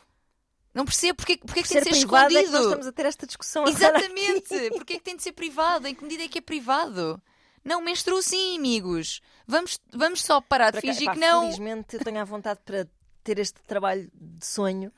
Não 0.79 0.85
percebo 0.85 1.17
porque, 1.17 1.39
porque 1.39 1.59
é 1.59 1.63
que 1.65 1.69
tem 1.71 1.83
de 1.83 1.85
ser 1.89 1.91
privado 1.91 2.27
é 2.27 2.29
que 2.29 2.35
nós 2.35 2.45
escondido. 2.45 2.65
estamos 2.67 2.87
a 2.87 2.93
ter 2.93 3.07
esta 3.07 3.27
discussão. 3.27 3.67
Exatamente! 3.67 4.71
Porque 4.71 4.93
é 4.93 4.97
que 4.99 5.03
tem 5.03 5.17
de 5.17 5.25
ser 5.25 5.33
privado? 5.33 5.89
Em 5.89 5.93
que 5.93 6.05
medida 6.05 6.23
é 6.23 6.29
que 6.29 6.39
é 6.39 6.41
privado? 6.41 7.21
Não, 7.65 7.83
menstruo 7.83 8.23
sim, 8.23 8.57
amigos. 8.57 9.21
Vamos, 9.45 9.81
vamos 9.93 10.23
só 10.23 10.41
parar 10.41 10.71
de 10.71 10.81
fingir 10.81 11.07
pá, 11.07 11.15
que 11.15 11.19
não. 11.19 11.41
Felizmente 11.41 11.97
eu 11.97 12.05
tenho 12.05 12.21
a 12.21 12.25
vontade 12.25 12.61
para 12.65 12.87
ter 13.25 13.41
este 13.41 13.61
trabalho 13.63 14.09
de 14.15 14.47
sonho 14.47 14.93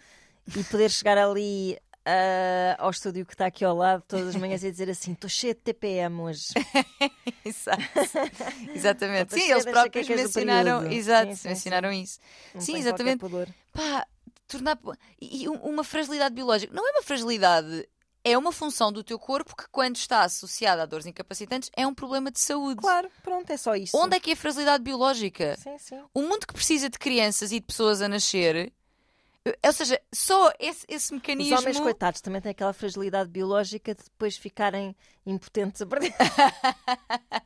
e 0.54 0.62
poder 0.64 0.90
chegar 0.90 1.16
ali 1.16 1.78
ah, 2.04 2.76
ao 2.78 2.90
estúdio 2.90 3.24
que 3.24 3.32
está 3.34 3.46
aqui 3.46 3.64
ao 3.64 3.74
lado 3.74 4.02
todas 4.06 4.28
as 4.28 4.36
manhãs 4.36 4.62
e 4.62 4.70
dizer 4.70 4.90
assim: 4.90 5.12
estou 5.12 5.30
cheio 5.30 5.54
de 5.54 5.60
TPM 5.60 6.20
hoje. 6.20 6.48
Exato. 7.42 7.82
Exatamente. 8.74 9.32
Sim, 9.32 9.40
cheia 9.40 9.52
eles 9.52 9.64
das 9.64 9.72
próprios 9.72 10.08
mencionaram. 10.08 10.90
Exato, 10.90 11.30
Sim, 11.30 11.36
sim, 11.36 11.48
mencionaram 11.48 11.90
isso. 11.90 12.18
Não 12.54 12.60
Sim, 12.60 12.76
exatamente. 12.76 13.24
pá, 13.72 14.06
tornar 14.50 14.78
e 15.20 15.42
e 15.44 15.48
um- 15.48 15.54
uma 15.62 15.84
fragilidade 15.84 16.34
biológica. 16.34 16.72
Não 16.74 16.86
é 16.86 16.92
uma 16.92 17.02
fragilidade, 17.02 17.88
é 18.24 18.36
uma 18.36 18.52
função 18.52 18.92
do 18.92 19.02
teu 19.02 19.18
corpo 19.18 19.56
que, 19.56 19.64
quando 19.70 19.96
está 19.96 20.22
associada 20.22 20.82
a 20.82 20.86
dores 20.86 21.06
incapacitantes, 21.06 21.70
é 21.76 21.86
um 21.86 21.94
problema 21.94 22.30
de 22.30 22.38
saúde. 22.40 22.80
Claro, 22.82 23.10
pronto, 23.22 23.50
é 23.50 23.56
só 23.56 23.74
isso. 23.76 23.96
Onde 23.96 24.16
é 24.16 24.20
que 24.20 24.30
é 24.30 24.32
a 24.34 24.36
fragilidade 24.36 24.82
biológica? 24.84 25.56
Sim, 25.56 25.78
sim. 25.78 26.02
O 26.12 26.22
mundo 26.22 26.46
que 26.46 26.52
precisa 26.54 26.90
de 26.90 26.98
crianças 26.98 27.52
e 27.52 27.60
de 27.60 27.66
pessoas 27.66 28.02
a 28.02 28.08
nascer, 28.08 28.72
eh, 29.44 29.58
ou 29.64 29.72
seja, 29.72 29.98
só 30.12 30.52
esse, 30.58 30.84
esse 30.88 31.06
Os 31.06 31.10
mecanismo. 31.12 31.56
homens, 31.58 31.80
coitados, 31.80 32.20
também 32.20 32.40
têm 32.42 32.50
aquela 32.50 32.72
fragilidade 32.74 33.30
biológica 33.30 33.94
de 33.94 34.02
depois 34.04 34.36
ficarem 34.36 34.94
impotentes 35.24 35.80
a 35.80 35.86
perder. 35.86 36.12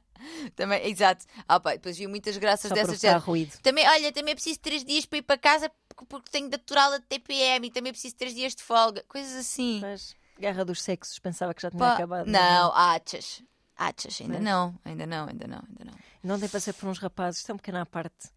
Também, 0.57 0.89
exato. 0.89 1.25
Ah, 1.47 1.61
pá, 1.61 1.73
depois 1.73 1.99
vi 1.99 2.07
muitas 2.07 2.37
graças 2.39 2.69
Só 2.71 2.75
dessas. 2.75 2.99
de- 3.01 3.09
ruído. 3.19 3.59
Também, 3.63 3.87
olha, 3.87 4.11
também 4.13 4.33
é 4.33 4.35
preciso 4.35 4.59
três 4.59 4.83
dias 4.85 5.05
para 5.05 5.19
ir 5.19 5.23
para 5.23 5.37
casa 5.37 5.71
porque- 6.09 6.31
tenho 6.31 6.49
natural 6.49 6.93
a 6.95 7.01
TPM 7.01 7.67
e 7.67 7.71
também 7.71 7.93
preciso 7.93 8.15
três 8.17 8.35
dias 8.35 8.55
de 8.55 8.63
folga. 8.63 9.05
Coisas 9.09 9.35
assim. 9.35 9.81
Mas, 9.81 10.15
guerra 10.39 10.65
dos 10.65 10.83
sexos, 10.83 11.19
pensava 11.19 11.53
que 11.55 11.63
já 11.63 11.71
tinha 11.71 11.79
Pá, 11.81 11.95
acabado. 11.95 12.27
não, 12.27 12.73
achas. 12.75 13.43
Achas, 13.77 14.21
ainda 14.21 14.35
Mas- 14.35 14.43
não, 14.43 14.79
ainda 14.85 15.07
não, 15.07 15.29
ainda 15.29 15.47
não, 15.49 15.63
ainda 15.69 15.85
não. 15.85 15.95
Não 16.23 16.39
tem 16.41 16.49
passei 16.49 16.73
por 16.73 16.89
uns 16.89 16.99
rapazes, 16.99 17.41
isto 17.41 17.51
é 17.51 17.55
um 17.55 17.59
pequeno 17.59 17.79
à 17.79 17.87
parte. 17.87 18.31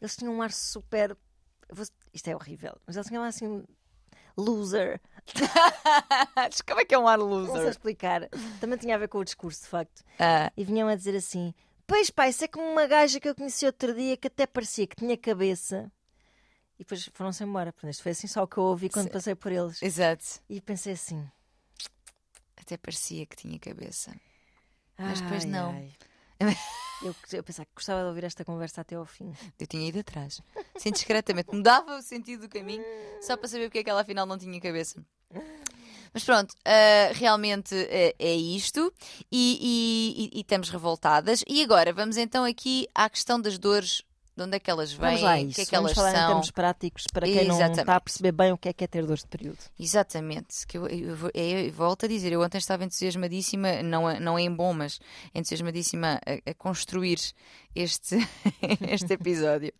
Eles 0.00 0.14
tinham 0.16 0.34
um 0.34 0.42
ar 0.42 0.52
super. 0.52 1.16
vou- 1.70 1.86
Isto 2.12 2.28
é 2.28 2.34
horrível, 2.36 2.78
mas 2.86 2.94
eles 2.96 3.08
tinham 3.08 3.22
um 3.22 3.24
ar 3.24 3.28
assim. 3.30 3.64
Loser. 4.36 5.00
Como 6.66 6.80
é 6.80 6.84
que 6.84 6.94
é 6.94 6.98
um 6.98 7.08
ar 7.08 7.18
Não 7.18 7.44
sei 7.46 7.54
loser? 7.54 7.68
explicar. 7.70 8.28
Também 8.60 8.78
tinha 8.78 8.94
a 8.94 8.98
ver 8.98 9.08
com 9.08 9.18
o 9.18 9.24
discurso, 9.24 9.62
de 9.62 9.68
facto. 9.68 10.02
Ah, 10.18 10.52
E 10.56 10.62
vinham 10.64 10.88
a 10.88 10.94
dizer 10.94 11.16
assim: 11.16 11.54
Pois 11.86 12.10
pá, 12.10 12.28
isso 12.28 12.44
é 12.44 12.48
como 12.48 12.66
uma 12.70 12.86
gaja 12.86 13.18
que 13.18 13.28
eu 13.28 13.34
conheci 13.34 13.64
outro 13.66 13.94
dia 13.94 14.16
que 14.16 14.26
até 14.28 14.46
parecia 14.46 14.86
que 14.86 14.96
tinha 14.96 15.16
cabeça. 15.16 15.90
E 16.78 16.84
depois 16.84 17.08
foram-se 17.14 17.42
embora. 17.42 17.72
Portanto, 17.72 17.90
Isto 17.92 18.02
foi 18.02 18.12
assim 18.12 18.26
só 18.26 18.42
o 18.42 18.46
que 18.46 18.58
eu 18.58 18.64
ouvi 18.64 18.88
quando 18.88 19.06
Sim. 19.06 19.12
passei 19.12 19.34
por 19.34 19.50
eles. 19.50 19.82
exato. 19.82 20.24
E 20.48 20.60
pensei 20.60 20.92
assim: 20.92 21.26
Até 22.56 22.76
parecia 22.76 23.24
que 23.26 23.36
tinha 23.36 23.58
cabeça. 23.58 24.14
Mas 24.98 25.20
depois 25.20 25.44
Ai, 25.44 25.50
não. 25.50 25.70
ai. 25.72 25.92
Eu, 27.02 27.14
eu 27.34 27.42
pensava 27.44 27.66
que 27.66 27.72
gostava 27.74 28.00
de 28.00 28.06
ouvir 28.08 28.24
esta 28.24 28.42
conversa 28.42 28.80
até 28.80 28.94
ao 28.94 29.04
fim. 29.04 29.30
Eu 29.60 29.66
tinha 29.66 29.86
ido 29.86 29.98
atrás. 29.98 30.40
Sim, 30.78 30.90
discretamente. 30.92 31.54
Mudava 31.54 31.98
o 31.98 32.00
sentido 32.02 32.42
do 32.42 32.48
caminho 32.48 32.82
só 33.20 33.36
para 33.36 33.46
saber 33.48 33.64
porque 33.66 33.80
é 33.80 33.84
que 33.84 33.90
ela 33.90 34.00
afinal 34.00 34.24
não 34.24 34.38
tinha 34.38 34.58
cabeça. 34.58 35.04
Mas 36.14 36.24
pronto, 36.24 36.54
ah, 36.64 37.12
realmente 37.12 37.74
ah, 37.74 38.14
é 38.18 38.34
isto 38.34 38.90
e, 39.30 39.58
e- 39.60 40.24
e- 40.24 40.38
e 40.38 40.40
estamos 40.40 40.70
revoltadas. 40.70 41.44
E 41.46 41.62
agora 41.62 41.92
vamos 41.92 42.16
então 42.16 42.44
aqui 42.46 42.88
à 42.94 43.10
questão 43.10 43.38
das 43.38 43.58
dores, 43.58 44.00
de 44.36 44.42
onde 44.42 44.56
é 44.56 44.60
que 44.60 44.70
elas 44.70 44.92
vêm, 44.92 45.20
lá 45.22 45.36
o 45.38 45.48
que 45.48 45.62
é 45.62 45.64
que 45.64 45.70
Vamos 45.70 45.90
elas 45.90 45.92
falar 45.94 46.10
em 46.12 46.16
são. 46.16 46.26
termos 46.28 46.50
práticos 46.50 47.04
para 47.12 47.26
quem 47.26 47.46
não 47.46 47.56
Exatamente. 47.56 47.80
está 47.80 47.96
a 47.96 48.00
perceber 48.00 48.32
bem 48.32 48.52
o 48.52 48.58
que 48.58 48.68
é 48.68 48.72
que 48.74 48.84
é 48.84 48.86
ter 48.86 49.06
dores 49.06 49.22
de 49.22 49.28
período. 49.28 49.58
Exatamente, 49.80 50.66
que 50.66 50.76
eu, 50.76 50.86
eu 50.86 51.16
vou- 51.16 51.30
eu 51.32 51.72
volto 51.72 52.04
a 52.04 52.08
dizer, 52.08 52.32
eu 52.32 52.42
ontem 52.42 52.58
estava 52.58 52.84
entusiasmadíssima, 52.84 53.82
não, 53.82 54.08
é- 54.10 54.20
não 54.20 54.38
é 54.38 54.42
em 54.42 54.54
bom, 54.54 54.74
mas 54.74 55.00
entusiasmadíssima 55.34 56.20
a, 56.26 56.50
a 56.50 56.54
construir 56.54 57.18
este, 57.74 58.16
este 58.90 59.12
episódio. 59.14 59.72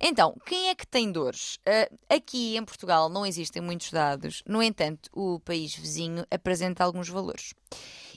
Então, 0.00 0.34
quem 0.46 0.68
é 0.68 0.74
que 0.74 0.86
tem 0.86 1.12
dores? 1.12 1.58
Ah, 1.66 2.14
aqui 2.16 2.56
em 2.56 2.64
Portugal 2.64 3.08
não 3.08 3.24
existem 3.26 3.60
muitos 3.62 3.90
dados, 3.90 4.42
no 4.46 4.62
entanto, 4.62 5.08
o 5.12 5.38
país 5.40 5.74
vizinho 5.76 6.26
apresenta 6.30 6.82
alguns 6.82 7.08
valores. 7.08 7.52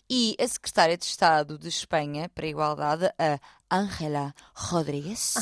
E 0.10 0.36
a 0.40 0.48
secretária 0.48 0.98
de 0.98 1.06
Estado 1.06 1.58
de 1.58 1.68
Espanha 1.68 2.30
para 2.30 2.46
a 2.46 2.50
Igualdade, 2.50 3.06
a 3.18 3.40
Ángela 3.70 4.36
Rodrigues, 4.54 5.34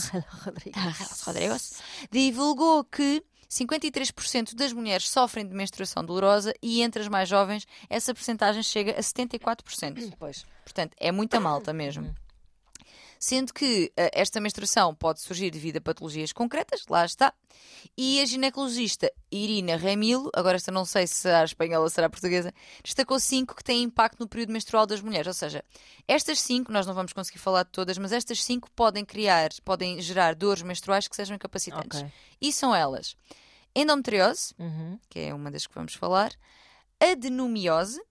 divulgou 2.10 2.84
que 2.86 3.24
53% 3.50 4.56
das 4.56 4.74
mulheres 4.74 5.10
sofrem 5.10 5.46
de 5.46 5.54
menstruação 5.54 6.04
dolorosa 6.04 6.54
e 6.62 6.82
entre 6.82 7.02
as 7.02 7.08
mais 7.08 7.30
jovens 7.30 7.68
essa 7.90 8.14
percentagem 8.14 8.64
chega 8.64 8.92
a 8.92 9.02
74%. 9.02 10.14
Pois. 10.18 10.46
Portanto, 10.64 10.96
é 10.98 11.12
muita 11.12 11.40
malta 11.40 11.74
mesmo. 11.74 12.16
Sendo 13.26 13.54
que 13.54 13.90
eh, 13.96 14.12
esta 14.14 14.42
menstruação 14.42 14.94
pode 14.94 15.22
surgir 15.22 15.50
devido 15.50 15.78
a 15.78 15.82
patologias 15.82 16.34
concretas, 16.34 16.84
lá 16.90 17.06
está. 17.06 17.34
E 17.98 18.20
a 18.20 18.26
ginecologista 18.26 19.10
Irina 19.32 19.78
Ramilo, 19.78 20.30
agora 20.36 20.58
esta 20.58 20.74
não 20.74 20.84
sei 20.84 21.08
se 21.08 21.14
será 21.16 21.42
espanhola 21.46 21.86
ou 21.86 21.90
será 21.90 22.10
portuguesa, 22.10 22.54
destacou 22.84 23.18
cinco 23.22 23.56
que 23.56 23.64
têm 23.64 23.84
impacto 23.84 24.20
no 24.20 24.28
período 24.28 24.52
menstrual 24.52 24.86
das 24.86 25.00
mulheres. 25.00 25.28
Ou 25.28 25.34
seja, 25.34 25.64
estas 26.06 26.42
cinco, 26.42 26.70
nós 26.70 26.86
não 26.86 26.94
vamos 26.94 27.14
conseguir 27.14 27.40
falar 27.40 27.64
de 27.64 27.70
todas, 27.72 27.98
mas 27.98 28.12
estas 28.12 28.44
cinco 28.44 28.70
podem 28.72 29.06
criar, 29.06 29.52
podem 29.64 30.02
gerar 30.02 30.36
dores 30.36 30.62
menstruais 30.62 31.08
que 31.08 31.16
sejam 31.16 31.38
incapacitantes. 31.38 32.02
Ok. 32.02 32.12
E 32.42 32.52
são 32.52 32.76
elas: 32.76 33.16
endometriose, 33.74 34.54
Uhum. 34.60 35.00
que 35.10 35.20
é 35.20 35.34
uma 35.34 35.50
das 35.50 35.66
que 35.66 35.74
vamos 35.74 35.94
falar, 35.94 36.34
adenomiose, 37.00 38.02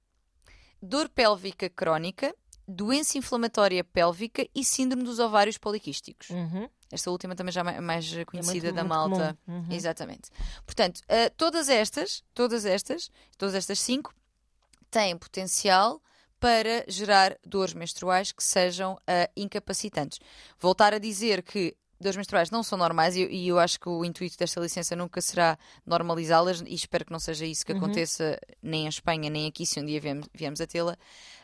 dor 0.80 1.10
pélvica 1.10 1.68
crónica, 1.68 2.34
doença 2.72 3.16
inflamatória 3.18 3.84
pélvica 3.84 4.46
e 4.54 4.64
síndrome 4.64 5.04
dos 5.04 5.18
ovários 5.18 5.58
poliquísticos. 5.58 6.30
Uhum. 6.30 6.68
Esta 6.90 7.10
última 7.10 7.34
também 7.34 7.52
já 7.52 7.60
é 7.62 7.80
mais 7.80 8.06
conhecida 8.26 8.72
muito- 8.72 8.74
da 8.74 8.84
muito 8.84 8.88
malta. 9.18 9.38
Uhum. 9.46 9.66
Exatamente. 9.70 10.30
Portanto, 10.66 11.00
eh, 11.08 11.30
todas 11.30 11.68
estas, 11.68 12.22
todas 12.34 12.64
estas, 12.64 13.10
todas 13.38 13.54
estas 13.54 13.78
cinco 13.80 14.14
têm 14.90 15.16
potencial 15.16 16.02
para 16.38 16.84
gerar 16.88 17.38
dores 17.46 17.72
menstruais 17.72 18.32
que 18.32 18.42
sejam 18.42 18.98
eh, 19.06 19.30
incapacitantes. 19.36 20.18
Voltar 20.58 20.92
a 20.92 20.98
dizer 20.98 21.42
que 21.42 21.76
dores 22.02 22.16
menstruais 22.16 22.50
não 22.50 22.62
são 22.62 22.76
normais 22.76 23.16
e, 23.16 23.24
e 23.26 23.48
eu 23.48 23.58
acho 23.58 23.80
que 23.80 23.88
o 23.88 24.04
intuito 24.04 24.36
desta 24.36 24.60
licença 24.60 24.94
nunca 24.94 25.20
será 25.20 25.58
normalizá-las 25.86 26.60
e 26.60 26.74
espero 26.74 27.04
que 27.04 27.12
não 27.12 27.18
seja 27.18 27.46
isso 27.46 27.64
que 27.64 27.72
aconteça 27.72 28.38
nem 28.62 28.84
em 28.84 28.88
Espanha 28.88 29.30
nem 29.30 29.46
aqui 29.46 29.64
se 29.64 29.80
um 29.80 29.84
dia 29.84 30.00
viemos, 30.00 30.28
viemos 30.34 30.60
a 30.60 30.66
tê-la. 30.66 30.98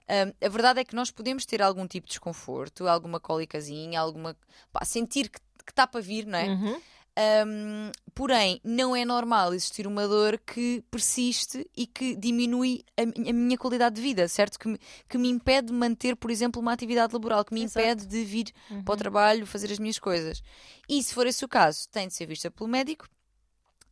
Ahm, 0.09 0.33
a 0.45 0.49
verdade 0.49 0.81
é 0.81 0.85
que 0.85 0.95
nós 0.95 1.11
podemos 1.11 1.47
ter 1.47 1.63
algum 1.63 1.87
tipo 1.87 2.07
de 2.07 2.13
desconforto, 2.13 2.89
alguma 2.89 3.21
cólicazinha, 3.21 4.01
alguma. 4.01 4.37
pá, 4.73 4.85
sentir 4.85 5.29
que 5.29 5.41
que 5.69 5.73
está 5.73 5.87
para 5.87 6.01
vir, 6.01 6.27
não 6.27 6.39
é? 6.39 6.47
Uhum. 6.47 6.81
Um, 7.19 7.91
porém, 8.15 8.61
não 8.63 8.95
é 8.95 9.05
normal 9.05 9.53
existir 9.53 9.89
uma 9.89 10.07
dor 10.07 10.39
que 10.39 10.85
persiste 10.89 11.69
e 11.77 11.85
que 11.85 12.15
diminui 12.15 12.85
a, 12.97 13.03
a 13.03 13.33
minha 13.33 13.59
qualidade 13.59 13.97
de 13.97 14.03
vida, 14.03 14.29
certo? 14.29 14.57
Que 14.57 14.69
me, 14.69 14.79
que 15.09 15.19
me 15.19 15.29
impede 15.29 15.67
de 15.67 15.73
manter, 15.73 16.15
por 16.15 16.31
exemplo, 16.31 16.63
uma 16.63 16.73
atividade 16.73 17.13
laboral, 17.13 17.45
que 17.45 17.53
me 17.53 17.65
Exato. 17.65 17.81
impede 17.81 18.07
de 18.07 18.25
vir 18.25 18.53
para 18.85 18.95
o 18.95 18.97
trabalho 18.97 19.47
fazer 19.47 19.73
as 19.73 19.81
minhas 19.81 19.99
coisas. 19.99 20.43
E 20.89 21.03
se 21.03 21.13
for 21.13 21.27
esse 21.27 21.45
o 21.45 21.49
caso, 21.49 21.89
tem 21.89 22.07
de 22.07 22.15
ser 22.15 22.27
vista 22.27 22.53
pelo 22.53 22.71
médico, 22.71 23.09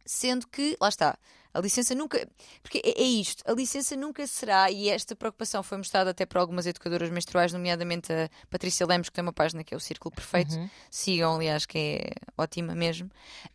sendo 0.05 0.47
que, 0.47 0.77
lá 0.81 0.89
está, 0.89 1.19
a 1.57 1.61
licença 1.61 1.95
nunca. 1.95 2.29
Porque 2.63 2.79
é, 2.85 3.01
é 3.01 3.05
isto, 3.05 3.43
a 3.47 3.53
licença 3.53 3.97
nunca 3.97 4.27
será, 4.27 4.71
e 4.71 4.89
esta 4.89 5.15
preocupação 5.17 5.63
foi 5.63 5.79
mostrada 5.79 6.11
até 6.11 6.25
por 6.27 6.39
algumas 6.39 6.67
educadoras 6.67 7.11
menstruais, 7.11 7.53
nomeadamente 7.53 8.13
a 8.13 8.29
Patrícia 8.51 8.87
Lemos, 8.87 9.09
que 9.09 9.15
tem 9.15 9.23
uma 9.23 9.33
página 9.33 9.63
que 9.65 9.73
é 9.75 9.77
o 9.77 9.81
Círculo 9.81 10.15
Perfeito. 10.15 10.55
Sigam, 10.91 11.37
aliás, 11.37 11.67
que 11.67 11.79
é 11.79 12.11
ótima 12.37 12.75
mesmo. 12.75 13.11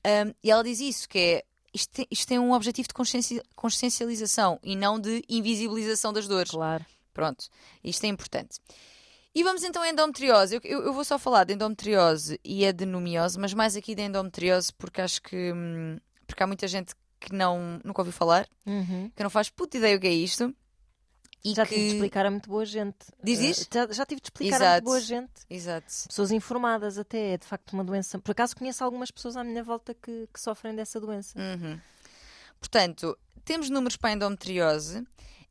Um, 0.05 0.33
e 0.43 0.49
ela 0.51 0.63
diz 0.63 0.79
isso, 0.79 1.07
que 1.09 1.17
é. 1.19 1.43
Isto 1.73 1.93
tem, 1.93 2.07
isto 2.11 2.27
tem 2.27 2.37
um 2.37 2.51
objetivo 2.51 2.87
de 2.89 2.93
conscienci- 2.93 3.41
consciencialização 3.55 4.59
e 4.61 4.75
não 4.75 4.99
de 4.99 5.23
invisibilização 5.29 6.11
das 6.11 6.27
dores. 6.27 6.51
Claro. 6.51 6.85
Pronto, 7.13 7.45
isto 7.83 8.03
é 8.03 8.07
importante. 8.07 8.59
E 9.33 9.41
vamos 9.43 9.63
então 9.63 9.81
à 9.81 9.89
endometriose. 9.89 10.55
Eu, 10.55 10.61
eu- 10.65 10.81
eu 10.87 10.93
vou 10.93 11.05
só 11.05 11.17
falar 11.17 11.45
de 11.45 11.53
endometriose 11.53 12.37
e 12.43 12.65
adenomiose, 12.67 13.39
mas 13.39 13.53
mais 13.53 13.77
aqui 13.77 13.95
da 13.95 14.03
endometriose 14.03 14.73
porque 14.73 14.99
acho 15.01 15.21
que 15.21 15.53
hum, 15.53 15.97
porque 16.27 16.43
há 16.43 16.47
muita 16.47 16.67
gente 16.67 16.93
que 17.21 17.33
não, 17.33 17.79
nunca 17.85 18.01
ouviu 18.01 18.11
falar, 18.11 18.45
Uhum. 18.65 19.09
que 19.15 19.23
não 19.23 19.29
faz 19.29 19.49
puta 19.49 19.77
ideia 19.77 19.95
o 19.95 19.99
que 19.99 20.07
é 20.07 20.11
isto. 20.11 20.53
E 21.43 21.53
Já 21.55 21.65
que... 21.65 21.73
tive 21.73 21.87
de 21.87 21.93
explicar 21.95 22.25
a 22.25 22.29
muito 22.31 22.47
boa 22.49 22.65
gente. 22.65 22.97
Diz 23.23 23.39
Eh, 23.39 23.45
isso? 23.49 23.67
Já, 23.73 23.87
já 23.91 24.05
tive 24.05 24.21
de 24.21 24.27
explicar 24.27 24.55
a 24.61 24.65
Exato. 24.65 24.73
muito 24.73 24.83
boa 24.85 24.99
gente. 25.01 25.31
Exato. 25.49 25.87
Pessoas 26.07 26.31
informadas 26.31 26.97
até. 26.99 27.33
É 27.33 27.37
de 27.37 27.47
facto 27.47 27.73
uma 27.73 27.83
doença. 27.83 28.19
Por 28.19 28.31
acaso 28.31 28.55
conheço 28.55 28.83
algumas 28.83 29.09
pessoas 29.09 29.35
à 29.37 29.43
minha 29.43 29.63
volta 29.63 29.93
que, 29.95 30.27
que 30.31 30.39
sofrem 30.39 30.75
dessa 30.75 30.99
doença. 30.99 31.39
Uhum. 31.39 31.79
Portanto, 32.59 33.17
temos 33.43 33.69
números 33.71 33.97
para 33.97 34.11
a 34.11 34.13
endometriose. 34.13 35.03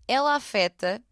Ela 0.06 0.36
afeta 0.36 1.02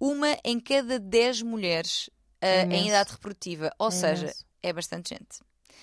uma 0.00 0.36
em 0.44 0.58
cada 0.58 0.98
10 0.98 1.42
mulheres 1.42 2.10
ah, 2.40 2.64
em 2.74 2.88
idade 2.88 3.12
reprodutiva. 3.12 3.70
Ou 3.78 3.88
É 3.88 3.90
seja, 3.92 4.22
imenso. 4.24 4.44
é 4.62 4.72
bastante 4.72 5.10
gente. 5.10 5.38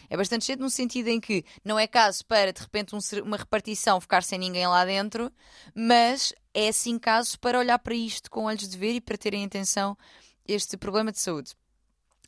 É 0.09 0.17
bastante 0.17 0.45
gente 0.45 0.59
no 0.59 0.69
sentido 0.69 1.07
em 1.07 1.19
que 1.19 1.43
não 1.63 1.79
é 1.79 1.87
caso 1.87 2.25
para, 2.25 2.51
de 2.51 2.61
repente, 2.61 2.95
um 2.95 2.99
uma 3.23 3.37
repartição 3.37 3.99
ficar 4.01 4.23
sem 4.23 4.39
ninguém 4.39 4.67
lá 4.67 4.85
dentro, 4.85 5.31
mas 5.73 6.33
é 6.53 6.71
sim 6.71 6.99
caso 6.99 7.39
para 7.39 7.59
olhar 7.59 7.79
para 7.79 7.95
isto 7.95 8.29
com 8.29 8.45
olhos 8.45 8.67
de 8.67 8.77
ver 8.77 8.93
e 8.93 9.01
para 9.01 9.17
terem 9.17 9.45
atenção 9.45 9.97
este 10.47 10.77
problema 10.77 11.11
de 11.11 11.19
saúde. 11.19 11.53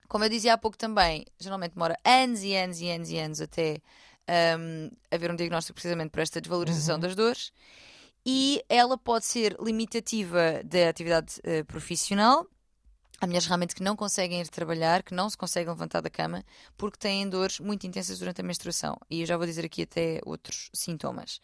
Como 0.08 0.23
eu 0.23 0.30
dizia 0.30 0.54
há 0.54 0.58
pouco 0.58 0.78
também, 0.78 1.26
geralmente 1.39 1.73
demora 1.73 1.97
anos 2.06 2.43
e 2.43 2.56
anos 2.56 2.80
e 2.80 2.89
anos 2.89 3.10
e 3.10 3.17
anos 3.17 3.41
até 3.41 3.82
hum, 4.60 4.89
haver 5.12 5.32
um 5.32 5.36
diagnóstico 5.36 5.76
precisamente 5.76 6.12
para 6.12 6.21
esta 6.21 6.39
desvalorização 6.39 6.99
das 6.99 7.15
dores. 7.15 7.52
E 8.26 8.63
ela 8.69 8.97
pode 8.97 9.26
ser 9.26 9.58
limitativa 9.60 10.62
da 10.63 10.89
atividade 10.89 11.41
eh, 11.43 11.63
profissional. 11.63 12.47
Há 13.23 13.25
mulheres 13.27 13.45
realmente 13.47 13.73
que 13.73 13.81
não 13.81 13.95
conseguem 13.95 14.41
ir 14.41 14.47
trabalhar, 14.49 15.01
que 15.01 15.13
não 15.13 15.29
se 15.29 15.38
conseguem 15.38 15.69
levantar 15.69 16.01
da 16.01 16.09
cama, 16.09 16.43
porque 16.77 16.97
têm 16.97 17.29
dores 17.29 17.57
muito 17.57 17.88
intensas 17.88 18.19
durante 18.19 18.41
a 18.41 18.43
menstruação. 18.43 18.97
E 19.09 19.21
eu 19.21 19.25
já 19.25 19.38
vou 19.38 19.45
dizer 19.45 19.63
aqui 19.63 19.83
até 19.83 20.19
outros 20.25 20.69
sintomas. 20.73 21.39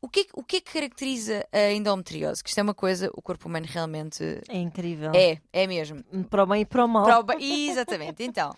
O 0.00 0.08
que, 0.08 0.20
é 0.20 0.24
que- 0.24 0.30
o 0.34 0.44
que 0.44 0.56
é 0.58 0.60
que 0.60 0.72
caracteriza 0.72 1.44
a 1.52 1.72
endometriose? 1.72 2.44
Que 2.44 2.48
isto 2.50 2.58
é 2.58 2.62
uma 2.62 2.72
coisa, 2.74 3.10
o 3.12 3.20
corpo 3.20 3.48
humano 3.48 3.66
realmente 3.68 4.22
É 4.48 4.56
incrível. 4.58 5.10
é, 5.12 5.38
é 5.52 5.66
mesmo. 5.66 6.00
Para 6.30 6.44
o 6.44 6.46
bem 6.46 6.62
e 6.62 6.64
para 6.64 6.84
o 6.84 6.88
mal. 6.88 7.04
Para 7.04 7.18
o 7.18 7.22
ba- 7.24 7.36
Exatamente. 7.40 8.22
Então, 8.22 8.54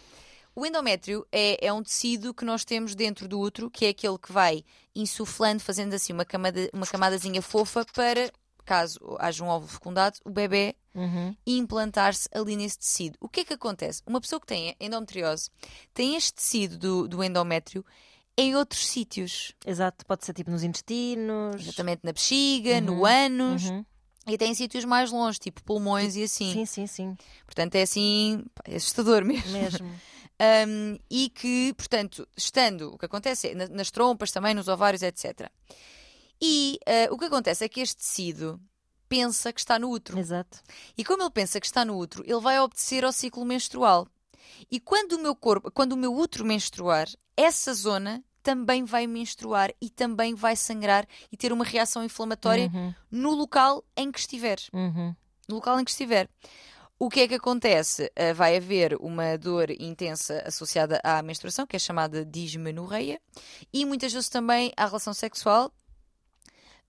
o 0.55 0.67
endométrio 0.67 1.27
é, 1.33 1.67
é 1.67 1.73
um 1.73 1.83
tecido 1.83 2.35
que 2.35 2.45
nós 2.45 2.67
temos 2.67 2.95
dentro 2.95 3.27
do 3.27 3.41
útero, 3.41 3.71
que 3.71 3.87
é 3.87 3.89
aquele 3.89 4.19
que 4.19 4.31
vai 4.31 4.63
insuflando, 4.95 5.61
fazendo 5.63 5.95
assim 5.95 6.13
uma, 6.13 6.25
camada, 6.27 6.69
uma 6.71 6.87
camadazinha 6.87 7.41
fofa 7.41 7.83
para, 7.95 8.31
caso 8.65 8.99
haja 9.19 9.43
um 9.45 9.49
óvulo 9.49 9.71
fecundado, 9.71 10.19
o 10.25 10.31
bebê 10.31 10.75
Uhum. 10.95 11.35
implantar-se 11.47 12.29
ali 12.35 12.55
nesse 12.55 12.79
tecido. 12.79 13.17
O 13.21 13.27
que 13.29 13.41
é 13.41 13.45
que 13.47 13.55
acontece? 13.55 14.03
Uma 14.07 14.21
pessoa 14.21 14.39
que 14.39 14.47
tem 14.47 14.77
endometriose 14.79 15.49
tem 15.95 16.17
este 16.17 16.35
tecido 16.35 16.77
do, 16.77 17.09
do 17.09 17.25
endométrio 17.25 17.83
em 18.37 18.55
outros 18.57 18.87
sítios. 18.87 19.53
Exato. 19.67 20.05
Pode 20.05 20.25
ser 20.25 20.35
tipo 20.35 20.51
nos 20.51 20.63
intestinos. 20.63 21.61
Exatamente 21.63 22.01
na 22.03 22.13
bexiga, 22.13 22.79
no 22.81 23.05
ânus. 23.07 23.65
Uhum. 23.65 23.85
E 24.27 24.35
até 24.35 24.47
em 24.47 24.55
sítios 24.55 24.85
mais 24.85 25.11
longe, 25.11 25.39
tipo 25.39 25.63
pulmões 25.65 26.15
e 26.15 26.25
assim. 26.25 26.53
Sim, 26.53 26.67
sim, 26.67 26.87
sim. 26.87 27.17
Portanto, 27.47 27.75
é 27.75 27.83
assim, 27.83 28.45
é 28.67 28.77
assustador 28.77 29.25
mesmo. 29.27 29.51
Mesmo. 29.51 29.87
Um, 30.69 30.99
e 31.11 31.29
que, 31.31 31.73
portanto, 31.75 32.27
estando, 32.37 32.93
o 32.95 32.99
que 32.99 33.07
acontece 33.07 33.49
é 33.49 33.55
na- 33.55 33.69
nas 33.69 33.91
trompas 33.91 34.31
também, 34.31 34.55
nos 34.55 34.69
ovários, 34.69 35.03
etc. 35.03 35.51
E 36.43 36.79
uh, 37.09 37.15
o 37.15 37.19
que 37.19 37.27
acontece 37.27 37.65
é 37.65 37.69
que 37.69 37.81
este 37.81 37.97
tecido 37.97 38.61
pensa 39.09 39.53
que 39.53 39.61
está 39.61 39.79
no 39.79 39.91
útero. 39.91 40.19
Exato. 40.19 40.59
E 40.99 41.05
como 41.05 41.23
ele 41.23 41.31
pensa 41.31 41.61
que 41.61 41.67
está 41.67 41.85
no 41.85 41.97
útero, 41.97 42.25
ele 42.27 42.41
vai 42.41 42.59
obedecer 42.59 43.05
ao 43.05 43.13
ciclo 43.13 43.45
menstrual. 43.45 44.09
E 44.71 44.81
quando 44.81 45.13
o 45.13 45.19
meu 45.21 45.37
corpo, 45.37 45.71
quando 45.71 45.93
o 45.93 45.97
meu 45.97 46.13
útero 46.15 46.45
menstruar, 46.45 47.07
essa 47.37 47.73
zona 47.75 48.25
também 48.43 48.85
vai 48.85 49.07
menstruar 49.07 49.71
e 49.81 49.89
também 49.89 50.35
vai 50.35 50.57
sangrar 50.57 51.07
e 51.31 51.37
ter 51.37 51.53
uma 51.53 51.65
reação 51.65 52.03
inflamatória 52.03 52.71
Uhum. 52.75 52.93
no 53.11 53.31
local 53.35 53.85
em 53.97 54.11
que 54.11 54.19
estiver 54.19 54.59
Uhum. 54.73 55.15
no 55.49 55.55
local 55.57 55.79
em 55.79 55.85
que 55.85 55.91
estiver. 55.93 56.29
O 56.99 57.09
que 57.09 57.21
é 57.21 57.29
que 57.29 57.35
acontece? 57.35 58.11
Uh, 58.19 58.35
vai 58.35 58.57
haver 58.57 58.97
uma 59.01 59.37
dor 59.37 59.71
intensa 59.71 60.43
associada 60.47 61.01
à 61.05 61.21
menstruação, 61.23 61.67
que 61.67 61.77
é 61.77 61.79
chamada 61.79 62.25
dismenorreia, 62.25 63.21
e 63.73 63.85
muitas 63.85 64.13
vezes 64.13 64.29
também 64.29 64.73
à 64.77 64.87
relação 64.87 65.13
sexual, 65.15 65.73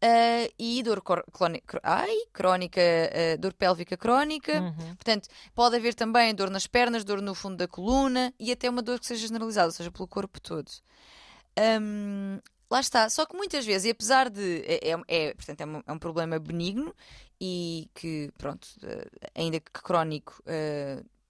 Uh, 0.04 0.52
e 0.60 0.84
dor 0.84 1.02
ai, 1.82 2.14
crónica 2.34 2.82
uh, 2.82 3.38
dor 3.38 3.54
pélvica 3.54 3.96
crónica. 3.96 4.60
Uhum. 4.60 4.96
Portanto, 4.96 5.30
pode 5.56 5.78
haver 5.78 5.94
também 5.94 6.36
dor 6.36 6.50
nas 6.50 6.68
pernas, 6.68 7.06
dor 7.06 7.22
no 7.22 7.34
fundo 7.34 7.56
da 7.56 7.68
coluna 7.70 8.34
e 8.38 8.52
até 8.52 8.70
uma 8.70 8.82
dor 8.82 9.00
que 9.00 9.08
seja 9.08 9.26
generalizada, 9.28 9.68
ou 9.68 9.72
seja, 9.72 9.92
pelo 9.92 10.08
corpo 10.08 10.42
todo. 10.42 10.70
Um, 11.58 12.38
lá 12.70 12.82
está. 12.82 13.10
Só 13.10 13.26
que 13.26 13.36
muitas 13.38 13.66
vezes, 13.66 13.86
e 13.86 13.92
apesar 13.92 14.30
de. 14.30 14.64
É, 14.66 14.92
é, 14.92 15.02
é 15.08 15.34
portanto, 15.34 15.62
é 15.62 15.66
um, 15.66 15.84
é 15.88 15.92
um, 15.94 16.00
problema 16.00 16.38
benigno 16.38 16.94
e 17.40 17.90
que, 17.94 18.30
pronto, 18.38 18.68
uh, 18.84 19.30
ainda 19.34 19.60
que 19.60 19.72
crónico, 19.72 20.44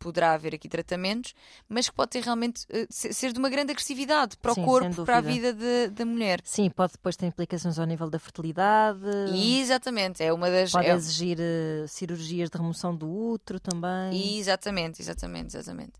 poderá 0.03 0.33
haver 0.33 0.53
aqui 0.53 0.67
tratamentos, 0.67 1.33
mas 1.69 1.87
que 1.87 1.95
pode 1.95 2.11
ter 2.11 2.21
realmente 2.21 2.65
uh, 2.65 2.85
ser 2.89 3.31
de 3.31 3.39
uma 3.39 3.49
grande 3.49 3.71
agressividade 3.71 4.35
para 4.37 4.53
Sim, 4.53 4.61
o 4.61 4.65
corpo, 4.65 5.05
para 5.05 5.17
a 5.17 5.21
vida 5.21 5.53
de, 5.53 5.87
da 5.87 6.05
mulher. 6.05 6.41
Sim, 6.43 6.69
pode 6.69 6.93
depois 6.93 7.15
ter 7.15 7.25
implicações 7.25 7.79
ao 7.79 7.85
nível 7.85 8.09
da 8.09 8.19
fertilidade. 8.19 8.99
E, 9.31 9.61
exatamente, 9.61 10.21
é 10.21 10.33
uma 10.33 10.49
das. 10.49 10.71
Pode 10.71 10.87
é... 10.87 10.93
exigir 10.93 11.37
uh, 11.39 11.87
cirurgias 11.87 12.49
de 12.49 12.57
remoção 12.57 12.93
do 12.95 13.09
útero 13.09 13.59
também. 13.59 14.13
E, 14.13 14.39
exatamente, 14.39 15.01
exatamente, 15.01 15.55
exatamente 15.55 15.93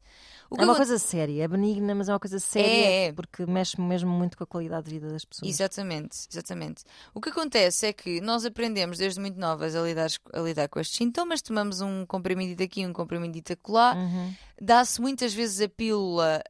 é 0.52 0.64
uma 0.64 0.76
coisa 0.76 0.98
séria, 0.98 1.44
é 1.44 1.48
benigna, 1.48 1.96
mas 1.96 2.10
é 2.10 2.14
uma 2.14 2.20
coisa 2.20 2.40
séria 2.40 3.10
é. 3.10 3.12
porque 3.14 3.46
mexe 3.46 3.80
mesmo 3.80 4.10
muito 4.10 4.38
com 4.38 4.44
a 4.44 4.48
qualidade 4.48 4.86
de 4.86 4.92
vida 4.92 5.10
das 5.10 5.26
pessoas. 5.26 5.50
Exatamente, 5.50 6.28
exatamente. 6.32 6.84
O 7.14 7.22
que 7.22 7.30
acontece 7.30 7.88
é 7.88 7.94
que 7.94 8.22
nós 8.22 8.46
aprendemos 8.46 8.98
desde 8.98 9.20
muito 9.20 9.40
novas 9.40 9.76
a 9.76 9.82
lidar, 9.82 10.10
a 10.34 10.40
lidar 10.40 10.68
com 10.70 10.80
estes 10.80 10.98
sintomas, 10.98 11.42
tomamos 11.42 11.82
um 11.82 12.06
comprimido 12.06 12.62
aqui, 12.64 12.86
um 12.86 12.94
comprimido 12.94 13.34
acolá, 13.52 13.96
uhum. 13.96 14.34
dá-se 14.62 15.02
muitas 15.02 15.34
vezes 15.34 15.62
a 15.62 15.70
pílula, 15.70 16.44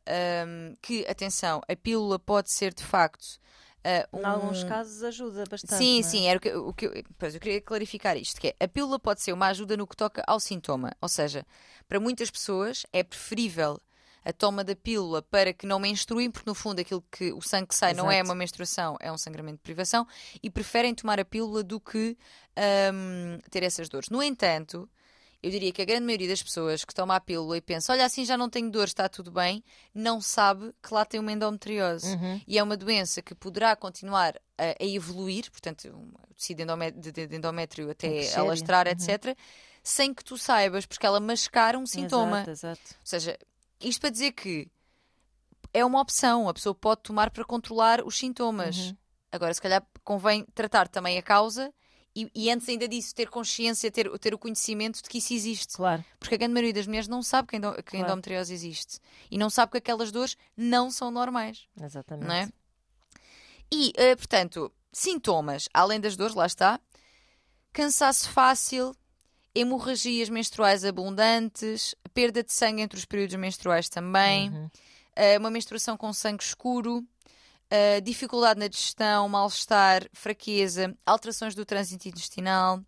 um, 0.48 0.76
que, 0.82 1.06
atenção, 1.08 1.62
a 1.68 1.76
pílula 1.76 2.20
pode 2.20 2.52
ser 2.52 2.74
de 2.74 2.84
facto. 2.84 3.42
Uh, 3.86 4.18
um... 4.18 4.22
Em 4.22 4.26
alguns 4.26 4.64
casos 4.64 5.04
ajuda 5.04 5.44
bastante. 5.50 5.76
Sim, 5.76 6.00
é? 6.00 6.04
sim, 6.04 6.28
era 6.28 6.38
o 6.38 6.42
que, 6.42 6.54
o 6.54 6.74
que 6.74 7.04
pois, 7.18 7.36
eu 7.36 7.42
queria 7.42 7.60
clarificar 7.60 8.16
isto: 8.16 8.40
que 8.40 8.48
é, 8.48 8.56
a 8.64 8.68
pílula 8.68 8.98
pode 8.98 9.22
ser 9.22 9.34
uma 9.34 9.48
ajuda 9.48 9.76
no 9.76 9.86
que 9.86 9.96
toca 9.96 10.24
ao 10.26 10.40
sintoma. 10.40 10.94
Ou 11.02 11.10
seja, 11.10 11.46
para 11.88 12.00
muitas 12.00 12.32
pessoas 12.32 12.86
é 12.94 13.04
preferível 13.04 13.80
a 14.26 14.32
toma 14.32 14.64
da 14.64 14.76
pílula 14.76 15.22
para 15.22 15.54
que 15.54 15.66
não 15.66 15.80
menstruem, 15.80 16.32
porque 16.32 16.50
no 16.50 16.56
fundo 16.56 16.80
aquilo 16.80 17.04
que 17.12 17.34
o 17.34 17.42
sangue 17.42 17.68
que 17.68 17.76
sai 17.76 17.92
Exato. 17.92 18.06
não 18.06 18.12
é 18.12 18.24
uma 18.24 18.36
menstruação, 18.36 18.96
é 19.00 19.12
um 19.12 19.18
sangramento 19.18 19.58
de 19.58 19.64
privação, 19.64 20.08
e 20.42 20.50
preferem 20.50 20.96
tomar 20.96 21.20
a 21.20 21.26
pílula 21.26 21.62
do 21.62 21.80
que 21.80 22.18
um, 22.94 23.38
ter 23.50 23.64
essas 23.64 23.90
dores. 23.90 24.10
No 24.10 24.24
entanto, 24.24 24.90
eu 25.44 25.52
diria 25.52 25.74
que 25.74 25.82
a 25.82 25.86
grande 25.86 26.06
maioria 26.06 26.30
das 26.30 26.42
pessoas 26.42 26.86
que 26.86 26.96
tomam 26.96 27.14
a 27.14 27.20
pílula 27.20 27.58
e 27.58 27.62
pensa, 27.62 27.92
olha, 27.92 28.06
assim 28.06 28.24
já 28.24 28.38
não 28.38 28.50
tenho 28.50 28.72
dor, 28.72 28.86
está 28.86 29.10
tudo 29.10 29.30
bem, 29.30 29.62
não 29.94 30.22
sabe 30.22 30.74
que 30.82 30.94
lá 30.94 31.04
tem 31.04 31.20
uma 31.20 31.34
endometriose. 31.34 32.16
Uhum. 32.16 32.42
E 32.48 32.58
é 32.58 32.64
uma 32.64 32.78
doença 32.78 33.22
que 33.22 33.36
poderá 33.36 33.76
continuar 33.76 34.40
a, 34.58 34.82
a 34.82 34.86
evoluir, 34.86 35.52
portanto, 35.52 35.90
o 35.90 36.34
tecido 36.34 36.64
de 37.28 37.36
endométrio 37.36 37.92
até 37.92 38.34
alastrar, 38.36 38.88
uhum. 38.88 38.94
etc., 38.94 39.38
sem 39.84 40.14
que 40.14 40.24
tu 40.24 40.38
saibas, 40.38 40.86
porque 40.86 41.06
ela 41.06 41.20
mascara 41.20 41.78
um 41.78 41.86
sintoma. 41.86 42.38
Exato, 42.38 42.52
exato. 42.52 42.82
Ou 43.02 43.06
seja, 43.06 43.38
isto 43.82 44.00
para 44.00 44.12
dizer 44.12 44.32
que 44.32 44.72
é 45.74 45.84
uma 45.84 46.00
opção, 46.00 46.48
a 46.48 46.54
pessoa 46.54 46.74
pode 46.74 47.02
tomar 47.02 47.32
para 47.32 47.44
controlar 47.44 48.02
os 48.02 48.18
sintomas. 48.18 48.78
Uhum. 48.78 48.98
Agora, 49.30 49.54
se 49.54 49.62
calhar 49.62 49.86
convém 50.06 50.46
tratar 50.56 50.88
também 50.88 51.18
a 51.18 51.22
causa 51.22 51.74
e, 52.16 52.30
e, 52.36 52.52
antes 52.52 52.70
ainda 52.70 52.88
disso, 52.88 53.16
ter 53.16 53.30
consciência, 53.30 53.90
ter, 53.90 54.10
ter 54.20 54.34
o 54.34 54.38
conhecimento 54.38 55.02
de 55.02 55.10
que 55.10 55.18
isso 55.18 55.34
existe. 55.34 55.76
Claro. 55.76 56.06
Porque 56.20 56.36
a 56.36 56.38
grande 56.38 56.54
maioria 56.54 56.74
das 56.74 56.86
mulheres 56.86 57.08
não 57.08 57.24
sabe 57.24 57.48
que, 57.48 57.56
endo, 57.56 57.74
que 57.76 57.84
claro. 57.84 58.06
endometriose 58.06 58.54
existe. 58.54 59.00
E 59.32 59.38
não 59.38 59.50
sabe 59.50 59.72
que 59.72 59.78
aquelas 59.80 60.12
dores 60.12 60.38
não 60.56 60.92
são 60.92 61.10
normais. 61.10 61.68
Exatamente. 61.82 62.32
É? 62.32 62.50
E, 63.72 63.90
uh, 63.90 64.16
portanto, 64.16 64.72
sintomas, 64.92 65.68
além 65.74 66.00
das 66.00 66.16
dores, 66.16 66.36
lá 66.36 66.46
está. 66.46 66.80
Cansaço 67.72 68.30
fácil, 68.30 68.96
hemorragias 69.56 70.30
menstruais 70.30 70.86
abundantes, 70.86 71.96
perda 72.14 72.44
de 72.44 72.54
sangue 72.54 72.84
entre 72.84 73.00
os 73.00 73.06
períodos 73.06 73.36
menstruais 73.36 73.90
também, 73.90 74.50
uhum. 74.50 74.66
uh, 74.66 75.40
uma 75.40 75.50
menstruação 75.50 75.98
com 75.98 76.14
sangue 76.14 76.44
escuro, 76.44 77.04
uh, 77.74 78.02
dificuldade 78.02 78.60
na 78.60 78.68
digestão, 78.68 79.28
mal-estar, 79.28 80.08
fraqueza, 80.14 80.96
alterações 81.06 81.56
do 81.56 81.66
trânsito 81.66 82.08
intestinal. 82.08 82.80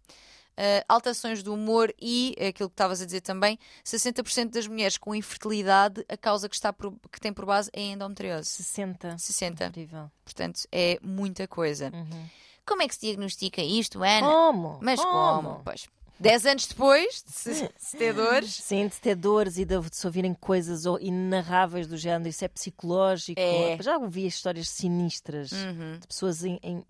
Uh, 0.58 0.80
alterações 0.88 1.44
do 1.44 1.54
humor 1.54 1.94
e 2.02 2.34
aquilo 2.40 2.70
que 2.70 2.74
estavas 2.74 3.02
a 3.02 3.06
dizer 3.06 3.20
também, 3.20 3.60
60% 3.84 4.52
das 4.52 4.66
mulheres 4.66 4.98
com 4.98 5.14
infertilidade, 5.14 6.06
a 6.08 6.16
causa 6.16 6.48
que, 6.48 6.56
está 6.56 6.72
por, 6.72 6.94
que 7.12 7.20
tem 7.20 7.34
por 7.34 7.46
base 7.46 7.70
é 7.74 7.82
a 7.82 7.84
endometriose. 7.84 8.50
60. 8.52 9.18
60. 9.18 9.66
Incrível. 9.66 10.10
Portanto, 10.24 10.62
é 10.72 10.98
muita 11.02 11.46
coisa. 11.46 11.92
Uhum. 11.94 12.30
Como 12.66 12.82
é 12.82 12.88
que 12.88 12.96
se 12.96 13.02
diagnostica 13.02 13.62
isto, 13.62 14.02
Ana? 14.02 14.26
Como? 14.26 14.80
Mas 14.82 15.02
como? 15.02 15.12
como? 15.12 15.62
Pois, 15.66 15.90
Dez 16.20 16.46
anos 16.46 16.66
depois 16.66 17.24
de 17.24 17.32
se, 17.32 17.98
ter 17.98 18.14
dores. 18.14 18.54
Sim, 18.56 18.88
de 18.88 18.96
ter 18.96 19.16
dores 19.16 19.58
e 19.58 19.66
de, 19.66 19.76
se 19.92 20.08
ouvirem 20.08 20.34
coisas 20.34 20.84
inarráveis 21.02 21.88
do 21.88 21.98
género, 21.98 22.30
isso 22.30 22.46
é 22.46 22.48
psicológico. 22.48 23.40
É. 23.40 23.78
Já 23.82 23.98
ouvi 23.98 24.26
histórias 24.26 24.70
sinistras 24.70 25.52
uhum. 25.52 25.98
de 26.00 26.08
pessoas 26.08 26.46
em, 26.46 26.58
em, 26.64 26.86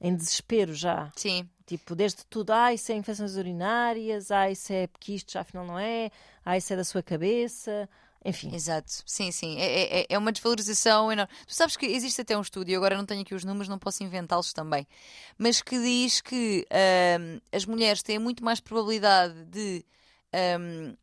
em, 0.00 0.14
desespero 0.14 0.74
já. 0.74 1.10
Sim. 1.16 1.48
Tipo, 1.66 1.94
desde 1.94 2.24
tudo, 2.26 2.50
ah, 2.50 2.72
isso 2.72 2.92
é 2.92 2.94
infecções 2.94 3.36
urinárias, 3.36 4.30
ah, 4.30 4.50
isso 4.50 4.72
é 4.72 4.86
porque 4.86 5.14
isto 5.14 5.32
já 5.32 5.40
afinal 5.40 5.66
não 5.66 5.78
é, 5.78 6.10
ah, 6.44 6.56
isso 6.56 6.72
é 6.72 6.76
da 6.76 6.84
sua 6.84 7.02
cabeça, 7.02 7.88
enfim. 8.24 8.54
Exato, 8.54 9.02
sim, 9.06 9.30
sim. 9.30 9.58
É, 9.58 10.00
é, 10.00 10.06
é, 10.08 10.18
uma 10.18 10.32
desvalorização 10.32 11.10
enorme. 11.10 11.32
Tu 11.46 11.54
sabes 11.54 11.76
que 11.76 11.86
existe 11.86 12.20
até 12.20 12.36
um 12.36 12.40
estudo, 12.40 12.68
e 12.68 12.74
agora 12.74 12.96
não 12.96 13.06
tenho 13.06 13.22
aqui 13.22 13.34
os 13.34 13.44
números, 13.44 13.68
não 13.68 13.78
posso 13.78 14.02
inventá-los 14.02 14.52
também, 14.52 14.86
mas 15.36 15.62
que 15.62 15.78
diz 15.78 16.20
que 16.20 16.66
um, 17.20 17.40
as 17.52 17.64
mulheres 17.64 18.02
têm 18.02 18.18
muito 18.18 18.44
mais 18.44 18.60
probabilidade 18.60 19.44
de, 19.44 19.84
um, 20.60 20.96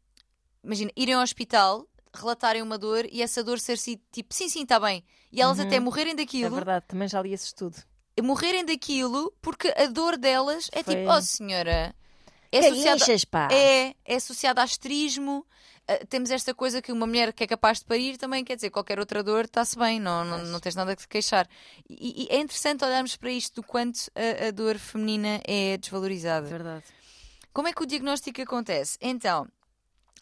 imagina, 0.64 0.92
irem 0.96 1.16
ao 1.16 1.22
hospital, 1.22 1.88
relatarem 2.14 2.62
uma 2.62 2.78
dor 2.78 3.06
e 3.12 3.22
essa 3.22 3.44
dor 3.44 3.60
ser 3.60 3.78
tipo, 3.78 4.34
sim, 4.34 4.50
sim, 4.50 4.64
está 4.64 4.80
bem. 4.80 5.04
E 5.32 5.42
elas 5.42 5.60
uhum. 5.60 5.66
até 5.66 5.80
morrerem 5.80 6.16
daquilo. 6.16 6.48
É 6.48 6.50
verdade, 6.50 6.86
também 6.88 7.08
já 7.08 7.22
li 7.22 7.34
esse 7.34 7.48
estudo. 7.48 7.78
Morrerem 8.22 8.64
daquilo 8.64 9.34
porque 9.42 9.74
a 9.76 9.88
dor 9.88 10.18
delas 10.18 10.70
é 10.72 10.82
Foi... 10.84 10.96
tipo, 10.96 11.10
oh 11.10 11.22
senhora. 11.22 11.94
É 12.52 12.60
associada, 12.60 13.54
é, 13.54 13.96
é 14.06 14.16
associada 14.16 14.62
a 14.62 14.64
asterismo, 14.64 15.46
ah, 15.88 16.06
temos 16.10 16.32
esta 16.32 16.54
coisa 16.54 16.82
que 16.82 16.92
uma 16.92 17.06
mulher 17.06 17.32
que 17.32 17.44
é 17.44 17.48
capaz 17.48 17.80
de 17.80 17.86
parir 17.86 18.18
também 18.18 18.44
quer 18.44 18.56
dizer 18.56 18.70
qualquer 18.70 19.00
outra 19.00 19.24
dor 19.24 19.46
está-se 19.46 19.78
bem, 19.78 20.00
não, 20.00 20.26
não, 20.26 20.44
não 20.46 20.60
tens 20.60 20.76
nada 20.76 20.96
que 20.96 21.02
se 21.02 21.08
queixar. 21.08 21.48
E, 21.90 22.24
e, 22.24 22.28
é 22.30 22.40
interessante 22.40 22.84
olharmos 22.84 23.16
para 23.16 23.32
isto 23.32 23.62
do 23.62 23.64
quanto 23.64 24.00
a, 24.16 24.48
a 24.48 24.52
dor 24.52 24.78
feminina 24.78 25.42
é 25.46 25.78
desvalorizada. 25.78 26.48
Verdade. 26.48 26.84
Como 27.54 27.68
é 27.68 27.74
que 27.74 27.84
o 27.84 27.86
diagnóstico 27.86 28.42
acontece? 28.42 28.98
Então, 29.00 29.48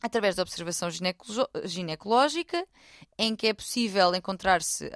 através 0.01 0.35
da 0.35 0.43
observação 0.43 0.89
ginecológica, 1.63 2.67
em 3.17 3.35
que 3.35 3.47
é 3.47 3.53
possível 3.53 4.13
encontrar-se 4.13 4.91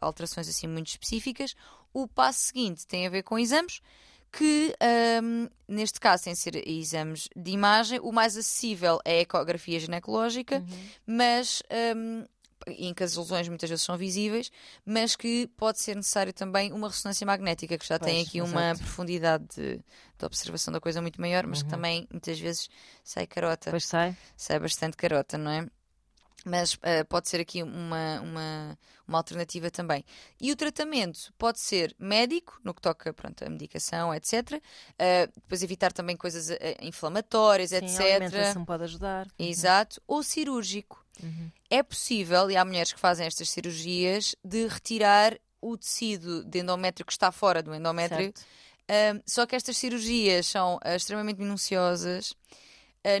alterações 0.00 0.48
assim 0.48 0.68
muito 0.68 0.86
específicas. 0.86 1.54
O 1.92 2.06
passo 2.06 2.38
seguinte 2.38 2.86
tem 2.86 3.06
a 3.06 3.10
ver 3.10 3.24
com 3.24 3.38
exames 3.38 3.80
que, 4.36 4.74
um, 5.22 5.48
neste 5.68 6.00
caso, 6.00 6.24
sem 6.24 6.34
ser 6.34 6.66
exames 6.68 7.28
de 7.36 7.50
imagem, 7.50 8.00
o 8.00 8.12
mais 8.12 8.36
acessível 8.36 8.98
é 9.04 9.18
a 9.18 9.20
ecografia 9.20 9.78
ginecológica, 9.78 10.58
uhum. 10.58 10.88
mas. 11.06 11.62
Um, 11.98 12.24
em 12.66 12.94
que 12.94 13.04
as 13.04 13.14
lesões 13.14 13.46
muitas 13.46 13.68
vezes 13.68 13.84
são 13.84 13.94
visíveis, 13.98 14.50
mas 14.86 15.14
que 15.14 15.46
pode 15.48 15.78
ser 15.80 15.94
necessário 15.94 16.32
também 16.32 16.72
uma 16.72 16.88
ressonância 16.88 17.26
magnética, 17.26 17.76
que 17.76 17.86
já 17.86 17.98
pois, 17.98 18.10
tem 18.10 18.22
aqui 18.22 18.38
exato. 18.38 18.52
uma 18.52 18.74
profundidade 18.74 19.44
de, 19.54 19.76
de, 19.76 20.24
observação 20.24 20.72
da 20.72 20.80
coisa 20.80 21.02
muito 21.02 21.20
maior, 21.20 21.46
mas 21.46 21.58
uhum. 21.58 21.64
que 21.64 21.70
também 21.70 22.08
muitas 22.10 22.40
vezes 22.40 22.70
sai 23.02 23.26
carota. 23.26 23.70
Pois 23.70 23.84
sai. 23.84 24.16
Sai 24.34 24.58
bastante 24.58 24.96
carota, 24.96 25.36
não 25.36 25.50
é? 25.50 25.66
Mas 26.44 26.74
uh, 26.74 27.04
pode 27.08 27.28
ser 27.28 27.40
aqui 27.40 27.62
uma, 27.62 28.20
uma, 28.20 28.78
uma 29.08 29.18
alternativa 29.18 29.70
também. 29.70 30.04
E 30.40 30.52
o 30.52 30.56
tratamento 30.56 31.32
pode 31.38 31.58
ser 31.58 31.96
médico, 31.98 32.60
no 32.62 32.74
que 32.74 32.82
toca 32.82 33.12
pronto, 33.14 33.44
a 33.44 33.48
medicação, 33.48 34.14
etc. 34.14 34.52
Uh, 34.52 34.60
eh, 34.98 35.26
depois 35.34 35.62
evitar 35.62 35.92
também 35.92 36.16
coisas 36.16 36.50
uh, 36.50 36.56
inflamatórias, 36.82 37.70
Sim, 37.70 37.76
etc. 37.76 38.00
A 38.00 38.04
alimentação 38.04 38.64
pode 38.64 38.84
ajudar. 38.84 39.26
Uhum. 39.38 39.46
Exato. 39.46 40.02
Ou 40.06 40.22
cirúrgico. 40.22 41.04
Uhum. 41.22 41.50
É 41.70 41.82
possível, 41.82 42.50
e 42.50 42.56
há 42.56 42.64
mulheres 42.64 42.92
que 42.92 43.00
fazem 43.00 43.26
estas 43.26 43.48
cirurgias, 43.48 44.36
de 44.44 44.66
retirar 44.66 45.38
o 45.60 45.78
tecido 45.78 46.44
de 46.44 46.58
endométrio 46.58 47.06
que 47.06 47.12
está 47.12 47.32
fora 47.32 47.62
do 47.62 47.74
endométrio. 47.74 48.34
só 49.24 49.46
que 49.46 49.56
estas 49.56 49.78
cirurgias 49.78 50.46
são 50.46 50.78
extremamente 50.84 51.38
minuciosas. 51.38 52.34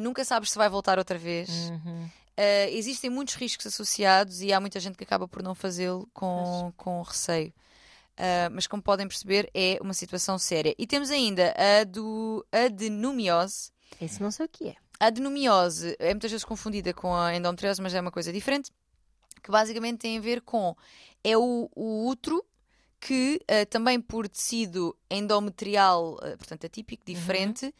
nunca 0.02 0.24
sabes 0.26 0.50
se 0.50 0.58
vai 0.58 0.68
voltar 0.68 0.98
outra 0.98 1.16
vez. 1.16 1.48
Uhum. 1.48 2.10
Uh, 2.36 2.66
existem 2.70 3.08
muitos 3.08 3.36
riscos 3.36 3.64
associados 3.66 4.42
e 4.42 4.52
há 4.52 4.58
muita 4.58 4.80
gente 4.80 4.98
que 4.98 5.04
acaba 5.04 5.28
por 5.28 5.40
não 5.40 5.54
fazê-lo 5.54 6.08
com, 6.12 6.72
com 6.76 7.00
receio. 7.02 7.54
Uh, 8.18 8.50
mas 8.52 8.66
como 8.66 8.82
podem 8.82 9.06
perceber, 9.06 9.48
é 9.54 9.78
uma 9.80 9.94
situação 9.94 10.36
séria. 10.36 10.74
E 10.76 10.84
temos 10.84 11.10
ainda 11.10 11.54
a 11.56 11.84
do 11.84 12.44
adenomiose. 12.50 13.70
Isso 14.00 14.20
não 14.20 14.32
sei 14.32 14.46
o 14.46 14.48
que 14.48 14.68
é. 14.68 14.74
a 14.98 15.06
adenomiose 15.06 15.94
é 16.00 16.12
muitas 16.12 16.30
vezes 16.30 16.44
confundida 16.44 16.92
com 16.92 17.14
a 17.14 17.36
endometriose, 17.36 17.80
mas 17.80 17.94
é 17.94 18.00
uma 18.00 18.10
coisa 18.10 18.32
diferente, 18.32 18.72
que 19.40 19.50
basicamente 19.50 19.98
tem 19.98 20.18
a 20.18 20.20
ver 20.20 20.40
com 20.40 20.76
é 21.22 21.36
o, 21.36 21.70
o 21.74 22.08
útero 22.08 22.44
que 22.98 23.40
uh, 23.42 23.66
também 23.66 24.00
por 24.00 24.28
tecido 24.28 24.96
endometrial, 25.08 26.16
portanto 26.36 26.66
atípico, 26.66 27.04
diferente, 27.06 27.66
uhum. 27.66 27.72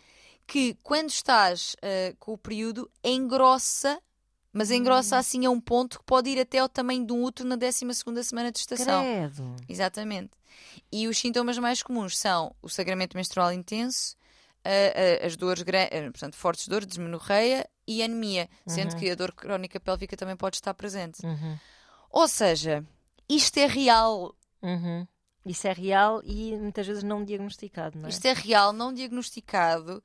que 0.47 0.75
quando 0.81 1.09
estás 1.09 1.75
com 2.21 2.35
o 2.35 2.39
período 2.39 2.89
engrossa, 3.03 4.01
mas 4.55 4.71
engrossa 4.71 5.17
uhum. 5.17 5.21
assim 5.21 5.45
a 5.45 5.51
um 5.51 5.61
ponto 5.61 5.99
que 5.99 6.05
pode 6.05 6.31
ir 6.31 6.41
até 6.41 6.59
ao 6.59 6.69
tamanho 6.69 7.05
de 7.05 7.13
um 7.13 7.23
útero 7.23 7.49
na 7.49 7.57
12 7.57 7.85
semana 8.23 8.51
de 8.51 8.61
estação. 8.61 9.03
Credo. 9.03 9.57
Exatamente. 9.69 10.31
E 10.91 11.09
os 11.09 11.19
sintomas 11.19 11.59
mais 11.59 11.83
comuns 11.83 12.17
são 12.17 12.55
o 12.63 12.69
sangramento 12.69 13.17
menstrual 13.17 13.53
intenso, 13.53 14.17
as 15.23 15.37
dores, 15.37 15.65
portanto, 16.13 16.37
fortes 16.37 16.69
dores, 16.69 16.87
desmenorreia 16.87 17.69
e 17.87 18.03
anemia, 18.03 18.49
sendo 18.67 18.93
uhum. 18.93 18.99
que 18.99 19.11
a 19.11 19.15
dor 19.15 19.33
crónica 19.33 19.79
pélvica 19.81 20.17
também 20.17 20.37
pode 20.37 20.57
estar 20.57 20.73
presente. 20.73 21.27
Uhum. 21.27 21.59
Ou 22.11 22.29
seja, 22.29 22.87
isto 23.29 23.59
é 23.59 23.67
real. 23.67 24.35
Uhum. 24.63 25.07
Isso 25.45 25.67
é 25.67 25.73
real 25.73 26.23
e 26.25 26.57
muitas 26.57 26.87
vezes 26.87 27.03
não 27.03 27.23
diagnosticado, 27.23 27.99
não 27.99 28.07
é? 28.07 28.09
Isto 28.09 28.25
é 28.25 28.33
real, 28.33 28.73
não 28.73 28.95
diagnosticado. 28.95 30.03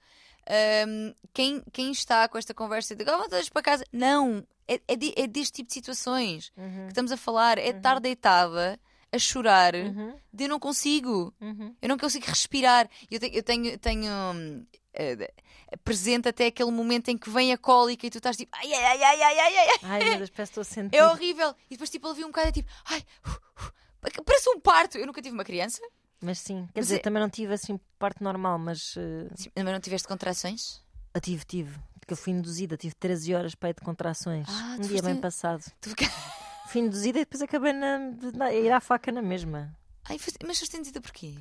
Um, 0.49 1.13
quem, 1.31 1.63
quem 1.71 1.91
está 1.91 2.27
com 2.27 2.37
esta 2.37 2.53
conversa 2.53 2.95
de 2.95 3.03
agora 3.03 3.27
oh, 3.27 3.51
para 3.51 3.61
casa, 3.61 3.85
não, 3.93 4.43
é, 4.67 4.81
é, 4.87 4.95
de, 4.95 5.13
é, 5.15 5.27
deste 5.27 5.57
tipo 5.57 5.67
de 5.67 5.73
situações 5.73 6.51
uhum. 6.57 6.85
que 6.85 6.87
estamos 6.87 7.11
a 7.11 7.17
falar. 7.17 7.59
É 7.59 7.69
uhum. 7.69 7.77
estar 7.77 7.99
deitada 7.99 8.79
a 9.11 9.19
chorar 9.19 9.75
uhum. 9.75 10.15
de 10.33 10.43
eu 10.45 10.49
não 10.49 10.59
consigo, 10.59 11.33
uhum. 11.39 11.75
eu 11.81 11.89
não 11.89 11.97
consigo 11.97 12.25
respirar. 12.25 12.89
Eu, 13.11 13.19
te, 13.19 13.29
eu 13.33 13.43
tenho, 13.43 13.77
tenho 13.77 14.11
uh, 14.11 15.77
presente 15.83 16.29
até 16.29 16.47
aquele 16.47 16.71
momento 16.71 17.09
em 17.09 17.17
que 17.17 17.29
vem 17.29 17.53
a 17.53 17.57
cólica 17.57 18.07
e 18.07 18.09
tu 18.09 18.17
estás 18.17 18.35
tipo 18.35 18.55
ai 18.55 18.73
ai 18.73 18.85
ai 18.85 19.03
ai 19.03 19.21
ai 19.21 19.39
ai 19.39 19.57
ai. 19.57 19.79
Ai, 19.83 20.03
meu 20.03 20.17
Deus, 20.17 20.29
parece 20.29 20.51
que 20.51 20.59
estou 20.59 20.61
a 20.61 20.65
sentir. 20.65 20.97
É 20.97 21.05
horrível. 21.05 21.53
E 21.69 21.75
depois 21.75 21.89
tipo 21.89 22.07
ele 22.07 22.15
viu 22.15 22.25
um 22.25 22.31
bocado 22.31 22.49
é 22.49 22.51
tipo 22.51 22.69
ai. 22.85 23.03
Uh, 23.25 23.65
uh, 23.65 23.79
Parece 24.25 24.49
um 24.49 24.59
parto. 24.59 24.97
Eu 24.97 25.05
nunca 25.05 25.21
tive 25.21 25.33
uma 25.33 25.43
criança. 25.43 25.81
Mas 26.21 26.39
sim, 26.39 26.67
quer 26.73 26.79
mas 26.81 26.87
dizer, 26.87 26.97
é... 26.97 26.99
também 26.99 27.21
não 27.21 27.29
tive 27.29 27.53
assim 27.53 27.79
parto 27.97 28.23
normal, 28.23 28.59
mas. 28.59 28.95
Uh... 28.95 29.29
Sim, 29.35 29.49
mas 29.55 29.65
não 29.65 29.79
tiveste 29.79 30.07
contrações? 30.07 30.81
Eu 31.13 31.21
tive, 31.21 31.45
tive. 31.45 31.79
Porque 31.99 32.13
eu 32.13 32.17
fui 32.17 32.33
induzida, 32.33 32.77
tive 32.77 32.93
13 32.95 33.35
horas 33.35 33.55
para 33.55 33.69
ir 33.69 33.75
de 33.75 33.81
contrações. 33.81 34.47
Ah, 34.49 34.75
um 34.77 34.81
dia 34.81 34.89
foste... 34.89 35.03
bem 35.03 35.15
passado. 35.17 35.63
Tu... 35.81 35.89
fui 36.67 36.81
induzida 36.81 37.19
e 37.19 37.21
depois 37.21 37.41
acabei 37.41 37.73
na... 37.73 37.99
a 38.45 38.53
ir 38.53 38.71
à 38.71 38.79
faca 38.79 39.11
na 39.11 39.21
mesma. 39.21 39.75
Ai, 40.05 40.17
mas 40.45 40.59
foste 40.59 40.75
induzida 40.75 41.01
porquê? 41.01 41.35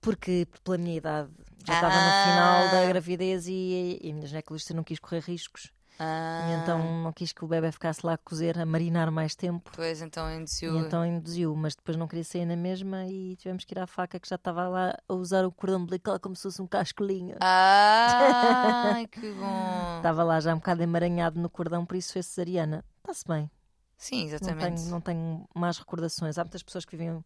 Porque, 0.00 0.46
pela 0.64 0.78
minha 0.78 0.96
idade, 0.96 1.30
já 1.66 1.74
ah. 1.74 1.76
estava 1.76 1.94
no 1.94 2.24
final 2.24 2.70
da 2.70 2.88
gravidez 2.88 3.46
e, 3.46 3.98
e 4.02 4.10
a 4.10 4.14
minha 4.14 4.26
ginecologista 4.26 4.74
não 4.74 4.82
quis 4.82 4.98
correr 4.98 5.20
riscos. 5.20 5.70
Ah. 6.02 6.48
E 6.50 6.62
então 6.62 7.02
não 7.02 7.12
quis 7.12 7.32
que 7.32 7.44
o 7.44 7.48
bebê 7.48 7.70
ficasse 7.70 8.04
lá 8.04 8.14
a 8.14 8.18
cozer, 8.18 8.58
a 8.58 8.66
marinar 8.66 9.10
mais 9.10 9.36
tempo. 9.36 9.70
Pois, 9.74 10.02
então 10.02 10.30
induziu. 10.30 10.74
E 10.74 10.78
então 10.78 11.06
induziu, 11.06 11.54
mas 11.54 11.76
depois 11.76 11.96
não 11.96 12.08
queria 12.08 12.24
sair 12.24 12.44
na 12.44 12.56
mesma 12.56 13.06
e 13.06 13.36
tivemos 13.36 13.64
que 13.64 13.72
ir 13.72 13.78
à 13.78 13.86
faca 13.86 14.18
que 14.18 14.28
já 14.28 14.34
estava 14.36 14.68
lá 14.68 14.96
a 15.08 15.14
usar 15.14 15.44
o 15.44 15.52
cordão 15.52 15.80
umbilical 15.80 16.18
como 16.18 16.34
se 16.34 16.42
fosse 16.42 16.60
um 16.60 16.66
cascolinho. 16.66 17.36
Ai, 17.40 19.06
que 19.12 19.32
bom! 19.32 19.96
estava 19.98 20.24
lá 20.24 20.40
já 20.40 20.52
um 20.52 20.58
bocado 20.58 20.82
emaranhado 20.82 21.40
no 21.40 21.48
cordão, 21.48 21.86
por 21.86 21.96
isso 21.96 22.12
foi 22.12 22.22
cesariana. 22.22 22.84
Está-se 22.98 23.24
bem. 23.26 23.50
Sim, 23.96 24.24
exatamente. 24.24 24.60
Não 24.64 24.76
tenho, 24.76 24.90
não 24.90 25.00
tenho 25.00 25.48
mais 25.54 25.78
recordações. 25.78 26.36
Há 26.36 26.42
muitas 26.42 26.62
pessoas 26.62 26.84
que 26.84 26.96
viviam 26.96 27.24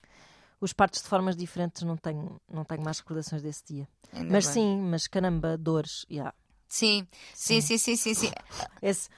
os 0.60 0.74
partos 0.74 1.02
de 1.02 1.08
formas 1.08 1.34
diferentes, 1.34 1.82
não 1.82 1.96
tenho, 1.96 2.40
não 2.52 2.64
tenho 2.64 2.82
mais 2.82 2.98
recordações 2.98 3.42
desse 3.42 3.64
dia. 3.64 3.88
Ainda 4.12 4.30
mas 4.30 4.44
bem. 4.44 4.54
sim, 4.54 4.80
mas 4.82 5.06
caramba, 5.06 5.56
dores, 5.56 6.04
yeah. 6.10 6.34
Sim, 6.68 7.06
sim, 7.32 7.60
sim, 7.60 7.78
sim, 7.78 7.96
sim. 7.96 8.14
sim. 8.14 8.30
Esse, 8.82 9.08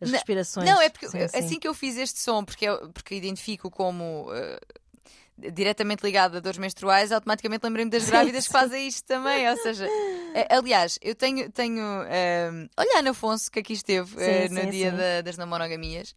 as 0.00 0.10
respirações. 0.10 0.68
Não, 0.68 0.80
é 0.80 0.88
porque 0.88 1.08
sim, 1.08 1.18
assim 1.22 1.48
sim. 1.48 1.58
que 1.58 1.68
eu 1.68 1.74
fiz 1.74 1.96
este 1.96 2.18
som, 2.20 2.44
porque, 2.44 2.64
eu, 2.64 2.90
porque 2.92 3.14
identifico 3.14 3.70
como 3.70 4.28
uh, 4.30 5.50
diretamente 5.52 6.02
ligado 6.04 6.36
a 6.36 6.40
dores 6.40 6.58
menstruais, 6.58 7.12
automaticamente 7.12 7.64
lembrei-me 7.64 7.90
das 7.90 8.08
grávidas 8.08 8.46
que 8.46 8.52
fazem 8.52 8.86
isto 8.86 9.06
também. 9.06 9.48
Ou 9.48 9.56
seja, 9.56 9.86
uh, 9.86 10.58
aliás, 10.58 10.98
eu 11.02 11.14
tenho. 11.14 11.50
tenho 11.50 11.82
uh, 11.82 12.68
olha, 12.76 12.98
Ana 12.98 13.10
Afonso, 13.10 13.50
que 13.50 13.60
aqui 13.60 13.72
esteve 13.72 14.14
no 14.50 14.70
dia 14.70 14.92
da, 14.92 15.20
das 15.22 15.36
namonogamias. 15.36 16.14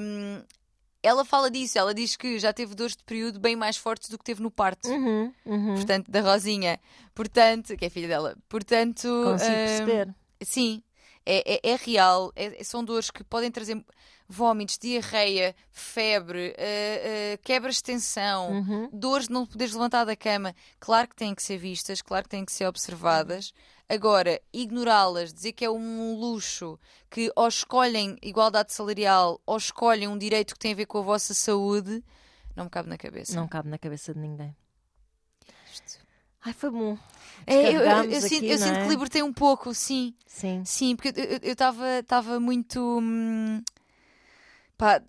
Um, 0.00 0.42
ela 1.08 1.24
fala 1.24 1.50
disso, 1.50 1.78
ela 1.78 1.94
diz 1.94 2.16
que 2.16 2.38
já 2.38 2.52
teve 2.52 2.74
dores 2.74 2.94
de 2.94 3.02
período 3.02 3.40
bem 3.40 3.56
mais 3.56 3.76
fortes 3.76 4.08
do 4.10 4.18
que 4.18 4.24
teve 4.24 4.42
no 4.42 4.50
parto. 4.50 4.88
Uhum, 4.88 5.32
uhum. 5.46 5.74
Portanto, 5.74 6.10
da 6.10 6.20
Rosinha. 6.20 6.78
Portanto, 7.14 7.76
que 7.76 7.86
é 7.86 7.90
filha 7.90 8.08
dela. 8.08 8.36
Portanto. 8.48 9.08
Consigo 9.24 9.50
hum, 9.50 9.54
perceber. 9.54 10.14
Sim, 10.42 10.82
é, 11.24 11.54
é, 11.54 11.72
é 11.72 11.76
real. 11.76 12.30
É, 12.36 12.62
são 12.62 12.84
dores 12.84 13.10
que 13.10 13.24
podem 13.24 13.50
trazer 13.50 13.82
vômitos, 14.28 14.76
diarreia, 14.78 15.56
febre, 15.72 16.50
uh, 16.50 17.34
uh, 17.34 17.38
quebras 17.42 17.76
de 17.76 17.84
tensão, 17.84 18.52
uhum. 18.52 18.90
dores 18.92 19.26
de 19.26 19.32
não 19.32 19.46
poderes 19.46 19.72
levantar 19.72 20.04
da 20.04 20.14
cama. 20.14 20.54
Claro 20.78 21.08
que 21.08 21.16
têm 21.16 21.34
que 21.34 21.42
ser 21.42 21.56
vistas, 21.56 22.02
claro 22.02 22.24
que 22.24 22.30
têm 22.30 22.44
que 22.44 22.52
ser 22.52 22.66
observadas. 22.66 23.54
Agora, 23.88 24.38
ignorá-las, 24.52 25.32
dizer 25.32 25.52
que 25.52 25.64
é 25.64 25.70
um 25.70 26.14
luxo, 26.14 26.78
que 27.10 27.32
ou 27.34 27.48
escolhem 27.48 28.18
igualdade 28.20 28.70
salarial 28.70 29.40
ou 29.46 29.56
escolhem 29.56 30.08
um 30.08 30.18
direito 30.18 30.52
que 30.52 30.58
tem 30.58 30.72
a 30.72 30.76
ver 30.76 30.84
com 30.84 30.98
a 30.98 31.02
vossa 31.02 31.32
saúde, 31.32 32.04
não 32.54 32.64
me 32.64 32.70
cabe 32.70 32.88
na 32.90 32.98
cabeça. 32.98 33.34
Não 33.34 33.48
cabe 33.48 33.70
na 33.70 33.78
cabeça 33.78 34.12
de 34.12 34.20
ninguém. 34.20 34.54
Ai, 36.44 36.52
foi 36.52 36.70
bom. 36.70 36.98
É, 37.46 37.74
eu, 37.74 37.80
eu, 37.80 38.04
eu, 38.10 38.20
sinto, 38.20 38.44
eu 38.44 38.58
sinto 38.58 38.76
é? 38.76 38.82
que 38.82 38.88
libertei 38.88 39.22
um 39.22 39.32
pouco, 39.32 39.72
sim. 39.72 40.14
Sim. 40.26 40.62
Sim, 40.66 40.94
porque 40.94 41.12
eu 41.42 41.52
estava 41.52 42.38
muito. 42.38 43.00
Hum, 43.00 43.62
pá, 44.76 45.02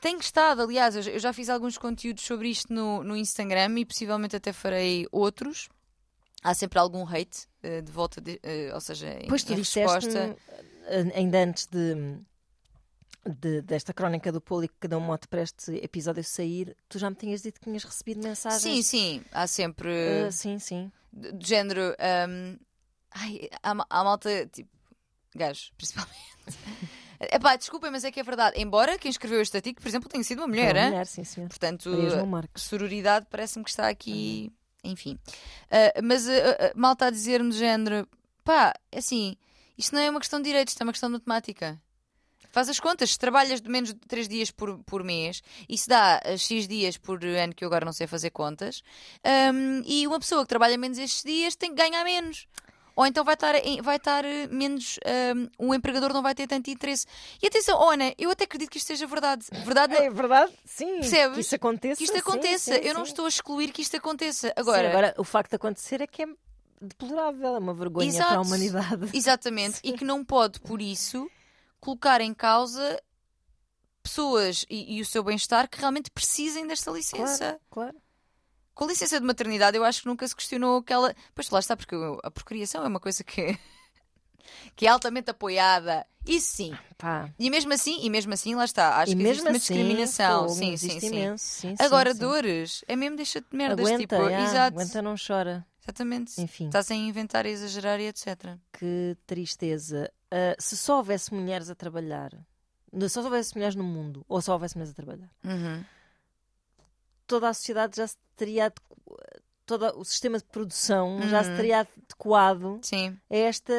tenho 0.00 0.18
estado, 0.18 0.62
aliás, 0.62 0.96
eu 0.96 1.18
já 1.20 1.32
fiz 1.32 1.48
alguns 1.48 1.78
conteúdos 1.78 2.24
sobre 2.24 2.48
isto 2.48 2.72
no, 2.72 3.04
no 3.04 3.16
Instagram 3.16 3.78
e 3.78 3.84
possivelmente 3.84 4.34
até 4.34 4.52
farei 4.52 5.06
outros 5.12 5.68
há 6.46 6.54
sempre 6.54 6.78
algum 6.78 7.04
hate 7.04 7.48
uh, 7.64 7.82
de 7.82 7.90
volta, 7.90 8.20
de, 8.20 8.34
uh, 8.34 8.74
ou 8.74 8.80
seja, 8.80 9.18
pois 9.28 9.42
em, 9.42 9.46
tu 9.46 9.52
em 9.52 9.56
resposta. 9.56 10.36
Eh, 10.88 11.12
ainda 11.16 11.42
antes 11.42 11.66
de, 11.66 12.20
de, 13.26 13.62
desta 13.62 13.92
crónica 13.92 14.30
do 14.30 14.40
público 14.40 14.74
que 14.80 14.86
deu 14.86 14.98
um 14.98 15.02
mote 15.02 15.26
para 15.26 15.42
este 15.42 15.72
episódio 15.82 16.22
sair, 16.22 16.76
tu 16.88 17.00
já 17.00 17.10
me 17.10 17.16
tinhas 17.16 17.42
dito 17.42 17.58
que 17.58 17.64
tinhas 17.64 17.82
recebido 17.82 18.22
mensagens. 18.22 18.62
Sim, 18.62 18.82
sim, 18.82 19.24
há 19.32 19.48
sempre. 19.48 19.88
Uh, 19.88 20.30
sim, 20.30 20.60
sim. 20.60 20.92
Do, 21.12 21.44
género. 21.44 21.96
Um, 22.28 22.56
ai, 23.10 23.48
há, 23.60 23.74
há 23.90 24.04
malta, 24.04 24.46
tipo, 24.46 24.70
gajos, 25.34 25.72
principalmente. 25.76 26.16
Epá, 27.32 27.56
desculpem, 27.56 27.90
mas 27.90 28.04
é 28.04 28.12
que 28.12 28.20
é 28.20 28.22
verdade. 28.22 28.60
Embora 28.60 28.98
quem 28.98 29.10
escreveu 29.10 29.40
este 29.40 29.56
artigo, 29.56 29.80
por 29.80 29.88
exemplo, 29.88 30.08
tenha 30.08 30.22
sido 30.22 30.42
uma 30.42 30.46
mulher. 30.46 30.76
Uma 30.76 30.90
mulher, 30.90 31.06
sim, 31.06 31.24
sim. 31.24 31.48
Portanto, 31.48 31.90
sororidade 32.54 33.26
parece-me 33.28 33.64
que 33.64 33.70
está 33.70 33.88
aqui 33.88 34.52
enfim. 34.86 35.18
Uh, 35.66 36.02
mas 36.02 36.26
uh, 36.26 36.30
uh, 36.30 36.72
mal 36.74 36.92
está 36.92 37.06
a 37.06 37.10
dizer 37.10 37.42
no 37.42 37.52
género, 37.52 38.08
pá, 38.44 38.72
é 38.90 38.98
assim, 38.98 39.36
isto 39.76 39.94
não 39.94 40.02
é 40.02 40.10
uma 40.10 40.20
questão 40.20 40.40
de 40.40 40.44
direitos, 40.44 40.72
isto 40.72 40.80
é 40.80 40.84
uma 40.84 40.92
questão 40.92 41.08
de 41.08 41.14
matemática. 41.14 41.80
Faz 42.50 42.70
as 42.70 42.80
contas, 42.80 43.10
se 43.10 43.18
trabalhas 43.18 43.60
de 43.60 43.68
menos 43.68 43.92
de 43.92 44.00
3 44.08 44.28
dias 44.28 44.50
por, 44.50 44.78
por 44.84 45.04
mês, 45.04 45.42
isso 45.68 45.88
dá 45.88 46.22
X 46.38 46.66
dias 46.66 46.96
por 46.96 47.22
ano, 47.22 47.54
que 47.54 47.62
eu 47.62 47.68
agora 47.68 47.84
não 47.84 47.92
sei 47.92 48.06
fazer 48.06 48.30
contas, 48.30 48.82
um, 49.52 49.82
e 49.84 50.06
uma 50.06 50.18
pessoa 50.18 50.40
que 50.42 50.48
trabalha 50.48 50.78
menos 50.78 50.96
estes 50.96 51.22
dias 51.22 51.54
tem 51.54 51.74
que 51.74 51.82
ganhar 51.82 52.02
menos 52.02 52.46
ou 52.96 53.06
então 53.06 53.22
vai 53.22 53.34
estar, 53.34 53.54
vai 53.82 53.96
estar 53.96 54.24
eh, 54.24 54.46
menos. 54.46 54.98
Um, 55.58 55.68
o 55.68 55.74
empregador 55.74 56.14
não 56.14 56.22
vai 56.22 56.34
ter 56.34 56.46
tanto 56.46 56.70
interesse. 56.70 57.04
E 57.42 57.46
atenção, 57.46 57.78
oh, 57.78 57.90
Ana, 57.90 58.14
eu 58.16 58.30
até 58.30 58.44
acredito 58.44 58.70
que 58.70 58.78
isto 58.78 58.86
seja 58.86 59.06
verdade. 59.06 59.44
Verdade 59.66 59.94
É 59.96 60.08
verdade, 60.08 60.50
sim. 60.64 61.00
Percebes? 61.00 61.34
Que 61.34 61.40
isto 61.42 61.54
aconteça. 61.56 61.96
Que 61.98 62.04
isto 62.04 62.16
aconteça. 62.16 62.74
Sim, 62.74 62.82
sim, 62.82 62.88
eu 62.88 62.94
não 62.94 63.04
sim. 63.04 63.10
estou 63.10 63.26
a 63.26 63.28
excluir 63.28 63.70
que 63.70 63.82
isto 63.82 63.94
aconteça. 63.98 64.50
Agora, 64.56 64.88
agora, 64.88 65.14
o 65.18 65.24
facto 65.24 65.50
de 65.50 65.56
acontecer 65.56 66.00
é 66.00 66.06
que 66.06 66.22
é 66.22 66.26
deplorável, 66.80 67.56
é 67.56 67.58
uma 67.58 67.74
vergonha 67.74 68.08
Exato. 68.08 68.28
para 68.30 68.38
a 68.38 68.42
humanidade. 68.42 69.10
Exatamente. 69.12 69.78
E 69.84 69.92
que 69.94 70.04
não 70.04 70.24
pode, 70.24 70.58
por 70.60 70.80
isso, 70.80 71.30
colocar 71.78 72.22
em 72.22 72.32
causa 72.32 72.98
pessoas 74.02 74.64
e, 74.70 74.96
e 74.96 75.00
o 75.02 75.04
seu 75.04 75.22
bem-estar 75.22 75.68
que 75.68 75.78
realmente 75.78 76.10
precisem 76.10 76.66
desta 76.66 76.90
licença. 76.90 77.60
Claro, 77.68 77.92
claro. 77.92 78.05
Com 78.76 78.84
a 78.84 78.88
licença 78.88 79.18
de 79.18 79.24
maternidade, 79.24 79.74
eu 79.74 79.82
acho 79.82 80.02
que 80.02 80.06
nunca 80.06 80.28
se 80.28 80.36
questionou 80.36 80.76
aquela. 80.80 81.14
Pois 81.34 81.48
lá 81.48 81.58
está, 81.58 81.74
porque 81.74 81.96
a 82.22 82.30
procriação 82.30 82.84
é 82.84 82.88
uma 82.88 83.00
coisa 83.00 83.24
que. 83.24 83.58
que 84.76 84.86
é 84.86 84.90
altamente 84.90 85.30
apoiada. 85.30 86.06
Isso 86.26 86.56
sim. 86.56 86.76
Pá. 86.98 87.32
E 87.38 87.48
mesmo 87.48 87.72
assim, 87.72 88.04
e 88.04 88.10
mesmo 88.10 88.34
assim, 88.34 88.54
lá 88.54 88.66
está. 88.66 88.98
Acho 88.98 89.12
e 89.12 89.16
que 89.16 89.22
mesmo 89.22 89.30
existe 89.30 89.48
uma 89.48 89.50
assim, 89.56 89.58
discriminação. 89.60 90.42
pô, 90.42 90.48
sim, 90.50 90.72
existe 90.74 91.00
sim, 91.00 91.06
imenso. 91.06 91.42
sim. 91.42 91.74
sim. 91.74 91.82
Agora, 91.82 92.12
sim, 92.12 92.20
dores, 92.20 92.84
é 92.86 92.94
mesmo 92.94 93.16
deixa 93.16 93.40
de 93.40 93.46
merdas. 93.50 93.86
Aguenta, 93.86 93.98
tipo, 93.98 94.28
exato. 94.28 94.78
aguenta, 94.78 95.00
não 95.00 95.14
chora. 95.16 95.66
Exatamente. 95.82 96.38
Enfim. 96.38 96.66
Estás 96.66 96.90
a 96.90 96.94
inventar 96.94 97.46
e 97.46 97.50
exagerar 97.52 97.98
e 97.98 98.08
etc. 98.08 98.58
Que 98.78 99.16
tristeza. 99.26 100.12
Uh, 100.26 100.54
se 100.58 100.76
só 100.76 100.98
houvesse 100.98 101.32
mulheres 101.32 101.70
a 101.70 101.74
trabalhar, 101.74 102.30
se 102.92 103.08
só 103.08 103.22
houvesse 103.22 103.54
mulheres 103.54 103.74
no 103.74 103.84
mundo, 103.84 104.22
ou 104.28 104.42
só 104.42 104.52
houvesse 104.52 104.76
mulheres 104.76 104.92
a 104.92 104.94
trabalhar, 104.94 105.30
Uhum. 105.42 105.82
Toda 107.26 107.48
a 107.48 107.54
sociedade 107.54 107.96
já 107.96 108.06
se 108.06 108.16
teria 108.36 108.72
todo 109.64 109.98
o 109.98 110.04
sistema 110.04 110.38
de 110.38 110.44
produção 110.44 111.18
já 111.28 111.42
se 111.42 111.50
Uhum. 111.50 111.56
teria 111.56 111.80
adequado 111.80 112.78
Sim. 112.82 113.16
a 113.30 113.36
esta 113.36 113.72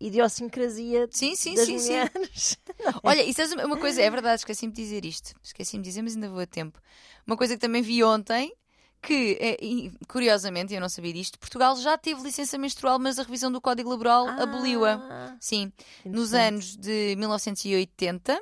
idiosincrasia 0.00 1.08
Sim, 1.10 1.34
sim, 1.36 1.54
das 1.54 1.66
sim, 1.66 1.78
sim. 1.78 1.94
Olha, 3.02 3.22
isso 3.22 3.40
é 3.40 3.64
uma 3.64 3.76
coisa, 3.76 4.02
é 4.02 4.10
verdade, 4.10 4.40
esqueci-me 4.40 4.72
de 4.72 4.82
dizer 4.82 5.04
isto. 5.04 5.34
Esqueci-me 5.42 5.82
de 5.82 5.88
dizer, 5.88 6.02
mas 6.02 6.14
ainda 6.14 6.28
vou 6.28 6.40
a 6.40 6.46
tempo. 6.46 6.80
Uma 7.26 7.36
coisa 7.36 7.54
que 7.54 7.60
também 7.60 7.82
vi 7.82 8.02
ontem, 8.02 8.52
que, 9.00 9.36
é, 9.40 9.56
e, 9.64 9.92
curiosamente, 10.08 10.74
eu 10.74 10.80
não 10.80 10.88
sabia 10.88 11.12
disto, 11.12 11.38
Portugal 11.38 11.76
já 11.76 11.96
teve 11.96 12.20
licença 12.22 12.58
menstrual, 12.58 12.98
mas 12.98 13.18
a 13.18 13.22
revisão 13.22 13.50
do 13.52 13.60
Código 13.60 13.90
Laboral 13.90 14.28
aboliu-a. 14.28 14.94
Ah, 14.94 15.36
Sim, 15.40 15.72
nos 16.04 16.34
anos 16.34 16.76
de 16.76 17.14
1980 17.16 18.40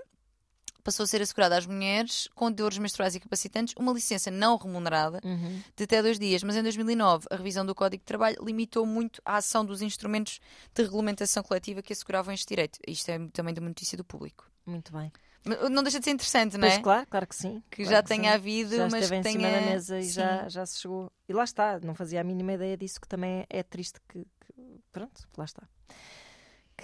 passou 0.81 1.05
a 1.05 1.07
ser 1.07 1.20
assegurada 1.22 1.57
às 1.57 1.66
mulheres 1.66 2.28
com 2.35 2.51
dores 2.51 2.78
menstruais 2.78 3.14
incapacitantes 3.14 3.74
uma 3.78 3.93
licença 3.93 4.31
não 4.31 4.57
remunerada 4.57 5.20
Uhum. 5.24 5.62
de 5.76 5.85
até 5.85 6.03
dois 6.03 6.18
dias, 6.18 6.43
mas 6.43 6.57
em 6.57 6.62
2009 6.62 7.26
a 7.31 7.37
revisão 7.37 7.64
do 7.64 7.74
Código 7.74 8.01
de 8.03 8.07
Trabalho 8.07 8.37
limitou 8.45 8.85
muito 8.87 9.20
a 9.24 9.37
ação 9.37 9.64
dos 9.64 9.83
instrumentos 9.83 10.41
de 10.74 10.83
regulamentação 10.83 11.43
coletiva 11.43 11.83
que 11.83 11.93
asseguravam 11.93 12.33
este 12.35 12.47
direito. 12.49 12.78
Isto 12.87 13.09
é 13.11 13.18
também 13.33 13.53
de 13.55 13.61
uma 13.61 13.68
notícia 13.68 13.97
do 13.97 14.05
público. 14.05 14.45
Muito 14.66 14.93
bem. 14.93 15.11
Mas 15.45 15.70
Não 15.70 15.83
deixa 15.83 15.99
de 15.99 16.05
ser 16.05 16.11
interessante, 16.11 16.59
não 16.59 16.68
Pois 16.68 16.78
é? 16.78 16.83
claro, 16.83 17.07
claro 17.09 17.26
que 17.26 17.35
sim. 17.35 17.62
Que 17.70 17.83
claro 17.85 17.91
já 17.91 18.03
sim. 18.03 18.09
tenha 18.20 18.35
havido, 18.35 18.76
já 18.76 18.89
mas 18.91 19.09
que 19.09 19.14
em 19.14 19.22
tenha... 19.22 19.33
cima 19.39 19.51
da 19.51 19.61
mesa 19.62 19.99
e 19.99 20.05
Sim. 20.05 20.11
já, 20.12 20.49
já 20.51 20.66
se 20.66 20.78
chegou. 20.81 21.11
E 21.28 21.33
lá 21.33 21.45
está, 21.45 21.81
não 21.81 21.95
fazia 21.95 22.20
a 22.20 22.24
mínima 22.24 22.53
ideia 22.53 22.76
disso, 22.76 23.01
que 23.01 23.09
também 23.09 23.47
é 23.49 23.62
triste 23.62 23.99
que, 24.07 24.18
que- 24.18 24.81
pronto, 24.93 25.26
lá 25.39 25.45
está. 25.47 25.62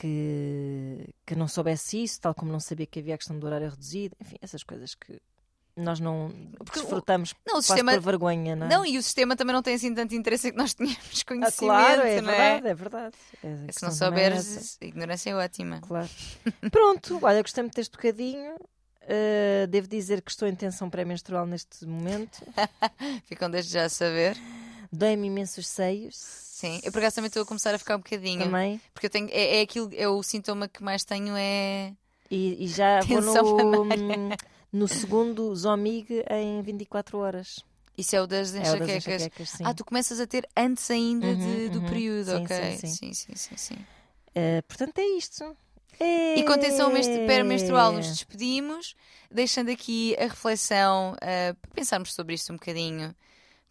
Que, 0.01 1.09
que 1.25 1.35
não 1.35 1.49
soubesse 1.49 2.03
isso, 2.03 2.21
tal 2.21 2.35
como 2.35 2.53
não 2.53 2.61
sabia 2.61 2.87
que 2.87 2.99
havia 2.99 3.15
a 3.15 3.19
questão 3.19 3.39
do 3.39 3.47
horário 3.47 3.71
reduzido, 3.71 4.15
enfim, 4.21 4.37
essas 4.43 4.63
coisas 4.63 4.95
que 4.95 5.21
nós 5.77 6.01
não 6.01 6.31
Porque 6.59 6.79
o- 6.79 6.83
desfrutamos 6.83 7.35
Não, 7.47 7.59
o 7.59 7.63
sistema... 7.63 7.93
por 7.93 8.01
vergonha, 8.01 8.57
não 8.57 8.67
é? 8.67 8.69
Não, 8.71 8.87
e 8.87 8.97
o 8.99 9.03
sistema 9.03 9.37
também 9.37 9.53
não 9.55 9.63
tem 9.63 9.75
assim 9.75 9.95
tanto 9.95 10.15
interesse 10.15 10.49
em 10.49 10.53
que 10.53 10.57
nós 10.59 10.73
tenhamos 10.75 10.97
Ah, 11.21 11.25
conhecimento, 11.27 11.57
claro, 11.59 12.03
é 12.03 12.21
não 12.21 12.31
é? 12.31 12.37
verdade, 12.61 12.69
é 12.69 12.75
verdade. 12.75 13.17
É, 13.43 13.49
a 13.69 13.73
Se 13.73 13.83
não 13.83 13.97
também 13.97 14.25
é 14.25 14.31
souberes, 14.41 14.79
ignorância 14.81 15.31
é 15.31 15.35
ótima. 15.35 15.81
Claro. 15.81 16.09
Pronto, 16.71 17.19
olha, 17.23 17.43
gostei 17.43 17.63
muito 17.63 17.75
deste 17.77 17.93
bocadinho. 17.93 18.55
Uh, 18.55 19.67
devo 19.69 19.87
dizer 19.87 20.21
que 20.21 20.31
estou 20.31 20.49
em 20.49 20.55
tensão 20.55 20.91
pré-menstrual 20.91 21.47
neste 21.47 21.87
momento. 21.87 22.43
Ficam 23.27 23.49
desde 23.51 23.73
já 23.73 23.85
a 23.85 23.89
saber. 23.89 24.37
Dói-me 24.91 25.29
imenso 25.29 25.61
os 25.61 25.69
seios. 25.69 26.46
Sim, 26.57 26.81
eu 26.83 26.91
por 26.91 27.01
acaso 27.01 27.17
também 27.17 27.27
estou 27.27 27.43
a 27.43 27.45
começar 27.45 27.75
a 27.75 27.79
ficar 27.79 27.97
um 27.97 27.99
bocadinho. 27.99 28.47
Também. 28.47 28.81
Porque 28.95 29.05
eu 29.05 29.11
tenho, 29.11 29.29
é, 29.31 29.59
é 29.59 29.61
aquilo, 29.61 29.91
é 29.95 30.09
o 30.09 30.23
sintoma 30.23 30.67
que 30.67 30.83
mais 30.83 31.05
tenho 31.05 31.35
é. 31.37 31.93
E, 32.31 32.65
e 32.65 32.67
já 32.67 33.03
vou 33.05 33.21
no, 33.21 33.85
no 34.73 34.89
segundo 34.89 35.55
Zomig 35.55 36.25
em 36.31 36.63
24 36.63 37.19
horas. 37.19 37.63
Isso 37.99 38.17
é 38.17 38.23
o 38.23 38.27
das 38.27 38.55
É 38.55 38.61
o 38.61 38.79
das 38.79 38.89
enxaquecas. 38.89 39.23
enxaquecas, 39.23 39.51
sim. 39.51 39.65
ah, 39.67 39.75
tu 39.75 39.85
começas 39.85 40.19
a 40.19 40.27
ter 40.27 40.49
antes 40.57 40.91
ainda 40.91 41.37
de- 41.37 41.67
Uhum, 41.67 41.69
do 41.73 41.79
uhum. 41.81 41.85
período, 41.85 42.31
Sim, 42.31 42.45
ok? 42.45 42.77
sim, 42.79 42.87
sim. 42.87 43.13
sim, 43.13 43.35
sim, 43.37 43.57
sim. 43.59 43.75
Uh, 44.31 44.63
portanto, 44.67 44.99
é 44.99 45.05
isto. 45.05 45.55
E 46.01 46.43
com 46.43 46.57
tensão 46.59 46.91
menstru- 46.91 47.27
permenstrual 47.27 47.93
É. 47.93 47.97
nos 47.97 48.07
despedimos, 48.07 48.95
deixando 49.31 49.71
aqui 49.71 50.17
a 50.19 50.23
reflexão 50.23 51.15
ah, 51.21 51.55
para 51.61 51.71
pensarmos 51.75 52.15
sobre 52.15 52.35
isto 52.35 52.51
um 52.51 52.57
bocadinho, 52.57 53.15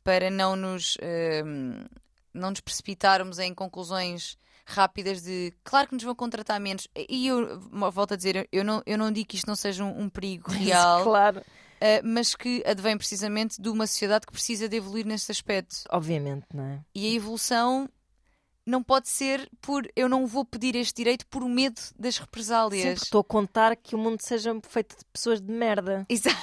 para 0.03 0.29
não 0.29 0.55
nos, 0.55 0.99
ah, 1.01 1.89
não 2.35 2.49
nos 2.51 2.59
precipitarmos 2.59 3.39
em 3.39 3.53
conclusões 3.53 4.37
rápidas 4.65 5.21
de 5.21 5.53
claro 5.63 5.87
que 5.87 5.93
nos 5.95 6.03
vão 6.03 6.15
contratar 6.15 6.59
menos. 6.59 6.87
E 7.09 7.27
eu 7.27 7.59
volto 7.91 8.13
a 8.13 8.17
dizer, 8.17 8.47
eu 8.51 8.63
não, 8.63 8.81
eu 8.85 8.97
não 8.97 9.11
digo 9.11 9.27
que 9.29 9.35
isto 9.35 9.47
não 9.47 9.55
seja 9.55 9.83
um, 9.83 10.01
um 10.03 10.09
perigo 10.09 10.49
real, 10.51 11.03
Claro. 11.03 11.41
ah, 11.79 12.01
mas 12.03 12.33
que 12.35 12.63
advém 12.65 12.97
precisamente 12.97 13.61
de 13.61 13.69
uma 13.69 13.85
sociedade 13.87 14.25
que 14.25 14.31
precisa 14.33 14.67
de 14.67 14.75
evoluir 14.77 15.05
neste 15.05 15.31
aspecto. 15.31 15.75
Obviamente, 15.91 16.45
não 16.53 16.63
é? 16.65 16.79
E 16.95 17.05
a 17.11 17.15
evolução 17.15 17.87
não 18.65 18.81
pode 18.81 19.07
ser 19.07 19.47
por 19.61 19.87
eu 19.95 20.09
não 20.09 20.25
vou 20.25 20.43
pedir 20.43 20.75
este 20.75 20.95
direito 20.95 21.27
por 21.27 21.47
medo 21.47 21.79
das 21.99 22.15
Sim, 22.15 22.21
represálias. 22.21 22.83
porque 22.85 23.03
estou 23.05 23.21
a 23.21 23.23
contar 23.23 23.75
que 23.75 23.93
o 23.93 23.99
mundo 23.99 24.19
seja 24.21 24.59
feito 24.67 24.97
de 24.97 25.05
pessoas 25.13 25.39
de 25.39 25.51
merda. 25.53 26.03
Exato. 26.09 26.35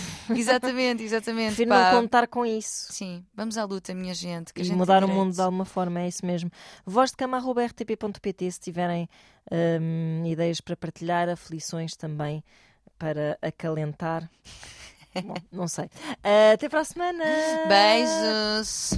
exatamente, 0.34 1.02
exatamente. 1.02 1.54
Prefiro 1.54 1.70
não 1.70 1.90
contar 1.90 2.26
com 2.26 2.44
isso. 2.44 2.92
Sim, 2.92 3.24
vamos 3.34 3.58
à 3.58 3.64
luta, 3.64 3.94
minha 3.94 4.14
gente. 4.14 4.52
E 4.56 4.64
gente 4.64 4.76
mudar 4.76 5.04
o 5.04 5.08
mundo 5.08 5.34
de 5.34 5.40
alguma 5.40 5.64
forma, 5.64 6.00
é 6.00 6.08
isso 6.08 6.24
mesmo. 6.24 6.50
Voz 6.84 7.10
de 7.10 7.16
cama.rtp.pt 7.16 8.50
se 8.50 8.60
tiverem 8.60 9.08
hum, 9.50 10.24
ideias 10.26 10.60
para 10.60 10.76
partilhar, 10.76 11.28
aflições 11.28 11.96
também 11.96 12.42
para 12.98 13.38
acalentar. 13.42 14.30
Bom, 15.24 15.34
não 15.50 15.68
sei. 15.68 15.90
Até 16.54 16.68
para 16.68 16.80
a 16.80 16.84
semana! 16.84 17.24
Beijos. 17.68 18.92